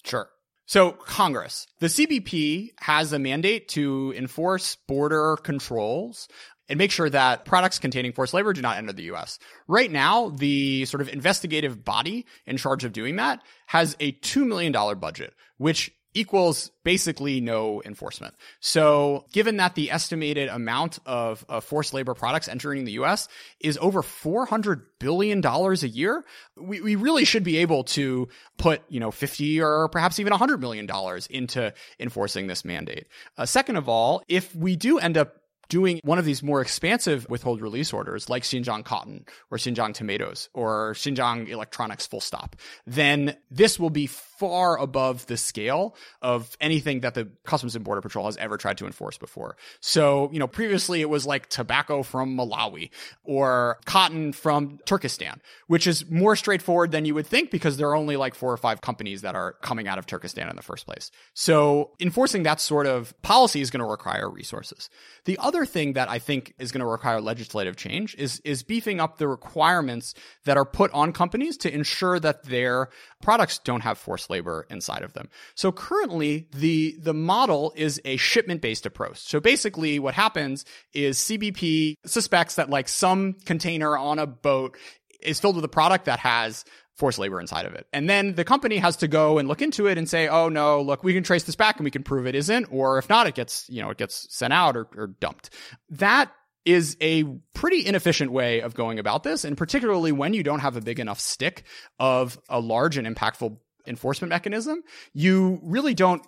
Sure. 0.04 0.28
So 0.66 0.92
Congress, 0.92 1.68
the 1.80 1.88
CBP 1.88 2.72
has 2.80 3.14
a 3.14 3.20
mandate 3.20 3.68
to 3.70 4.14
enforce 4.18 4.76
border 4.76 5.38
controls 5.38 6.28
and 6.70 6.78
make 6.78 6.92
sure 6.92 7.10
that 7.10 7.46
products 7.46 7.80
containing 7.80 8.14
forced 8.14 8.34
labor 8.34 8.54
do 8.54 8.62
not 8.62 8.78
enter 8.78 8.94
the 8.94 9.12
US. 9.14 9.40
Right 9.68 9.92
now, 9.92 10.30
the 10.30 10.86
sort 10.86 11.02
of 11.02 11.10
investigative 11.10 11.84
body 11.84 12.26
in 12.46 12.58
charge 12.58 12.84
of 12.84 12.94
doing 12.94 13.18
that 13.18 13.42
has 13.68 13.96
a 14.00 14.12
$2 14.14 14.46
million 14.46 14.72
budget, 15.00 15.34
which 15.58 15.92
equals 16.18 16.72
basically 16.84 17.42
no 17.42 17.82
enforcement. 17.86 18.34
So 18.60 19.26
given 19.32 19.58
that 19.58 19.76
the 19.76 19.92
estimated 19.92 20.50
amount 20.50 20.98
of, 21.06 21.46
of, 21.48 21.64
forced 21.64 21.94
labor 21.94 22.16
products 22.16 22.48
entering 22.48 22.86
the 22.86 22.94
US 22.94 23.28
is 23.60 23.78
over 23.80 24.02
$400 24.02 24.82
billion 25.00 25.46
a 25.46 25.74
year, 25.86 26.26
we, 26.56 26.82
we 26.82 26.96
really 26.96 27.24
should 27.24 27.44
be 27.44 27.58
able 27.58 27.84
to 27.84 28.30
put, 28.58 28.82
you 28.90 29.00
know, 29.00 29.12
50 29.12 29.62
or 29.62 29.90
perhaps 29.90 30.20
even 30.20 30.34
$100 30.34 30.60
million 30.60 30.90
into 31.30 31.74
enforcing 32.00 32.48
this 32.48 32.66
mandate. 32.66 33.08
Uh, 33.38 33.46
second 33.46 33.76
of 33.76 33.88
all, 33.88 34.24
if 34.28 34.56
we 34.56 34.76
do 34.76 34.98
end 34.98 35.18
up 35.18 35.36
doing 35.70 36.00
one 36.04 36.20
of 36.20 36.26
these 36.26 36.42
more 36.44 36.62
expansive 36.62 37.28
withhold 37.30 37.62
release 37.62 37.94
orders 37.94 38.30
like 38.30 38.44
Xinjiang 38.44 38.86
cotton 38.86 39.26
or 39.52 39.58
Xinjiang 39.58 39.94
tomatoes 39.94 40.50
or 40.54 40.94
Xinjiang 40.94 41.50
electronics 41.50 42.08
full 42.08 42.22
stop, 42.22 42.56
then 42.86 43.36
this 43.52 43.80
will 43.80 43.90
be 43.90 44.08
far 44.08 44.78
above 44.78 45.26
the 45.28 45.38
scale 45.38 45.96
of 46.22 46.56
anything 46.62 47.02
that 47.02 47.16
the 47.16 47.28
Customs 47.46 47.76
and 47.76 47.84
Border 47.84 48.02
Patrol 48.02 48.26
has 48.26 48.38
ever 48.38 48.58
tried 48.58 48.78
to 48.78 48.86
enforce 48.86 49.18
before. 49.18 49.58
So, 49.80 50.30
you 50.32 50.40
know, 50.40 50.48
previously 50.48 51.02
it 51.02 51.10
was 51.10 51.26
like 51.26 51.50
tobacco 51.50 52.04
from 52.04 52.38
Malawi 52.38 52.92
or 53.24 53.80
cotton 53.86 54.34
from 54.34 54.80
Turkestan, 54.86 55.42
which 55.68 55.88
is 55.88 56.10
more 56.10 56.36
straightforward 56.36 56.92
than 56.92 57.06
you 57.06 57.16
would 57.16 57.28
think 57.28 57.52
because 57.52 57.78
there 57.78 57.90
are 57.90 57.96
only 57.96 58.16
like 58.16 58.36
four 58.36 58.52
or 58.52 58.58
five 58.58 58.82
companies 58.82 59.22
that 59.22 59.36
are 59.36 59.54
coming 59.62 59.88
out 59.88 59.98
of 59.98 60.06
Turkestan 60.06 60.50
in 60.50 60.56
the 60.56 60.62
first 60.62 60.86
place. 60.86 61.12
So 61.34 61.92
enforcing 62.00 62.44
that 62.44 62.62
sort 62.62 62.86
of 62.86 63.20
policy 63.22 63.62
is 63.62 63.72
going 63.72 63.84
to 63.84 63.90
require 63.90 64.30
resources. 64.30 64.90
The 65.26 65.38
other 65.40 65.57
thing 65.66 65.94
that 65.94 66.10
I 66.10 66.20
think 66.20 66.54
is 66.60 66.72
going 66.72 66.82
to 66.82 66.86
require 66.86 67.22
legislative 67.22 67.76
change 67.76 68.16
is, 68.16 68.42
is 68.44 68.64
beefing 68.64 69.00
up 69.00 69.18
the 69.18 69.28
requirements 69.28 70.14
that 70.46 70.58
are 70.58 70.66
put 70.66 70.92
on 70.94 71.14
companies 71.14 71.58
to 71.58 71.74
ensure 71.74 72.20
that 72.20 72.44
their 72.44 72.90
products 73.22 73.60
don't 73.60 73.82
have 73.82 73.98
forced 73.98 74.30
labor 74.30 74.66
inside 74.70 75.04
of 75.04 75.14
them. 75.14 75.30
So 75.56 75.72
currently 75.72 76.48
the, 76.52 76.98
the 77.00 77.14
model 77.14 77.74
is 77.76 78.02
a 78.06 78.18
shipment 78.18 78.62
based 78.62 78.86
approach. 78.86 79.20
So 79.20 79.40
basically 79.40 80.00
what 80.00 80.14
happens 80.14 80.66
is 80.94 81.18
CBP 81.18 81.96
suspects 82.06 82.56
that 82.56 82.70
like 82.70 82.88
some 82.88 83.34
container 83.46 83.98
on 83.98 84.20
a 84.20 84.28
boat 84.28 84.78
is 85.22 85.40
filled 85.40 85.56
with 85.56 85.66
a 85.66 85.70
product 85.70 86.06
that 86.06 86.20
has 86.20 86.64
forced 86.98 87.20
labor 87.20 87.40
inside 87.40 87.66
of 87.66 87.74
it. 87.74 87.88
And 87.94 88.10
then 88.10 88.34
the 88.34 88.44
company 88.44 88.78
has 88.78 88.98
to 88.98 89.08
go 89.08 89.38
and 89.38 89.48
look 89.48 89.62
into 89.62 89.88
it 89.88 89.98
and 89.98 90.10
say, 90.10 90.28
oh 90.28 90.50
no, 90.50 90.82
look, 90.82 91.04
we 91.04 91.14
can 91.14 91.24
trace 91.24 91.44
this 91.44 91.56
back 91.56 91.78
and 91.78 91.86
we 91.86 91.92
can 91.92 92.04
prove 92.04 92.26
it 92.26 92.36
isn't. 92.36 92.68
Or 92.72 92.98
if 92.98 93.08
not, 93.08 93.28
it 93.28 93.36
gets, 93.36 93.70
you 93.70 93.82
know, 93.82 93.92
it 93.92 93.98
gets 93.98 94.28
sent 94.36 94.52
out 94.52 94.76
or, 94.76 94.88
or 94.96 95.08
dumped. 95.08 95.52
That 95.90 96.32
is 96.66 96.98
a 97.00 97.24
pretty 97.54 97.86
inefficient 97.86 98.32
way 98.32 98.62
of 98.62 98.74
going 98.74 99.00
about 99.00 99.24
this. 99.24 99.46
And 99.46 99.58
particularly 99.58 100.12
when 100.12 100.34
you 100.34 100.44
don't 100.44 100.60
have 100.60 100.76
a 100.76 100.82
big 100.82 101.00
enough 101.00 101.20
stick 101.20 101.64
of 102.00 102.38
a 102.50 102.60
large 102.60 102.98
and 102.98 103.08
impactful 103.08 103.58
enforcement 103.86 104.30
mechanism, 104.30 104.84
you 105.14 105.60
really 105.64 105.94
don't 105.94 106.22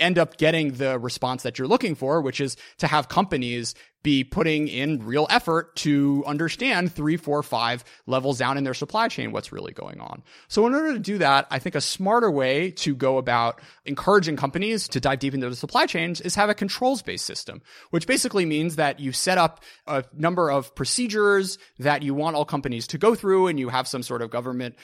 end 0.00 0.18
up 0.18 0.36
getting 0.36 0.72
the 0.72 0.98
response 0.98 1.42
that 1.42 1.58
you're 1.58 1.68
looking 1.68 1.94
for, 1.94 2.20
which 2.20 2.40
is 2.40 2.56
to 2.78 2.86
have 2.86 3.08
companies 3.08 3.74
be 4.06 4.22
putting 4.22 4.68
in 4.68 5.04
real 5.04 5.26
effort 5.30 5.74
to 5.74 6.22
understand 6.28 6.92
three, 6.92 7.16
four, 7.16 7.42
five 7.42 7.82
levels 8.06 8.38
down 8.38 8.56
in 8.56 8.62
their 8.62 8.72
supply 8.72 9.08
chain 9.08 9.32
what's 9.32 9.50
really 9.50 9.72
going 9.72 10.00
on. 10.00 10.22
So 10.46 10.64
in 10.68 10.76
order 10.76 10.92
to 10.92 11.00
do 11.00 11.18
that, 11.18 11.48
I 11.50 11.58
think 11.58 11.74
a 11.74 11.80
smarter 11.80 12.30
way 12.30 12.70
to 12.70 12.94
go 12.94 13.18
about 13.18 13.60
encouraging 13.84 14.36
companies 14.36 14.86
to 14.90 15.00
dive 15.00 15.18
deep 15.18 15.34
into 15.34 15.50
the 15.50 15.56
supply 15.56 15.86
chains 15.86 16.20
is 16.20 16.36
have 16.36 16.48
a 16.48 16.54
controls 16.54 17.02
based 17.02 17.26
system, 17.26 17.62
which 17.90 18.06
basically 18.06 18.46
means 18.46 18.76
that 18.76 19.00
you 19.00 19.10
set 19.10 19.38
up 19.38 19.64
a 19.88 20.04
number 20.16 20.52
of 20.52 20.72
procedures 20.76 21.58
that 21.80 22.04
you 22.04 22.14
want 22.14 22.36
all 22.36 22.44
companies 22.44 22.86
to 22.86 22.98
go 22.98 23.16
through 23.16 23.48
and 23.48 23.58
you 23.58 23.70
have 23.70 23.88
some 23.88 24.04
sort 24.04 24.22
of 24.22 24.30
government 24.30 24.76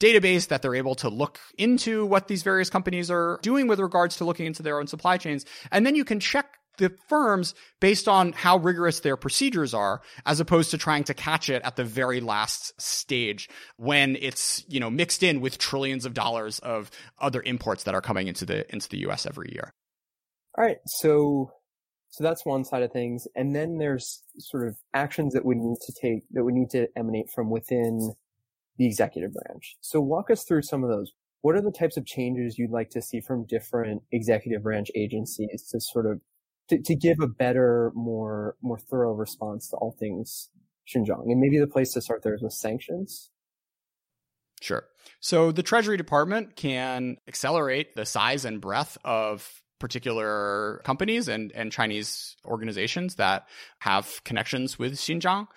database 0.00 0.48
that 0.48 0.62
they're 0.62 0.74
able 0.74 0.94
to 0.96 1.08
look 1.08 1.38
into 1.56 2.04
what 2.06 2.26
these 2.26 2.42
various 2.42 2.70
companies 2.70 3.10
are 3.10 3.38
doing 3.42 3.68
with 3.68 3.78
regards 3.78 4.16
to 4.16 4.24
looking 4.24 4.46
into 4.46 4.62
their 4.62 4.80
own 4.80 4.86
supply 4.86 5.16
chains. 5.18 5.44
And 5.70 5.86
then 5.86 5.94
you 5.94 6.04
can 6.04 6.18
check 6.18 6.56
the 6.78 6.92
firms 7.08 7.54
based 7.78 8.08
on 8.08 8.32
how 8.32 8.56
rigorous 8.56 9.00
their 9.00 9.16
procedures 9.16 9.74
are, 9.74 10.00
as 10.24 10.40
opposed 10.40 10.70
to 10.70 10.78
trying 10.78 11.04
to 11.04 11.14
catch 11.14 11.50
it 11.50 11.62
at 11.62 11.76
the 11.76 11.84
very 11.84 12.20
last 12.20 12.80
stage 12.80 13.48
when 13.76 14.16
it's, 14.20 14.64
you 14.66 14.80
know, 14.80 14.90
mixed 14.90 15.22
in 15.22 15.40
with 15.40 15.58
trillions 15.58 16.06
of 16.06 16.14
dollars 16.14 16.58
of 16.60 16.90
other 17.20 17.42
imports 17.42 17.84
that 17.84 17.94
are 17.94 18.00
coming 18.00 18.26
into 18.26 18.46
the, 18.46 18.70
into 18.72 18.88
the 18.88 18.98
US 19.08 19.26
every 19.26 19.50
year. 19.52 19.72
All 20.56 20.64
right. 20.64 20.78
So, 20.86 21.50
so 22.08 22.24
that's 22.24 22.46
one 22.46 22.64
side 22.64 22.82
of 22.82 22.92
things. 22.92 23.28
And 23.36 23.54
then 23.54 23.76
there's 23.78 24.22
sort 24.38 24.66
of 24.66 24.76
actions 24.94 25.34
that 25.34 25.44
we 25.44 25.54
need 25.56 25.76
to 25.86 25.92
take, 26.00 26.22
that 26.32 26.42
would 26.42 26.54
need 26.54 26.70
to 26.70 26.88
emanate 26.96 27.26
from 27.34 27.50
within 27.50 28.14
the 28.80 28.86
executive 28.86 29.30
branch. 29.34 29.76
So 29.82 30.00
walk 30.00 30.30
us 30.30 30.42
through 30.42 30.62
some 30.62 30.82
of 30.82 30.88
those. 30.88 31.12
what 31.42 31.54
are 31.54 31.60
the 31.60 31.70
types 31.70 31.98
of 31.98 32.06
changes 32.06 32.58
you'd 32.58 32.70
like 32.70 32.88
to 32.90 33.02
see 33.02 33.20
from 33.20 33.46
different 33.46 34.02
executive 34.10 34.62
branch 34.62 34.90
agencies 34.94 35.68
to 35.70 35.80
sort 35.80 36.06
of 36.06 36.20
to, 36.68 36.80
to 36.80 36.94
give 36.94 37.18
a 37.20 37.26
better, 37.26 37.92
more 37.94 38.56
more 38.62 38.78
thorough 38.78 39.12
response 39.12 39.68
to 39.68 39.76
all 39.76 39.94
things 40.00 40.48
Xinjiang? 40.88 41.24
And 41.26 41.40
maybe 41.40 41.58
the 41.58 41.66
place 41.66 41.92
to 41.92 42.00
start 42.00 42.22
there 42.22 42.34
is 42.34 42.42
with 42.42 42.54
sanctions. 42.54 43.30
Sure. 44.62 44.84
So 45.20 45.52
the 45.52 45.62
Treasury 45.62 45.98
Department 45.98 46.56
can 46.56 47.18
accelerate 47.28 47.94
the 47.94 48.06
size 48.06 48.46
and 48.46 48.62
breadth 48.62 48.96
of 49.04 49.62
particular 49.78 50.80
companies 50.84 51.28
and, 51.28 51.52
and 51.52 51.70
Chinese 51.70 52.36
organizations 52.46 53.16
that 53.16 53.46
have 53.80 54.22
connections 54.24 54.78
with 54.78 54.94
Xinjiang. 54.94 55.48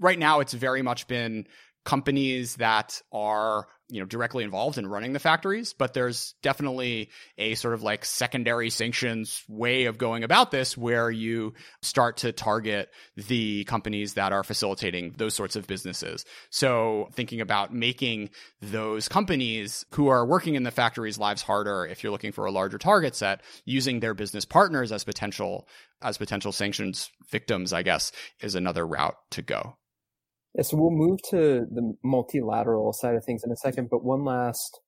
Right 0.00 0.18
now, 0.18 0.40
it's 0.40 0.52
very 0.52 0.82
much 0.82 1.06
been 1.08 1.46
companies 1.84 2.56
that 2.56 3.00
are 3.12 3.66
you 3.88 4.00
know 4.00 4.06
directly 4.06 4.42
involved 4.42 4.78
in 4.78 4.86
running 4.86 5.12
the 5.12 5.18
factories 5.18 5.74
but 5.74 5.92
there's 5.92 6.34
definitely 6.42 7.10
a 7.36 7.54
sort 7.54 7.74
of 7.74 7.82
like 7.82 8.04
secondary 8.04 8.70
sanctions 8.70 9.44
way 9.48 9.84
of 9.84 9.98
going 9.98 10.24
about 10.24 10.50
this 10.50 10.76
where 10.76 11.10
you 11.10 11.52
start 11.82 12.16
to 12.18 12.32
target 12.32 12.88
the 13.16 13.64
companies 13.64 14.14
that 14.14 14.32
are 14.32 14.42
facilitating 14.42 15.14
those 15.18 15.34
sorts 15.34 15.56
of 15.56 15.66
businesses. 15.66 16.24
So 16.50 17.08
thinking 17.12 17.40
about 17.40 17.74
making 17.74 18.30
those 18.60 19.08
companies 19.08 19.84
who 19.92 20.08
are 20.08 20.24
working 20.24 20.54
in 20.54 20.62
the 20.62 20.70
factories 20.70 21.18
lives 21.18 21.42
harder 21.42 21.86
if 21.86 22.02
you're 22.02 22.12
looking 22.12 22.32
for 22.32 22.46
a 22.46 22.50
larger 22.50 22.78
target 22.78 23.14
set 23.14 23.42
using 23.64 24.00
their 24.00 24.14
business 24.14 24.44
partners 24.44 24.90
as 24.90 25.04
potential 25.04 25.68
as 26.00 26.18
potential 26.18 26.50
sanctions 26.50 27.10
victims 27.30 27.72
i 27.72 27.82
guess 27.82 28.10
is 28.40 28.54
another 28.54 28.86
route 28.86 29.16
to 29.30 29.42
go 29.42 29.76
yeah, 30.54 30.62
so 30.62 30.76
we'll 30.76 30.90
move 30.90 31.20
to 31.30 31.66
the 31.70 31.94
multilateral 32.04 32.92
side 32.92 33.14
of 33.14 33.24
things 33.24 33.42
in 33.44 33.50
a 33.50 33.56
second, 33.56 33.88
but 33.90 34.04
one 34.04 34.24
last 34.24 34.80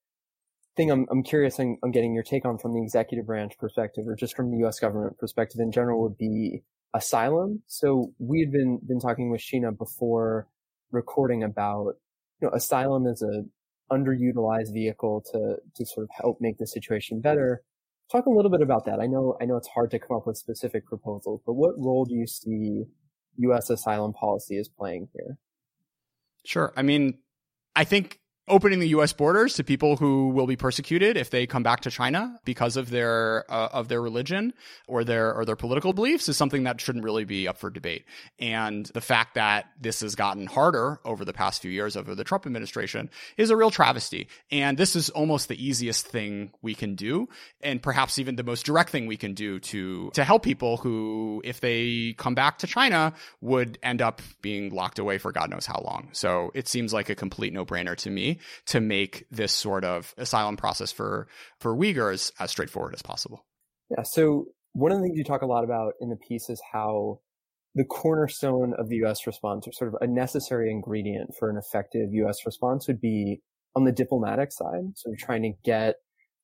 thing 0.76 0.90
I'm, 0.90 1.06
I'm 1.10 1.22
curious 1.22 1.56
getting 1.56 2.14
your 2.14 2.22
take 2.22 2.44
on 2.44 2.58
from 2.58 2.74
the 2.74 2.82
executive 2.82 3.26
branch 3.26 3.52
perspective 3.58 4.06
or 4.06 4.16
just 4.16 4.36
from 4.36 4.50
the 4.50 4.66
US 4.66 4.78
government 4.78 5.16
perspective 5.18 5.60
in 5.60 5.72
general 5.72 6.02
would 6.02 6.18
be 6.18 6.62
asylum. 6.94 7.62
So 7.66 8.12
we 8.18 8.40
had 8.40 8.52
been, 8.52 8.80
been 8.86 9.00
talking 9.00 9.30
with 9.30 9.40
Sheena 9.40 9.76
before 9.76 10.48
recording 10.90 11.42
about, 11.42 11.94
you 12.40 12.48
know, 12.48 12.50
asylum 12.54 13.06
is 13.06 13.22
a 13.22 13.44
underutilized 13.92 14.72
vehicle 14.72 15.22
to, 15.32 15.56
to 15.76 15.86
sort 15.86 16.04
of 16.04 16.10
help 16.20 16.38
make 16.40 16.58
the 16.58 16.66
situation 16.66 17.20
better. 17.20 17.62
Talk 18.10 18.26
a 18.26 18.30
little 18.30 18.50
bit 18.50 18.60
about 18.60 18.84
that. 18.86 19.00
I 19.00 19.06
know, 19.06 19.36
I 19.40 19.44
know 19.44 19.56
it's 19.56 19.68
hard 19.68 19.90
to 19.92 19.98
come 19.98 20.16
up 20.16 20.26
with 20.26 20.36
specific 20.36 20.86
proposals, 20.86 21.40
but 21.46 21.54
what 21.54 21.74
role 21.78 22.04
do 22.04 22.14
you 22.14 22.26
see 22.26 22.84
U.S. 23.38 23.70
asylum 23.70 24.12
policy 24.12 24.58
is 24.58 24.68
playing 24.68 25.08
here? 25.14 25.38
Sure. 26.44 26.72
I 26.76 26.82
mean, 26.82 27.18
I 27.74 27.84
think 27.84 28.18
opening 28.46 28.78
the 28.78 28.88
U.S. 28.88 29.12
borders 29.12 29.54
to 29.54 29.64
people 29.64 29.96
who 29.96 30.28
will 30.28 30.46
be 30.46 30.56
persecuted 30.56 31.16
if 31.16 31.30
they 31.30 31.46
come 31.46 31.62
back 31.62 31.80
to 31.80 31.90
China 31.90 32.38
because 32.44 32.76
of 32.76 32.90
their 32.90 33.44
uh, 33.48 33.68
of 33.72 33.88
their 33.88 34.02
religion 34.02 34.52
or 34.86 35.02
their 35.02 35.34
or 35.34 35.44
their 35.44 35.56
political 35.56 35.92
beliefs 35.92 36.28
is 36.28 36.36
something 36.36 36.64
that 36.64 36.80
shouldn't 36.80 37.04
really 37.04 37.24
be 37.24 37.48
up 37.48 37.56
for 37.56 37.70
debate. 37.70 38.04
And 38.38 38.86
the 38.86 39.00
fact 39.00 39.34
that 39.34 39.66
this 39.80 40.00
has 40.00 40.14
gotten 40.14 40.46
harder 40.46 41.00
over 41.04 41.24
the 41.24 41.32
past 41.32 41.62
few 41.62 41.70
years 41.70 41.96
over 41.96 42.14
the 42.14 42.24
Trump 42.24 42.44
administration 42.44 43.08
is 43.36 43.50
a 43.50 43.56
real 43.56 43.70
travesty. 43.70 44.28
And 44.50 44.76
this 44.76 44.94
is 44.94 45.08
almost 45.10 45.48
the 45.48 45.66
easiest 45.66 46.06
thing 46.06 46.50
we 46.60 46.74
can 46.74 46.96
do, 46.96 47.28
and 47.62 47.82
perhaps 47.82 48.18
even 48.18 48.36
the 48.36 48.44
most 48.44 48.66
direct 48.66 48.90
thing 48.90 49.06
we 49.06 49.16
can 49.16 49.32
do 49.32 49.58
to 49.60 50.10
to 50.10 50.24
help 50.24 50.42
people 50.42 50.76
who, 50.76 51.40
if 51.44 51.60
they 51.60 52.14
come 52.18 52.34
back 52.34 52.58
to 52.58 52.66
China, 52.66 53.14
would 53.40 53.78
end 53.82 54.02
up 54.02 54.20
being 54.42 54.70
locked 54.70 54.98
away 54.98 55.16
for 55.16 55.32
God 55.32 55.48
knows 55.50 55.64
how 55.64 55.80
long. 55.82 56.10
So 56.12 56.50
it 56.54 56.68
seems 56.68 56.92
like 56.92 57.08
a 57.08 57.14
complete 57.14 57.52
no 57.52 57.64
brainer 57.64 57.96
to 57.96 58.10
me 58.10 58.33
to 58.66 58.80
make 58.80 59.26
this 59.30 59.52
sort 59.52 59.84
of 59.84 60.14
asylum 60.16 60.56
process 60.56 60.92
for 60.92 61.26
for 61.58 61.74
Uyghurs 61.76 62.32
as 62.38 62.50
straightforward 62.50 62.94
as 62.94 63.02
possible. 63.02 63.44
Yeah. 63.90 64.02
So 64.02 64.46
one 64.72 64.92
of 64.92 64.98
the 64.98 65.04
things 65.04 65.16
you 65.16 65.24
talk 65.24 65.42
a 65.42 65.46
lot 65.46 65.64
about 65.64 65.94
in 66.00 66.10
the 66.10 66.16
piece 66.16 66.50
is 66.50 66.60
how 66.72 67.20
the 67.74 67.84
cornerstone 67.84 68.72
of 68.78 68.88
the 68.88 68.96
U.S. 68.96 69.26
response, 69.26 69.66
or 69.66 69.72
sort 69.72 69.92
of 69.92 70.00
a 70.00 70.06
necessary 70.06 70.70
ingredient 70.70 71.30
for 71.38 71.50
an 71.50 71.56
effective 71.56 72.08
U.S. 72.12 72.38
response, 72.46 72.86
would 72.86 73.00
be 73.00 73.40
on 73.76 73.84
the 73.84 73.92
diplomatic 73.92 74.52
side. 74.52 74.92
So 74.94 75.12
trying 75.18 75.42
to 75.42 75.52
get 75.64 75.96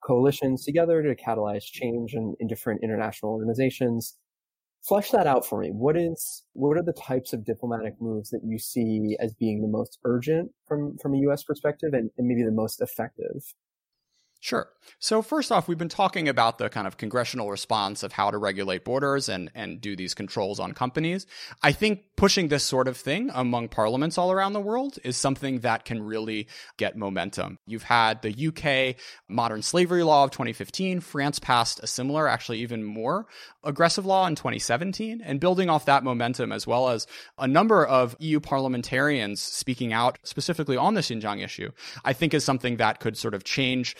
coalitions 0.05 0.64
together 0.64 1.03
to 1.03 1.14
catalyze 1.14 1.64
change 1.64 2.14
in, 2.14 2.35
in 2.40 2.48
different 2.48 2.81
international 2.83 3.33
organizations 3.33 4.16
flesh 4.87 5.11
that 5.11 5.27
out 5.27 5.47
for 5.47 5.61
me. 5.61 5.71
What 5.71 5.97
is 5.97 6.45
what 6.53 6.77
are 6.77 6.83
the 6.83 6.93
types 6.93 7.33
of 7.33 7.45
diplomatic 7.45 7.95
moves 8.01 8.31
that 8.31 8.43
you 8.45 8.59
see 8.59 9.16
as 9.21 9.35
being 9.35 9.62
the 9.62 9.69
most 9.69 9.99
urgent 10.05 10.51
from 10.66 10.97
from 10.99 11.14
a 11.14 11.19
U.S. 11.19 11.43
perspective, 11.43 11.93
and, 11.93 12.11
and 12.16 12.27
maybe 12.27 12.43
the 12.43 12.51
most 12.53 12.81
effective? 12.81 13.43
Sure. 14.42 14.70
So 14.98 15.20
first 15.20 15.53
off, 15.53 15.68
we've 15.68 15.79
been 15.79 15.90
talking 15.90 16.26
about 16.26 16.57
the 16.57 16.70
kind 16.70 16.87
of 16.87 16.96
congressional 16.96 17.50
response 17.50 18.03
of 18.03 18.12
how 18.12 18.31
to 18.31 18.38
regulate 18.38 18.85
borders 18.85 19.29
and, 19.29 19.50
and 19.55 19.81
do 19.81 19.94
these 19.94 20.14
controls 20.14 20.59
on 20.59 20.72
companies. 20.72 21.26
I 21.62 21.72
think 21.72 22.05
pushing 22.16 22.48
this 22.48 22.64
sort 22.64 22.88
of 22.88 22.96
thing 22.96 23.31
among 23.35 23.68
parliaments 23.68 24.16
all 24.16 24.33
around 24.33 24.55
the 24.55 24.61
world 24.61 24.98
is 25.05 25.18
something 25.18 25.61
that 25.61 25.85
can 25.85 26.03
really 26.03 26.48
get 26.79 26.96
momentum. 26.96 27.59
You've 27.66 27.83
had 27.83 28.22
the 28.22 28.48
UK 28.48 28.96
modern 29.29 29.61
slavery 29.61 30.03
law 30.03 30.24
of 30.24 30.31
2015. 30.31 31.00
France 31.00 31.38
passed 31.38 31.81
a 31.83 31.87
similar, 31.87 32.26
actually 32.26 32.61
even 32.61 32.83
more 32.83 33.26
aggressive 33.62 34.07
law 34.07 34.26
in 34.26 34.37
2017 34.37 35.20
and 35.22 35.38
building 35.38 35.68
off 35.68 35.85
that 35.85 36.03
momentum 36.03 36.50
as 36.50 36.66
well 36.66 36.88
as 36.88 37.07
a 37.38 37.46
number 37.46 37.85
of 37.85 38.16
EU 38.20 38.40
parliamentarians 38.40 39.40
speaking 39.40 39.92
out 39.92 40.18
specifically 40.22 40.79
on 40.79 40.94
the 40.94 41.03
Xinjiang 41.03 41.44
issue, 41.44 41.70
I 42.05 42.14
think 42.14 42.33
is 42.33 42.42
something 42.42 42.79
that 42.79 43.00
could 43.00 43.18
sort 43.18 43.35
of 43.35 43.44
change 43.44 43.96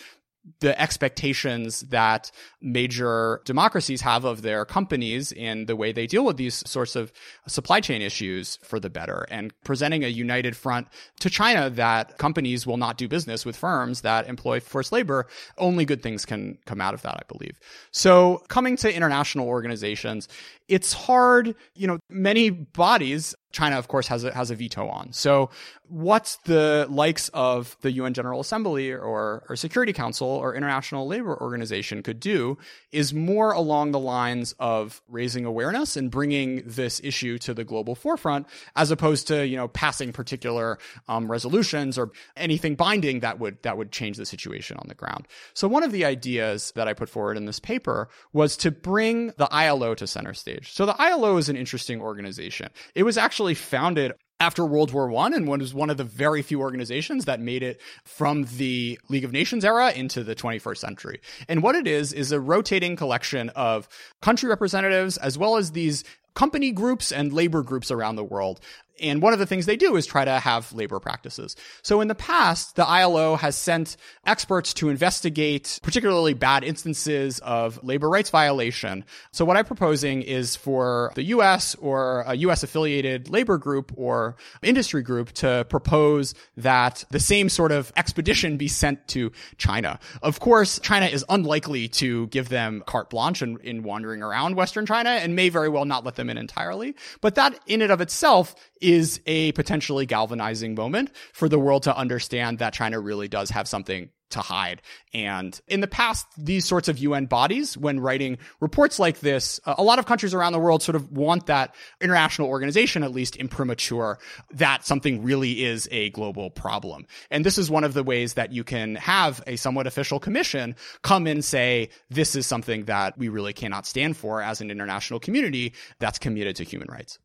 the 0.59 0.79
expectations 0.79 1.81
that 1.81 2.31
major 2.61 3.41
democracies 3.45 4.01
have 4.01 4.25
of 4.25 4.41
their 4.41 4.65
companies 4.65 5.31
in 5.31 5.65
the 5.65 5.75
way 5.75 5.91
they 5.91 6.07
deal 6.07 6.25
with 6.25 6.37
these 6.37 6.67
sorts 6.67 6.95
of 6.95 7.11
supply 7.47 7.79
chain 7.79 8.01
issues 8.01 8.57
for 8.63 8.79
the 8.79 8.89
better 8.89 9.25
and 9.29 9.53
presenting 9.63 10.03
a 10.03 10.07
united 10.07 10.55
front 10.55 10.87
to 11.19 11.29
China 11.29 11.69
that 11.69 12.17
companies 12.17 12.65
will 12.65 12.77
not 12.77 12.97
do 12.97 13.07
business 13.07 13.45
with 13.45 13.55
firms 13.55 14.01
that 14.01 14.27
employ 14.27 14.59
forced 14.59 14.91
labor. 14.91 15.27
Only 15.57 15.85
good 15.85 16.01
things 16.01 16.25
can 16.25 16.57
come 16.65 16.81
out 16.81 16.93
of 16.93 17.03
that, 17.03 17.15
I 17.15 17.23
believe. 17.27 17.59
So 17.91 18.43
coming 18.47 18.77
to 18.77 18.93
international 18.93 19.47
organizations, 19.47 20.27
it's 20.67 20.93
hard, 20.93 21.55
you 21.75 21.85
know, 21.85 21.99
many 22.09 22.49
bodies 22.49 23.35
China, 23.51 23.77
of 23.77 23.87
course, 23.87 24.07
has 24.07 24.23
a, 24.23 24.33
has 24.33 24.51
a 24.51 24.55
veto 24.55 24.87
on. 24.87 25.11
So 25.13 25.49
what 25.91 26.37
the 26.45 26.87
likes 26.89 27.27
of 27.33 27.75
the 27.81 27.91
UN 27.91 28.13
General 28.13 28.39
Assembly 28.39 28.91
or, 28.93 29.43
or 29.49 29.55
Security 29.57 29.91
Council 29.91 30.25
or 30.25 30.55
International 30.55 31.05
Labor 31.05 31.37
Organization 31.41 32.01
could 32.01 32.21
do 32.21 32.57
is 32.93 33.13
more 33.13 33.51
along 33.51 33.91
the 33.91 33.99
lines 33.99 34.55
of 34.57 35.01
raising 35.09 35.43
awareness 35.43 35.97
and 35.97 36.09
bringing 36.09 36.63
this 36.65 37.01
issue 37.03 37.37
to 37.39 37.53
the 37.53 37.65
global 37.65 37.93
forefront, 37.93 38.47
as 38.77 38.89
opposed 38.89 39.27
to, 39.27 39.45
you 39.45 39.57
know, 39.57 39.67
passing 39.67 40.13
particular 40.13 40.79
um, 41.09 41.29
resolutions 41.29 41.97
or 41.97 42.11
anything 42.37 42.75
binding 42.75 43.19
that 43.19 43.39
would, 43.39 43.61
that 43.63 43.77
would 43.77 43.91
change 43.91 44.15
the 44.15 44.25
situation 44.25 44.77
on 44.77 44.87
the 44.87 44.95
ground. 44.95 45.27
So 45.53 45.67
one 45.67 45.83
of 45.83 45.91
the 45.91 46.05
ideas 46.05 46.71
that 46.75 46.87
I 46.87 46.93
put 46.93 47.09
forward 47.09 47.35
in 47.35 47.45
this 47.45 47.59
paper 47.59 48.07
was 48.31 48.55
to 48.57 48.71
bring 48.71 49.33
the 49.35 49.49
ILO 49.51 49.93
to 49.95 50.07
center 50.07 50.33
stage. 50.33 50.71
So 50.71 50.85
the 50.85 50.95
ILO 51.01 51.35
is 51.35 51.49
an 51.49 51.57
interesting 51.57 51.99
organization. 51.99 52.69
It 52.95 53.03
was 53.03 53.17
actually 53.17 53.40
actually 53.41 53.55
founded 53.55 54.13
after 54.39 54.63
World 54.63 54.93
War 54.93 55.09
One 55.09 55.33
and 55.33 55.47
was 55.47 55.73
one 55.73 55.89
of 55.89 55.97
the 55.97 56.03
very 56.03 56.43
few 56.43 56.61
organizations 56.61 57.25
that 57.25 57.39
made 57.39 57.63
it 57.63 57.81
from 58.05 58.45
the 58.57 58.99
League 59.09 59.23
of 59.23 59.31
Nations 59.31 59.65
era 59.65 59.91
into 59.91 60.23
the 60.23 60.35
21st 60.35 60.77
century. 60.77 61.21
And 61.47 61.63
what 61.63 61.73
it 61.73 61.87
is 61.87 62.13
is 62.13 62.31
a 62.31 62.39
rotating 62.39 62.95
collection 62.95 63.49
of 63.49 63.89
country 64.21 64.47
representatives 64.47 65.17
as 65.17 65.39
well 65.39 65.57
as 65.57 65.71
these 65.71 66.03
company 66.35 66.71
groups 66.71 67.11
and 67.11 67.33
labor 67.33 67.63
groups 67.63 67.89
around 67.89 68.15
the 68.15 68.23
world 68.23 68.59
and 69.01 69.21
one 69.21 69.33
of 69.33 69.39
the 69.39 69.45
things 69.45 69.65
they 69.65 69.77
do 69.77 69.95
is 69.95 70.05
try 70.05 70.23
to 70.25 70.39
have 70.39 70.71
labor 70.73 70.99
practices. 70.99 71.55
So 71.81 72.01
in 72.01 72.07
the 72.07 72.15
past, 72.15 72.75
the 72.75 72.87
ILO 72.87 73.35
has 73.35 73.55
sent 73.55 73.97
experts 74.25 74.73
to 74.75 74.89
investigate 74.89 75.79
particularly 75.83 76.33
bad 76.33 76.63
instances 76.63 77.39
of 77.39 77.83
labor 77.83 78.09
rights 78.09 78.29
violation. 78.29 79.05
So 79.31 79.45
what 79.45 79.57
I'm 79.57 79.65
proposing 79.65 80.21
is 80.21 80.55
for 80.55 81.11
the 81.15 81.23
US 81.23 81.75
or 81.75 82.23
a 82.27 82.35
US 82.35 82.63
affiliated 82.63 83.29
labor 83.29 83.57
group 83.57 83.91
or 83.95 84.35
industry 84.61 85.01
group 85.01 85.31
to 85.33 85.65
propose 85.69 86.33
that 86.57 87.03
the 87.09 87.19
same 87.19 87.49
sort 87.49 87.71
of 87.71 87.91
expedition 87.97 88.57
be 88.57 88.67
sent 88.67 89.07
to 89.09 89.31
China. 89.57 89.99
Of 90.21 90.39
course, 90.39 90.79
China 90.79 91.07
is 91.07 91.25
unlikely 91.29 91.87
to 91.89 92.27
give 92.27 92.49
them 92.49 92.83
carte 92.85 93.09
blanche 93.09 93.41
in, 93.41 93.57
in 93.61 93.83
wandering 93.83 94.21
around 94.21 94.55
Western 94.55 94.85
China 94.85 95.09
and 95.09 95.35
may 95.35 95.49
very 95.49 95.69
well 95.69 95.85
not 95.85 96.05
let 96.05 96.15
them 96.15 96.29
in 96.29 96.37
entirely. 96.37 96.95
But 97.21 97.35
that 97.35 97.59
in 97.67 97.81
and 97.81 97.91
of 97.91 98.01
itself 98.01 98.55
is 98.79 98.90
a 99.25 99.51
potentially 99.53 100.05
galvanizing 100.05 100.75
moment 100.75 101.11
for 101.33 101.47
the 101.47 101.59
world 101.59 101.83
to 101.83 101.95
understand 101.95 102.59
that 102.59 102.73
China 102.73 102.99
really 102.99 103.27
does 103.27 103.49
have 103.49 103.67
something 103.67 104.09
to 104.31 104.39
hide. 104.39 104.81
And 105.13 105.59
in 105.67 105.81
the 105.81 105.87
past, 105.87 106.25
these 106.37 106.65
sorts 106.65 106.87
of 106.87 106.97
UN 106.97 107.25
bodies, 107.25 107.77
when 107.77 107.99
writing 107.99 108.37
reports 108.59 108.99
like 108.99 109.19
this, 109.19 109.59
uh, 109.65 109.75
a 109.77 109.83
lot 109.83 109.99
of 109.99 110.05
countries 110.05 110.33
around 110.33 110.53
the 110.53 110.59
world 110.59 110.81
sort 110.81 110.95
of 110.95 111.11
want 111.11 111.45
that 111.45 111.75
international 111.99 112.47
organization, 112.47 113.03
at 113.03 113.11
least 113.11 113.35
imprimatur, 113.35 114.17
that 114.51 114.85
something 114.85 115.23
really 115.23 115.63
is 115.63 115.87
a 115.91 116.09
global 116.11 116.49
problem. 116.49 117.05
And 117.29 117.45
this 117.45 117.57
is 117.57 117.69
one 117.69 117.83
of 117.83 117.93
the 117.93 118.03
ways 118.03 118.33
that 118.33 118.51
you 118.51 118.63
can 118.63 118.95
have 118.95 119.43
a 119.47 119.55
somewhat 119.57 119.87
official 119.87 120.19
commission 120.19 120.75
come 121.01 121.27
and 121.27 121.43
say, 121.43 121.89
this 122.09 122.35
is 122.35 122.47
something 122.47 122.85
that 122.85 123.17
we 123.17 123.29
really 123.29 123.53
cannot 123.53 123.85
stand 123.85 124.17
for 124.17 124.41
as 124.41 124.61
an 124.61 124.71
international 124.71 125.19
community 125.19 125.73
that's 125.99 126.19
committed 126.19 126.55
to 126.57 126.63
human 126.63 126.87
rights. 126.89 127.19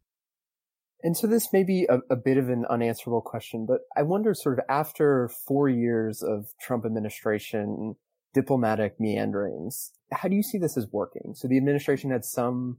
And 1.02 1.16
so 1.16 1.26
this 1.26 1.52
may 1.52 1.62
be 1.62 1.86
a, 1.88 2.00
a, 2.10 2.16
bit 2.16 2.36
of 2.36 2.48
an 2.48 2.64
unanswerable 2.70 3.20
question, 3.20 3.66
but 3.66 3.80
I 3.96 4.02
wonder 4.02 4.32
sort 4.34 4.58
of 4.58 4.64
after 4.68 5.30
four 5.46 5.68
years 5.68 6.22
of 6.22 6.46
Trump 6.60 6.86
administration 6.86 7.96
diplomatic 8.34 8.98
meanderings, 9.00 9.92
how 10.12 10.28
do 10.28 10.36
you 10.36 10.42
see 10.42 10.58
this 10.58 10.76
as 10.76 10.86
working? 10.92 11.34
So 11.34 11.48
the 11.48 11.56
administration 11.56 12.10
had 12.10 12.24
some 12.24 12.78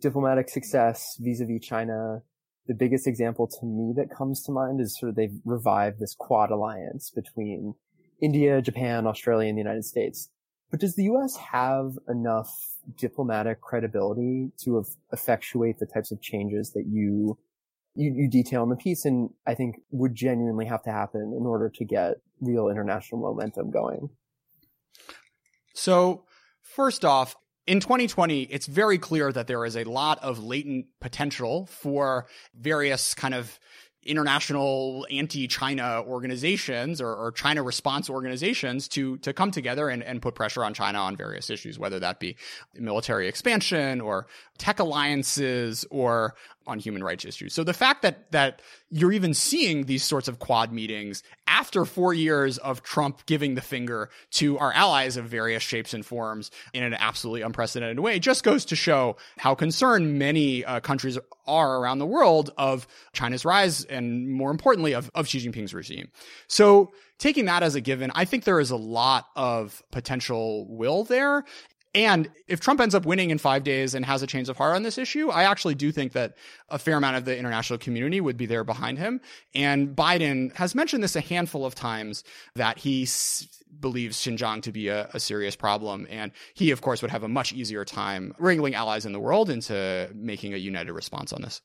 diplomatic 0.00 0.48
success 0.48 1.16
vis-a-vis 1.20 1.64
China. 1.64 2.22
The 2.66 2.74
biggest 2.74 3.06
example 3.06 3.46
to 3.46 3.66
me 3.66 3.92
that 3.96 4.14
comes 4.14 4.42
to 4.44 4.52
mind 4.52 4.80
is 4.80 4.98
sort 4.98 5.10
of 5.10 5.16
they've 5.16 5.40
revived 5.44 6.00
this 6.00 6.14
quad 6.18 6.50
alliance 6.50 7.10
between 7.10 7.74
India, 8.20 8.60
Japan, 8.60 9.06
Australia, 9.06 9.48
and 9.48 9.56
the 9.56 9.62
United 9.62 9.84
States. 9.84 10.30
But 10.70 10.80
does 10.80 10.96
the 10.96 11.04
U.S. 11.04 11.36
have 11.36 11.92
enough 12.08 12.50
diplomatic 12.98 13.60
credibility 13.60 14.50
to 14.64 14.84
effectuate 15.12 15.78
the 15.78 15.86
types 15.86 16.10
of 16.10 16.20
changes 16.20 16.72
that 16.72 16.86
you 16.88 17.38
you, 17.96 18.12
you 18.14 18.30
detail 18.30 18.62
in 18.62 18.68
the 18.68 18.76
piece 18.76 19.04
and 19.04 19.30
I 19.46 19.54
think 19.54 19.76
would 19.90 20.14
genuinely 20.14 20.66
have 20.66 20.82
to 20.84 20.90
happen 20.90 21.34
in 21.38 21.46
order 21.46 21.70
to 21.74 21.84
get 21.84 22.16
real 22.40 22.68
international 22.68 23.20
momentum 23.20 23.70
going. 23.70 24.10
So, 25.74 26.24
first 26.62 27.04
off, 27.04 27.36
in 27.66 27.80
2020, 27.80 28.42
it's 28.42 28.66
very 28.66 28.98
clear 28.98 29.32
that 29.32 29.46
there 29.46 29.64
is 29.64 29.76
a 29.76 29.84
lot 29.84 30.22
of 30.22 30.42
latent 30.42 30.86
potential 31.00 31.66
for 31.66 32.26
various 32.54 33.12
kind 33.12 33.34
of 33.34 33.58
international 34.06 35.06
anti-China 35.10 36.02
organizations 36.06 37.00
or, 37.00 37.12
or, 37.12 37.32
China 37.32 37.62
response 37.62 38.08
organizations 38.08 38.88
to 38.88 39.18
to 39.18 39.32
come 39.32 39.50
together 39.50 39.88
and, 39.88 40.02
and 40.02 40.22
put 40.22 40.34
pressure 40.34 40.64
on 40.64 40.72
China 40.72 40.98
on 40.98 41.16
various 41.16 41.50
issues, 41.50 41.78
whether 41.78 41.98
that 41.98 42.20
be 42.20 42.36
military 42.74 43.28
expansion 43.28 44.00
or 44.00 44.26
tech 44.58 44.78
alliances 44.78 45.84
or 45.90 46.34
on 46.66 46.78
human 46.78 47.02
rights 47.02 47.24
issues. 47.24 47.54
So 47.54 47.64
the 47.64 47.72
fact 47.72 48.02
that 48.02 48.30
that 48.32 48.62
you're 48.90 49.12
even 49.12 49.34
seeing 49.34 49.86
these 49.86 50.04
sorts 50.04 50.28
of 50.28 50.38
quad 50.38 50.72
meetings 50.72 51.22
after 51.46 51.84
4 51.84 52.14
years 52.14 52.58
of 52.58 52.82
Trump 52.82 53.24
giving 53.26 53.54
the 53.54 53.60
finger 53.60 54.10
to 54.32 54.58
our 54.58 54.72
allies 54.72 55.16
of 55.16 55.26
various 55.26 55.62
shapes 55.62 55.94
and 55.94 56.04
forms 56.04 56.50
in 56.72 56.82
an 56.82 56.94
absolutely 56.94 57.42
unprecedented 57.42 58.00
way 58.00 58.18
just 58.18 58.44
goes 58.44 58.64
to 58.66 58.76
show 58.76 59.16
how 59.38 59.54
concerned 59.54 60.18
many 60.18 60.64
uh, 60.64 60.80
countries 60.80 61.18
are 61.46 61.78
around 61.78 61.98
the 61.98 62.06
world 62.06 62.50
of 62.56 62.86
China's 63.12 63.44
rise 63.44 63.84
and 63.84 64.30
more 64.30 64.50
importantly 64.50 64.94
of 64.94 65.10
of 65.14 65.26
Xi 65.26 65.46
Jinping's 65.46 65.74
regime. 65.74 66.08
So 66.48 66.92
taking 67.18 67.46
that 67.46 67.62
as 67.62 67.74
a 67.74 67.80
given, 67.80 68.10
I 68.14 68.24
think 68.24 68.44
there 68.44 68.60
is 68.60 68.70
a 68.70 68.76
lot 68.76 69.26
of 69.36 69.82
potential 69.90 70.66
will 70.68 71.04
there. 71.04 71.44
And 71.96 72.30
if 72.46 72.60
Trump 72.60 72.78
ends 72.78 72.94
up 72.94 73.06
winning 73.06 73.30
in 73.30 73.38
five 73.38 73.64
days 73.64 73.94
and 73.94 74.04
has 74.04 74.22
a 74.22 74.26
change 74.26 74.50
of 74.50 74.58
heart 74.58 74.76
on 74.76 74.82
this 74.82 74.98
issue, 74.98 75.30
I 75.30 75.44
actually 75.44 75.74
do 75.74 75.90
think 75.90 76.12
that 76.12 76.36
a 76.68 76.78
fair 76.78 76.98
amount 76.98 77.16
of 77.16 77.24
the 77.24 77.36
international 77.36 77.78
community 77.78 78.20
would 78.20 78.36
be 78.36 78.44
there 78.44 78.64
behind 78.64 78.98
him. 78.98 79.22
And 79.54 79.96
Biden 79.96 80.54
has 80.56 80.74
mentioned 80.74 81.02
this 81.02 81.16
a 81.16 81.22
handful 81.22 81.64
of 81.64 81.74
times 81.74 82.22
that 82.54 82.76
he 82.76 83.04
s- 83.04 83.48
believes 83.80 84.18
Xinjiang 84.18 84.60
to 84.64 84.72
be 84.72 84.88
a, 84.88 85.08
a, 85.14 85.20
serious 85.20 85.56
problem. 85.56 86.06
And 86.10 86.32
he, 86.52 86.70
of 86.70 86.82
course, 86.82 87.00
would 87.00 87.10
have 87.10 87.22
a 87.22 87.28
much 87.28 87.54
easier 87.54 87.82
time 87.86 88.34
wrangling 88.38 88.74
allies 88.74 89.06
in 89.06 89.12
the 89.12 89.20
world 89.20 89.48
into 89.48 90.10
making 90.14 90.52
a 90.52 90.58
united 90.58 90.92
response 90.92 91.32
on 91.32 91.40
this. 91.40 91.62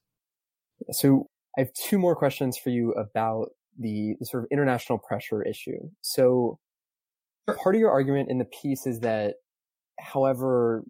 So 0.91 1.27
I 1.57 1.61
have 1.61 1.71
two 1.89 1.99
more 1.99 2.15
questions 2.15 2.57
for 2.57 2.69
you 2.69 2.93
about 2.93 3.49
the, 3.77 4.15
the 4.17 4.25
sort 4.25 4.43
of 4.43 4.49
international 4.49 4.97
pressure 4.97 5.43
issue. 5.43 5.89
So 5.99 6.57
part 7.47 7.75
of 7.75 7.81
your 7.81 7.91
argument 7.91 8.29
in 8.31 8.37
the 8.37 8.45
piece 8.45 8.87
is 8.87 9.01
that 9.01 9.35
however 10.01 10.83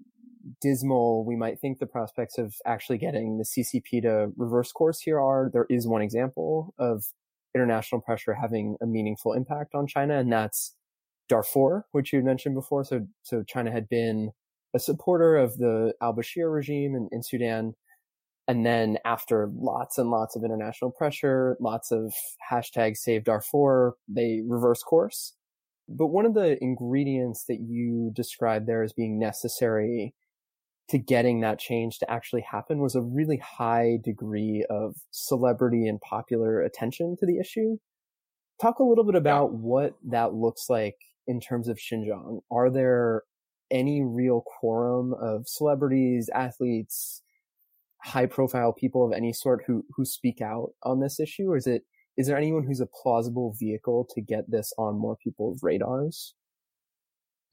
dismal 0.59 1.25
we 1.25 1.35
might 1.35 1.59
think 1.59 1.79
the 1.79 1.85
prospects 1.85 2.37
of 2.37 2.55
actually 2.65 2.97
getting 2.97 3.37
the 3.37 3.43
CCP 3.43 4.01
to 4.01 4.31
reverse 4.37 4.71
course 4.71 4.99
here 4.99 5.19
are, 5.19 5.49
there 5.53 5.67
is 5.69 5.87
one 5.87 6.01
example 6.01 6.73
of 6.79 7.03
international 7.55 8.01
pressure 8.01 8.33
having 8.33 8.77
a 8.81 8.85
meaningful 8.85 9.33
impact 9.33 9.75
on 9.75 9.87
China, 9.87 10.17
and 10.17 10.31
that's 10.31 10.75
Darfur, 11.29 11.85
which 11.91 12.13
you 12.13 12.21
mentioned 12.21 12.55
before. 12.55 12.83
So, 12.83 13.07
so 13.23 13.43
China 13.43 13.71
had 13.71 13.87
been 13.89 14.31
a 14.73 14.79
supporter 14.79 15.35
of 15.37 15.57
the 15.57 15.93
al-Bashir 16.01 16.51
regime 16.53 16.95
in, 16.95 17.09
in 17.11 17.23
Sudan. 17.23 17.73
And 18.47 18.65
then 18.65 18.97
after 19.05 19.49
lots 19.53 19.97
and 19.97 20.09
lots 20.09 20.35
of 20.35 20.43
international 20.43 20.91
pressure, 20.91 21.57
lots 21.59 21.91
of 21.91 22.13
hashtag 22.51 22.97
save 22.97 23.23
Darfur, 23.23 23.95
they 24.07 24.41
reverse 24.45 24.81
course 24.81 25.33
but 25.97 26.07
one 26.07 26.25
of 26.25 26.33
the 26.33 26.61
ingredients 26.61 27.45
that 27.47 27.59
you 27.59 28.11
described 28.15 28.67
there 28.67 28.83
as 28.83 28.93
being 28.93 29.19
necessary 29.19 30.13
to 30.89 30.97
getting 30.97 31.39
that 31.41 31.59
change 31.59 31.99
to 31.99 32.11
actually 32.11 32.41
happen 32.41 32.79
was 32.79 32.95
a 32.95 33.01
really 33.01 33.37
high 33.37 33.97
degree 34.03 34.65
of 34.69 34.95
celebrity 35.11 35.87
and 35.87 36.01
popular 36.01 36.61
attention 36.61 37.15
to 37.17 37.25
the 37.25 37.39
issue. 37.39 37.77
Talk 38.61 38.79
a 38.79 38.83
little 38.83 39.05
bit 39.05 39.15
about 39.15 39.53
what 39.53 39.93
that 40.09 40.33
looks 40.33 40.65
like 40.69 40.97
in 41.27 41.39
terms 41.39 41.67
of 41.67 41.77
Xinjiang. 41.77 42.41
Are 42.51 42.69
there 42.69 43.23
any 43.71 44.03
real 44.03 44.43
quorum 44.45 45.13
of 45.13 45.47
celebrities, 45.47 46.29
athletes, 46.35 47.21
high 48.03 48.25
profile 48.25 48.73
people 48.73 49.05
of 49.05 49.13
any 49.13 49.31
sort 49.31 49.63
who, 49.67 49.85
who 49.95 50.03
speak 50.03 50.41
out 50.41 50.71
on 50.83 50.99
this 50.99 51.19
issue? 51.19 51.49
Or 51.49 51.55
is 51.55 51.67
it 51.67 51.83
is 52.21 52.27
there 52.27 52.37
anyone 52.37 52.63
who's 52.63 52.79
a 52.79 52.85
plausible 52.85 53.55
vehicle 53.59 54.07
to 54.13 54.21
get 54.21 54.49
this 54.49 54.71
on 54.77 54.95
more 54.95 55.17
people's 55.17 55.63
radars? 55.63 56.35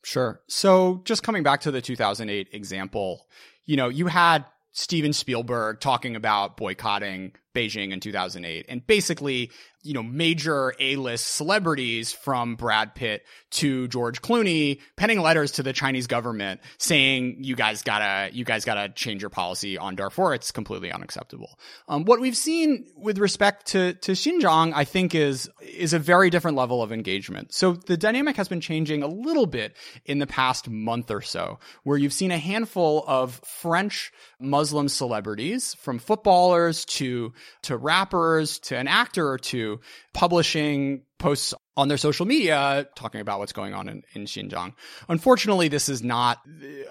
Sure. 0.04 0.42
So 0.46 1.00
just 1.06 1.22
coming 1.22 1.42
back 1.42 1.62
to 1.62 1.70
the 1.70 1.80
2008 1.80 2.48
example, 2.52 3.26
you 3.64 3.78
know, 3.78 3.88
you 3.88 4.08
had 4.08 4.44
Steven 4.72 5.14
Spielberg 5.14 5.80
talking 5.80 6.16
about 6.16 6.58
boycotting 6.58 7.32
Beijing 7.58 7.92
in 7.92 8.00
2008 8.00 8.66
and 8.68 8.86
basically 8.86 9.50
you 9.82 9.94
know, 9.94 10.02
major 10.02 10.74
A-list 10.80 11.26
celebrities 11.36 12.12
from 12.12 12.56
Brad 12.56 12.94
Pitt 12.94 13.24
to 13.50 13.86
George 13.88 14.20
Clooney 14.20 14.80
penning 14.96 15.20
letters 15.20 15.52
to 15.52 15.62
the 15.62 15.72
Chinese 15.72 16.08
government 16.08 16.60
saying, 16.78 17.38
you 17.44 17.54
guys 17.54 17.82
gotta, 17.82 18.34
you 18.34 18.44
guys 18.44 18.64
gotta 18.64 18.88
change 18.88 19.22
your 19.22 19.30
policy 19.30 19.78
on 19.78 19.94
Darfur. 19.94 20.34
It's 20.34 20.50
completely 20.50 20.90
unacceptable. 20.90 21.58
Um, 21.86 22.04
what 22.04 22.20
we've 22.20 22.36
seen 22.36 22.86
with 22.96 23.18
respect 23.18 23.66
to, 23.68 23.94
to 23.94 24.12
Xinjiang, 24.12 24.72
I 24.74 24.84
think 24.84 25.14
is, 25.14 25.48
is 25.62 25.92
a 25.92 25.98
very 25.98 26.28
different 26.28 26.56
level 26.56 26.82
of 26.82 26.90
engagement. 26.90 27.54
So 27.54 27.72
the 27.72 27.96
dynamic 27.96 28.36
has 28.36 28.48
been 28.48 28.60
changing 28.60 29.02
a 29.04 29.08
little 29.08 29.46
bit 29.46 29.76
in 30.04 30.18
the 30.18 30.26
past 30.26 30.68
month 30.68 31.10
or 31.10 31.22
so, 31.22 31.60
where 31.84 31.96
you've 31.96 32.12
seen 32.12 32.32
a 32.32 32.38
handful 32.38 33.04
of 33.06 33.40
French 33.44 34.12
Muslim 34.40 34.88
celebrities 34.88 35.74
from 35.74 36.00
footballers 36.00 36.84
to, 36.86 37.32
to 37.62 37.76
rappers 37.76 38.58
to 38.60 38.76
an 38.76 38.88
actor 38.88 39.28
or 39.28 39.38
two 39.38 39.80
publishing 40.12 41.02
posts 41.18 41.54
on 41.78 41.86
their 41.86 41.96
social 41.96 42.26
media 42.26 42.88
talking 42.96 43.20
about 43.20 43.38
what's 43.38 43.52
going 43.52 43.72
on 43.72 43.88
in, 43.88 44.02
in 44.12 44.24
Xinjiang. 44.24 44.74
Unfortunately, 45.08 45.68
this 45.68 45.88
is 45.88 46.02
not, 46.02 46.40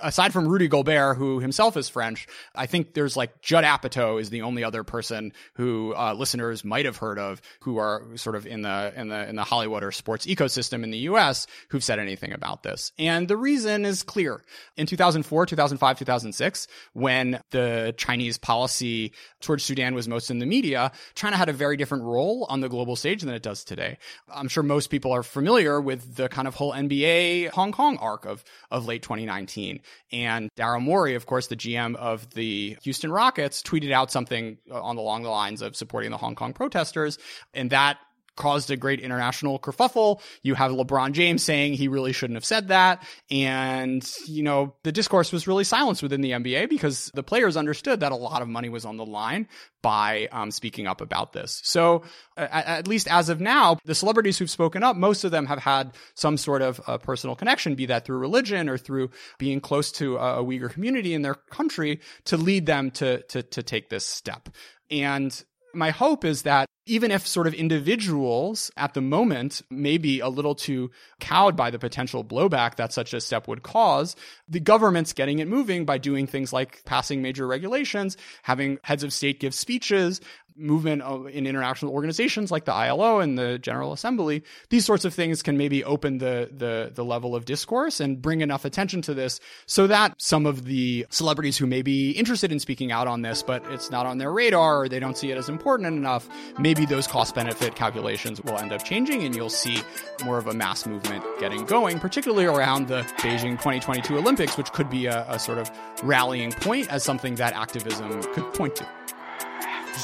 aside 0.01 0.31
from 0.31 0.47
Rudy 0.47 0.69
Gobert, 0.69 1.17
who 1.17 1.41
himself 1.41 1.75
is 1.75 1.89
French, 1.89 2.25
I 2.55 2.67
think 2.67 2.93
there's 2.93 3.17
like 3.17 3.41
Judd 3.41 3.65
Apatow 3.65 4.19
is 4.19 4.29
the 4.29 4.43
only 4.43 4.63
other 4.63 4.85
person 4.85 5.33
who 5.55 5.93
uh, 5.93 6.13
listeners 6.13 6.63
might 6.63 6.85
have 6.85 6.95
heard 6.95 7.19
of 7.19 7.41
who 7.59 7.77
are 7.79 8.01
sort 8.15 8.38
of 8.38 8.47
in 8.47 8.61
the, 8.61 8.93
in 8.95 9.09
the, 9.09 9.27
in 9.27 9.35
the 9.35 9.43
Hollywood 9.43 9.83
or 9.83 9.91
sports 9.91 10.25
ecosystem 10.25 10.85
in 10.85 10.91
the 10.91 10.99
US 10.99 11.47
who've 11.67 11.83
said 11.83 11.99
anything 11.99 12.31
about 12.31 12.63
this. 12.63 12.93
And 12.97 13.27
the 13.27 13.35
reason 13.35 13.83
is 13.83 14.03
clear. 14.03 14.41
In 14.77 14.85
2004, 14.88 15.47
2005, 15.47 15.99
2006, 15.99 16.67
when 16.93 17.41
the 17.51 17.93
Chinese 17.97 18.38
policy 18.38 19.11
towards 19.41 19.65
Sudan 19.65 19.95
was 19.95 20.07
most 20.07 20.31
in 20.31 20.39
the 20.39 20.45
media, 20.45 20.93
China 21.13 21.35
had 21.35 21.49
a 21.49 21.53
very 21.53 21.75
different 21.75 22.05
role 22.05 22.45
on 22.47 22.61
the 22.61 22.69
global 22.69 22.95
stage 22.95 23.21
than 23.21 23.33
it 23.33 23.43
does 23.43 23.65
today. 23.65 23.97
I'm 24.33 24.47
sure 24.47 24.63
most 24.63 24.76
people 24.86 25.13
are 25.13 25.23
familiar 25.23 25.82
with 25.82 26.15
the 26.15 26.30
kind 26.30 26.47
of 26.47 26.53
whole 26.53 26.73
NBA 26.73 27.49
Hong 27.49 27.71
Kong 27.71 27.97
arc 27.97 28.25
of, 28.25 28.43
of 28.69 28.86
late 28.86 29.01
2019. 29.01 29.80
And 30.11 30.49
Daryl 30.55 30.82
Morey, 30.82 31.15
of 31.15 31.25
course, 31.25 31.47
the 31.47 31.55
GM 31.55 31.95
of 31.95 32.30
the 32.32 32.78
Houston 32.84 33.11
Rockets, 33.11 33.63
tweeted 33.63 33.91
out 33.91 34.11
something 34.11 34.57
uh, 34.69 34.80
on 34.80 34.97
along 34.97 35.23
the 35.23 35.30
lines 35.30 35.61
of 35.61 35.75
supporting 35.75 36.11
the 36.11 36.17
Hong 36.17 36.36
Kong 36.36 36.53
protesters. 36.53 37.17
And 37.53 37.71
that 37.71 37.97
caused 38.38 38.71
a 38.71 38.77
great 38.77 39.01
international 39.01 39.59
kerfuffle. 39.59 40.21
You 40.43 40.55
have 40.55 40.71
LeBron 40.71 41.11
James 41.11 41.43
saying 41.43 41.73
he 41.73 41.88
really 41.88 42.13
shouldn't 42.13 42.38
have 42.38 42.45
said 42.45 42.69
that. 42.69 43.03
And, 43.29 44.09
you 44.25 44.43
know, 44.43 44.75
the 44.83 44.91
discourse 44.91 45.33
was 45.33 45.47
really 45.47 45.65
silenced 45.65 46.01
within 46.01 46.21
the 46.21 46.31
NBA 46.31 46.69
because 46.69 47.11
the 47.13 47.23
players 47.23 47.57
understood 47.57 47.99
that 47.99 48.11
a 48.11 48.15
lot 48.15 48.41
of 48.41 48.47
money 48.47 48.69
was 48.69 48.85
on 48.85 48.97
the 48.97 49.05
line 49.05 49.47
by 49.81 50.27
um, 50.31 50.51
speaking 50.51 50.88
up 50.88 51.01
about 51.01 51.33
this. 51.33 51.61
So, 51.63 52.03
at, 52.35 52.65
at, 52.65 52.88
least 52.88 53.07
as 53.07 53.29
of 53.29 53.39
now, 53.39 53.77
the 53.85 53.95
celebrities 53.95 54.38
who've 54.38 54.49
spoken 54.49 54.83
up, 54.83 54.95
most 54.95 55.23
of 55.23 55.31
them 55.31 55.45
have 55.45 55.59
had 55.59 55.93
some 56.15 56.38
sort 56.38 56.61
of 56.61 56.81
uh, 56.88 56.97
personal 56.97 57.35
connection, 57.35 57.75
be 57.75 57.85
that 57.88 58.05
through 58.05 58.17
religion 58.17 58.69
or 58.69 58.77
through 58.77 59.11
being 59.38 59.61
close 59.61 59.91
to 59.93 60.17
a, 60.17 60.41
a 60.41 60.43
Uyghur 60.43 60.71
community 60.71 61.13
in 61.13 61.21
their 61.21 61.35
country 61.35 61.99
to 62.25 62.38
lead 62.38 62.65
them 62.65 62.91
to, 62.91 63.21
to, 63.23 63.43
to 63.43 63.63
take 63.63 63.89
this 63.89 64.05
step. 64.05 64.49
And 64.89 65.43
my 65.74 65.91
hope 65.91 66.26
is 66.26 66.43
that 66.43 66.68
even 66.88 67.11
if 67.11 67.28
sort 67.28 67.47
of 67.47 67.53
individuals 67.53 68.72
at 68.78 68.93
the 68.93 69.01
moment 69.01 69.61
may 69.70 69.97
be 69.97 70.22
a 70.22 70.30
little 70.30 70.55
too 70.55 70.89
cowed 71.20 71.55
by 71.55 71.70
the 71.70 71.78
potential 71.78 72.24
blowback 72.24 72.76
that 72.76 72.93
such 72.93 73.13
a 73.13 73.22
step 73.22 73.47
would 73.47 73.61
cause, 73.61 74.15
the 74.47 74.59
government's 74.59 75.13
getting 75.13 75.39
it 75.39 75.47
moving 75.47 75.86
by 75.86 75.97
doing 75.97 76.26
things 76.26 76.53
like 76.53 76.84
passing 76.86 77.22
major 77.22 77.45
regulations, 77.45 78.15
having 78.43 78.80
heads 78.84 79.03
of 79.03 79.11
state 79.11 79.39
give 79.39 79.53
speeches, 79.53 80.22
movement 80.58 81.03
in 81.30 81.45
international 81.45 81.91
organizations 81.93 82.51
like 82.51 82.66
the 82.66 82.74
ILO 82.74 83.20
and 83.20 83.38
the 83.38 83.60
General 83.60 83.93
Assembly, 83.93 84.43
these 84.70 84.86
sorts 84.86 85.05
of 85.05 85.14
things 85.14 85.43
can 85.43 85.58
maybe 85.58 85.84
open 85.84 86.18
the, 86.18 86.49
the, 86.51 86.91
the 86.93 87.05
level 87.05 87.36
of 87.36 87.45
discourse 87.45 87.99
and 87.99 88.22
bring 88.22 88.41
enough 88.41 88.66
attention 88.66 89.01
to 89.03 89.14
this 89.14 89.39
so 89.66 89.88
that 89.88 90.14
some 90.18 90.45
of 90.45 90.66
the 90.66 91.05
celebrities 91.10 91.58
who 91.58 91.66
may 91.66 91.82
be 91.82 92.12
interested 92.12 92.51
in 92.51 92.60
speaking 92.60 92.91
out 92.91 93.08
on 93.08 93.22
this, 93.22 93.43
but 93.43 93.66
it's 93.72 93.91
not 93.91 94.05
on 94.05 94.18
their 94.18 94.32
radar 94.32 94.82
or 94.82 94.89
they 94.89 94.99
don't 94.99 95.18
see 95.18 95.32
it 95.32 95.38
as 95.38 95.49
important 95.49 95.88
enough, 95.88 96.28
maybe 96.60 96.86
those 96.86 97.08
cost 97.08 97.36
benefit 97.36 97.76
calculations 97.76 98.41
will 98.41 98.58
end 98.58 98.72
up 98.72 98.84
changing 98.84 99.24
and 99.24 99.36
you'll 99.36 99.49
see 99.49 99.82
more 100.24 100.38
of 100.38 100.47
a 100.47 100.53
mass 100.53 100.86
movement 100.86 101.24
getting 101.39 101.66
going, 101.66 101.99
particularly 101.99 102.45
around 102.45 102.88
the 102.88 103.01
Beijing 103.18 103.51
2022 103.51 104.18
Olympics, 104.18 104.58
which 104.58 104.72
could 104.72 104.89
be 104.89 105.05
a, 105.05 105.26
a 105.30 105.39
sort 105.39 105.58
of 105.58 105.70
rallying 106.03 106.51
point 106.51 106.88
as 106.89 107.03
something 107.03 107.36
that 107.36 107.53
activism 107.53 108.22
could 108.34 108.53
point 108.53 108.76
to. 108.76 108.88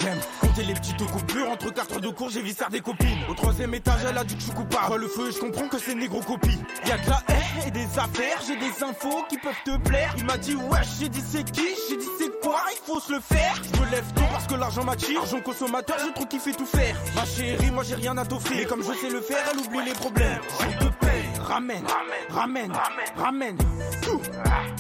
J'aime 0.02 0.20
compter 0.42 0.64
les 0.64 0.74
petits 0.74 0.94
coupures 0.94 1.50
entre 1.50 1.72
quatre 1.74 2.00
de 2.00 2.10
cours, 2.10 2.30
j'ai 2.30 2.42
vissard 2.42 2.70
des 2.70 2.82
copines. 2.82 3.20
Au 3.30 3.34
troisième 3.34 3.74
étage, 3.74 4.02
elle 4.10 4.18
a 4.18 4.24
dit 4.24 4.36
que 4.36 4.42
je 4.42 4.98
le 4.98 5.08
feu, 5.08 5.32
je 5.32 5.40
comprends 5.40 5.68
que 5.68 5.78
c'est 5.78 5.96
négro 5.96 6.20
copie. 6.22 6.60
Y'a 6.86 6.98
de 6.98 7.10
la 7.10 7.22
haine 7.30 7.68
et 7.68 7.72
des 7.72 8.00
affaires, 8.00 8.40
j'ai 8.48 8.56
des 8.58 8.84
infos 8.84 9.24
qui 9.30 9.38
peuvent 9.38 9.54
te 9.66 9.78
plaire. 9.78 10.14
Il 10.18 10.26
m'a 10.26 10.38
dit 10.38 10.56
wesh, 10.56 10.88
j'ai 11.00 11.10
dit 11.10 11.22
c'est 11.22 11.50
qui, 11.52 11.68
j'ai 11.90 11.98
dit 11.98 12.08
c'est 12.20 12.40
quoi, 12.42 12.62
il 12.72 12.80
faut 12.86 13.00
se 13.00 13.12
le 13.14 13.20
faire. 13.20 13.56
Je 13.74 13.82
me 13.82 13.92
lève 13.92 14.14
tôt 14.14 14.24
parce 14.32 14.48
que 14.48 14.56
l'argent 14.56 14.84
m'attire. 14.84 15.22
Argent 15.22 15.42
consommateur, 15.42 15.98
je 16.00 16.12
trouve 16.14 16.28
qu'il 16.28 16.40
fait 16.40 16.54
tout 16.54 16.66
faire. 16.66 16.96
Ma 17.16 17.26
chérie, 17.26 17.72
moi 17.72 17.84
j'ai 17.84 17.96
rien 17.96 18.18
à 18.18 18.26
t'offrir. 18.26 18.58
Mais 18.58 18.66
comme 18.66 18.84
je 18.84 18.94
sais 18.94 19.10
le 19.10 19.22
faire, 19.22 19.46
elle 19.52 19.60
oublie 19.60 19.86
les 19.86 19.94
problèmes. 19.94 20.42
Je 20.60 20.86
te 20.86 20.92
paye, 21.06 21.26
ramène, 21.42 21.86
ramène, 22.30 22.72
ramène, 22.72 22.74
ramène. 23.16 23.58
Tout. 24.02 24.22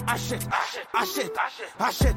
Achète, 0.07 0.47
achète, 0.93 1.33
achète, 1.37 1.37
achète. 1.79 2.15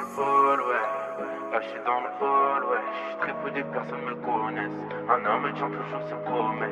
Le 0.00 0.06
pôle, 0.16 0.60
ouais. 0.68 0.86
Là, 1.52 1.60
je 1.62 1.68
suis 1.68 1.80
dans 1.84 2.00
le 2.00 2.10
pôle, 2.18 2.64
ouais. 2.70 2.84
Je 2.92 3.08
suis 3.08 3.16
très 3.20 3.34
peu 3.42 3.50
de 3.50 3.62
personnes 3.72 4.04
me 4.04 4.14
connaissent. 4.14 4.80
Un 5.08 5.24
homme 5.26 5.52
tient 5.54 5.70
toujours 5.70 6.02
ses 6.08 6.18
promesses. 6.24 6.70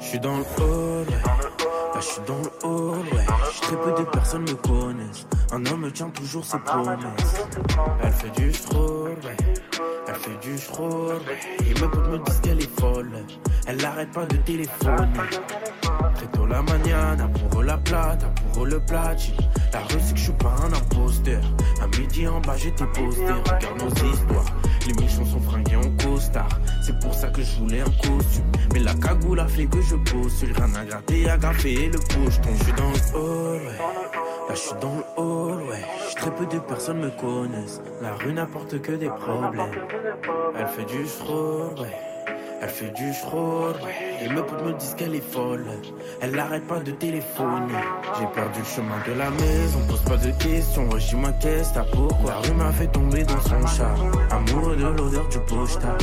Je 0.00 0.04
suis 0.04 0.20
dans 0.20 0.36
le 0.36 0.44
hall, 0.58 1.06
là 1.10 2.00
je 2.00 2.00
suis 2.00 2.20
dans 2.22 2.38
le 2.38 2.50
hall, 2.62 3.04
ouais. 3.12 3.26
Très 3.62 3.76
peu 3.76 3.92
de 3.92 4.04
personnes 4.08 4.42
me 4.42 4.54
connaissent. 4.54 5.26
Un 5.52 5.66
homme 5.66 5.90
tient 5.92 6.10
toujours 6.10 6.44
ses 6.44 6.58
promesses. 6.58 7.46
Elle 8.02 8.12
fait 8.12 8.30
du 8.30 8.52
frôle, 8.52 9.16
ouais. 9.24 9.36
Elle 10.08 10.14
fait 10.14 10.38
du 10.40 10.54
ouais. 10.54 11.16
Et 11.60 11.74
mes 11.74 11.88
potes 11.88 12.08
me 12.08 12.18
disent 12.18 12.40
qu'elle 12.40 12.62
est 12.62 12.80
folle. 12.80 13.10
Elle 13.66 13.76
n'arrête 13.76 14.10
pas 14.10 14.24
de 14.24 14.36
téléphoner. 14.38 15.12
Très 16.14 16.46
la 16.48 16.62
maniana, 16.62 17.28
pour 17.50 17.62
la 17.62 17.76
plata, 17.76 18.26
pour 18.54 18.64
le 18.64 18.80
platine. 18.80 19.34
La 19.72 19.80
rue, 19.80 20.00
c'est 20.02 20.14
que 20.14 20.18
je 20.18 20.24
suis 20.24 20.32
pas 20.32 20.54
un 20.64 20.72
imposteur. 20.72 21.42
À 21.82 21.86
midi 21.98 22.26
en 22.26 22.40
bas, 22.40 22.56
j'étais 22.56 22.86
posté. 22.86 23.22
Regarde 23.22 23.82
nos 23.82 24.10
histoires. 24.10 24.46
Les 24.88 24.94
méchants 24.94 25.26
sont 25.26 25.40
fringués 25.40 25.76
en 25.76 25.90
costard. 26.02 26.48
C'est 26.80 26.98
pour 27.00 27.12
ça 27.12 27.28
que 27.28 27.42
je 27.42 27.58
voulais 27.58 27.80
un 27.82 27.90
costume. 27.90 28.44
Mais 28.72 28.80
la 28.80 28.94
cagoule 28.94 29.38
a 29.38 29.46
fait 29.46 29.66
que 29.66 29.82
je 29.82 29.96
pose. 29.96 30.44
Rien 30.44 30.74
à 30.74 30.84
gratter, 30.86 31.28
à 31.28 31.36
graffer 31.36 31.90
le 31.90 31.98
pocheton. 31.98 32.50
Je 32.58 32.64
suis 32.64 32.72
dans 32.72 32.90
le 32.90 33.18
hall, 33.18 33.60
ouais. 33.66 33.78
Là, 34.48 34.54
je 34.54 34.56
suis 34.56 34.76
dans 34.80 34.96
le 34.96 35.22
hall, 35.22 35.62
ouais. 35.68 35.84
Très 36.16 36.34
peu 36.34 36.46
de 36.46 36.58
personnes 36.60 37.00
me 37.00 37.10
connaissent. 37.10 37.82
La 38.00 38.14
rue 38.14 38.32
n'apporte 38.32 38.80
que 38.80 38.92
des 38.92 39.10
problèmes. 39.10 39.72
Elle 40.58 40.66
fait 40.68 40.86
du 40.86 41.04
fraude, 41.04 41.80
ouais. 41.80 42.07
Elle 42.60 42.68
fait 42.68 42.90
du 42.90 43.12
fraude, 43.12 43.76
Et 44.20 44.28
me 44.28 44.40
me 44.40 44.72
disent 44.78 44.94
qu'elle 44.96 45.14
est 45.14 45.32
folle. 45.32 45.64
Elle 46.20 46.32
n'arrête 46.32 46.66
pas 46.66 46.80
de 46.80 46.90
téléphoner. 46.90 47.72
J'ai 48.18 48.26
perdu 48.26 48.58
le 48.58 48.64
chemin 48.64 48.96
de 49.06 49.12
la 49.12 49.30
maison, 49.30 49.78
pose 49.88 50.02
pas 50.02 50.16
de 50.16 50.30
questions. 50.42 50.88
Ouais, 50.88 50.98
je 50.98 51.16
m'inquiète, 51.16 51.70
t'as 51.72 51.84
pourquoi. 51.84 52.30
La 52.30 52.36
rue 52.38 52.54
m'a 52.54 52.72
fait 52.72 52.88
tomber 52.88 53.22
dans 53.22 53.40
son 53.40 53.66
char? 53.66 53.94
Amoureux 54.30 54.76
de 54.76 54.86
l'odeur 54.86 55.28
du 55.28 55.38
posta. 55.40 55.96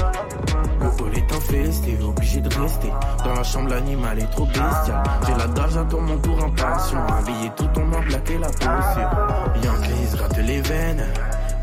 Le 0.79 1.03
hall 1.03 1.17
est 1.17 1.35
infesté, 1.35 1.97
obligé 2.01 2.39
de 2.39 2.61
rester. 2.61 2.89
Dans 3.23 3.33
la 3.33 3.43
chambre, 3.43 3.69
l'animal 3.69 4.19
est 4.19 4.31
trop 4.31 4.45
bestial. 4.45 5.03
J'ai 5.27 5.35
la 5.35 5.47
dalle, 5.47 5.69
j'attends 5.71 6.01
mon 6.01 6.17
tour 6.19 6.41
impatient. 6.41 7.05
Habillé 7.07 7.51
tout 7.57 7.79
en 7.79 7.85
noir, 7.85 8.03
plaqué 8.07 8.37
la 8.37 8.47
posture. 8.47 9.61
Y'a 9.61 9.71
un 9.71 9.81
crise, 9.81 10.15
gratte 10.15 10.37
les 10.37 10.61
veines. 10.61 11.05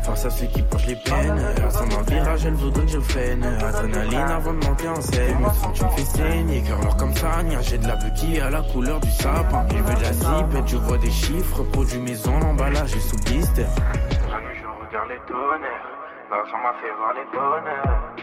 Face 0.03 0.25
à 0.25 0.29
ceux 0.29 0.47
qui 0.47 0.61
penchent 0.63 0.87
les 0.87 0.95
peines. 0.95 1.39
À 1.39 1.99
un 1.99 2.01
virage, 2.03 2.45
elle 2.45 2.53
voudrait 2.55 2.85
que 2.85 2.91
je 2.91 2.99
freine. 2.99 3.43
Adrénaline 3.43 4.19
avant 4.19 4.53
de 4.53 4.65
monter 4.65 4.87
en 4.89 5.01
scène. 5.01 5.39
Me 5.39 5.45
sens, 5.45 5.73
tu 5.73 5.85
me 5.85 5.89
fais 5.91 6.03
saigner. 6.03 6.61
Cœur 6.63 6.79
noir 6.79 6.97
comme 6.97 7.13
ça, 7.15 7.29
j'ai 7.61 7.77
de 7.77 7.87
la 7.87 7.95
qui 7.95 8.39
à 8.39 8.49
la 8.49 8.61
couleur 8.61 8.99
du 8.99 9.09
sapin. 9.11 9.65
Je 9.71 9.77
veux 9.77 9.95
de 9.95 10.01
la 10.01 10.13
zip, 10.13 10.67
je 10.67 10.77
vois 10.77 10.97
des 10.97 11.11
chiffres. 11.11 11.63
Produit 11.71 11.99
maison, 11.99 12.37
l'emballage 12.39 12.95
est 12.95 12.99
sous 12.99 13.17
blister. 13.23 13.63
La 13.63 14.41
nuit, 14.41 14.59
je 14.61 14.87
regarde 14.87 15.09
les 15.09 15.19
tonnerres. 15.25 15.87
L'argent 16.29 16.57
m'a 16.57 16.73
fait 16.81 16.93
voir 16.97 17.13
les 17.13 17.25
bonheurs. 17.31 18.15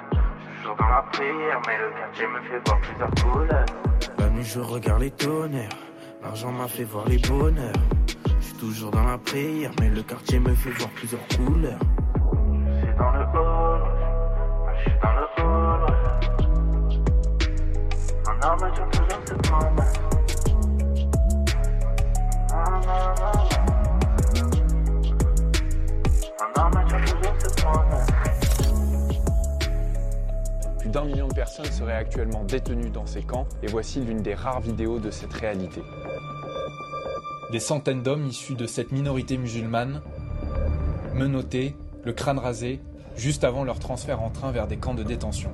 Toujours 0.59 0.77
dans 0.77 0.89
la 0.89 1.03
prière, 1.13 1.61
mais 1.67 1.79
le 1.79 1.91
quartier 1.99 2.27
me 2.27 2.41
fait 2.43 2.61
voir 2.67 2.81
plusieurs 2.81 3.33
couleurs. 3.33 3.67
La 4.19 4.29
nuit, 4.29 4.45
je 4.45 4.61
regarde 4.61 5.01
les 5.01 5.11
tonnerres. 5.13 5.69
L'argent 6.23 6.53
m'a 6.53 6.69
fait 6.69 6.85
voir 6.85 7.09
les 7.09 7.19
bonheurs 7.19 7.73
toujours 8.61 8.91
dans 8.91 9.05
la 9.05 9.17
prière, 9.17 9.73
mais 9.81 9.89
le 9.89 10.03
quartier 10.03 10.39
me 10.39 10.55
fait 10.55 10.69
voir 10.71 10.91
plusieurs 10.91 11.27
couleurs. 11.29 11.79
Je 11.81 12.87
suis 12.87 12.95
dans 12.99 13.11
le 13.11 13.21
hall, 13.35 13.83
je 14.75 14.81
suis 14.83 14.99
dans 15.01 15.15
le 15.15 15.25
hall. 15.39 15.85
Un 18.27 18.33
homme 18.47 18.65
tient 18.75 18.89
toujours 18.89 19.23
ses 19.25 19.35
promesses. 19.49 20.01
Un 26.39 26.51
homme 26.61 26.79
tient 26.87 27.01
toujours 27.01 27.37
ses 27.39 27.53
promesses. 27.63 28.13
Plus 30.81 30.91
d'un 30.91 31.05
million 31.07 31.29
de 31.29 31.35
personnes 31.35 31.65
seraient 31.65 31.95
actuellement 31.95 32.45
détenues 32.45 32.91
dans 32.91 33.07
ces 33.07 33.23
camps, 33.23 33.47
et 33.63 33.69
voici 33.69 34.01
l'une 34.03 34.21
des 34.21 34.35
rares 34.35 34.61
vidéos 34.61 34.99
de 34.99 35.11
cette 35.11 35.33
réalité. 35.33 35.81
Des 37.51 37.59
centaines 37.59 38.03
d'hommes 38.03 38.27
issus 38.27 38.55
de 38.55 38.67
cette 38.67 38.93
minorité 38.93 39.37
musulmane, 39.37 40.03
menottés, 41.15 41.75
le 42.05 42.13
crâne 42.13 42.39
rasé, 42.39 42.81
juste 43.17 43.43
avant 43.43 43.65
leur 43.65 43.81
transfert 43.81 44.23
en 44.23 44.31
train 44.31 44.53
vers 44.53 44.69
des 44.69 44.77
camps 44.77 44.95
de 44.95 45.03
détention. 45.03 45.51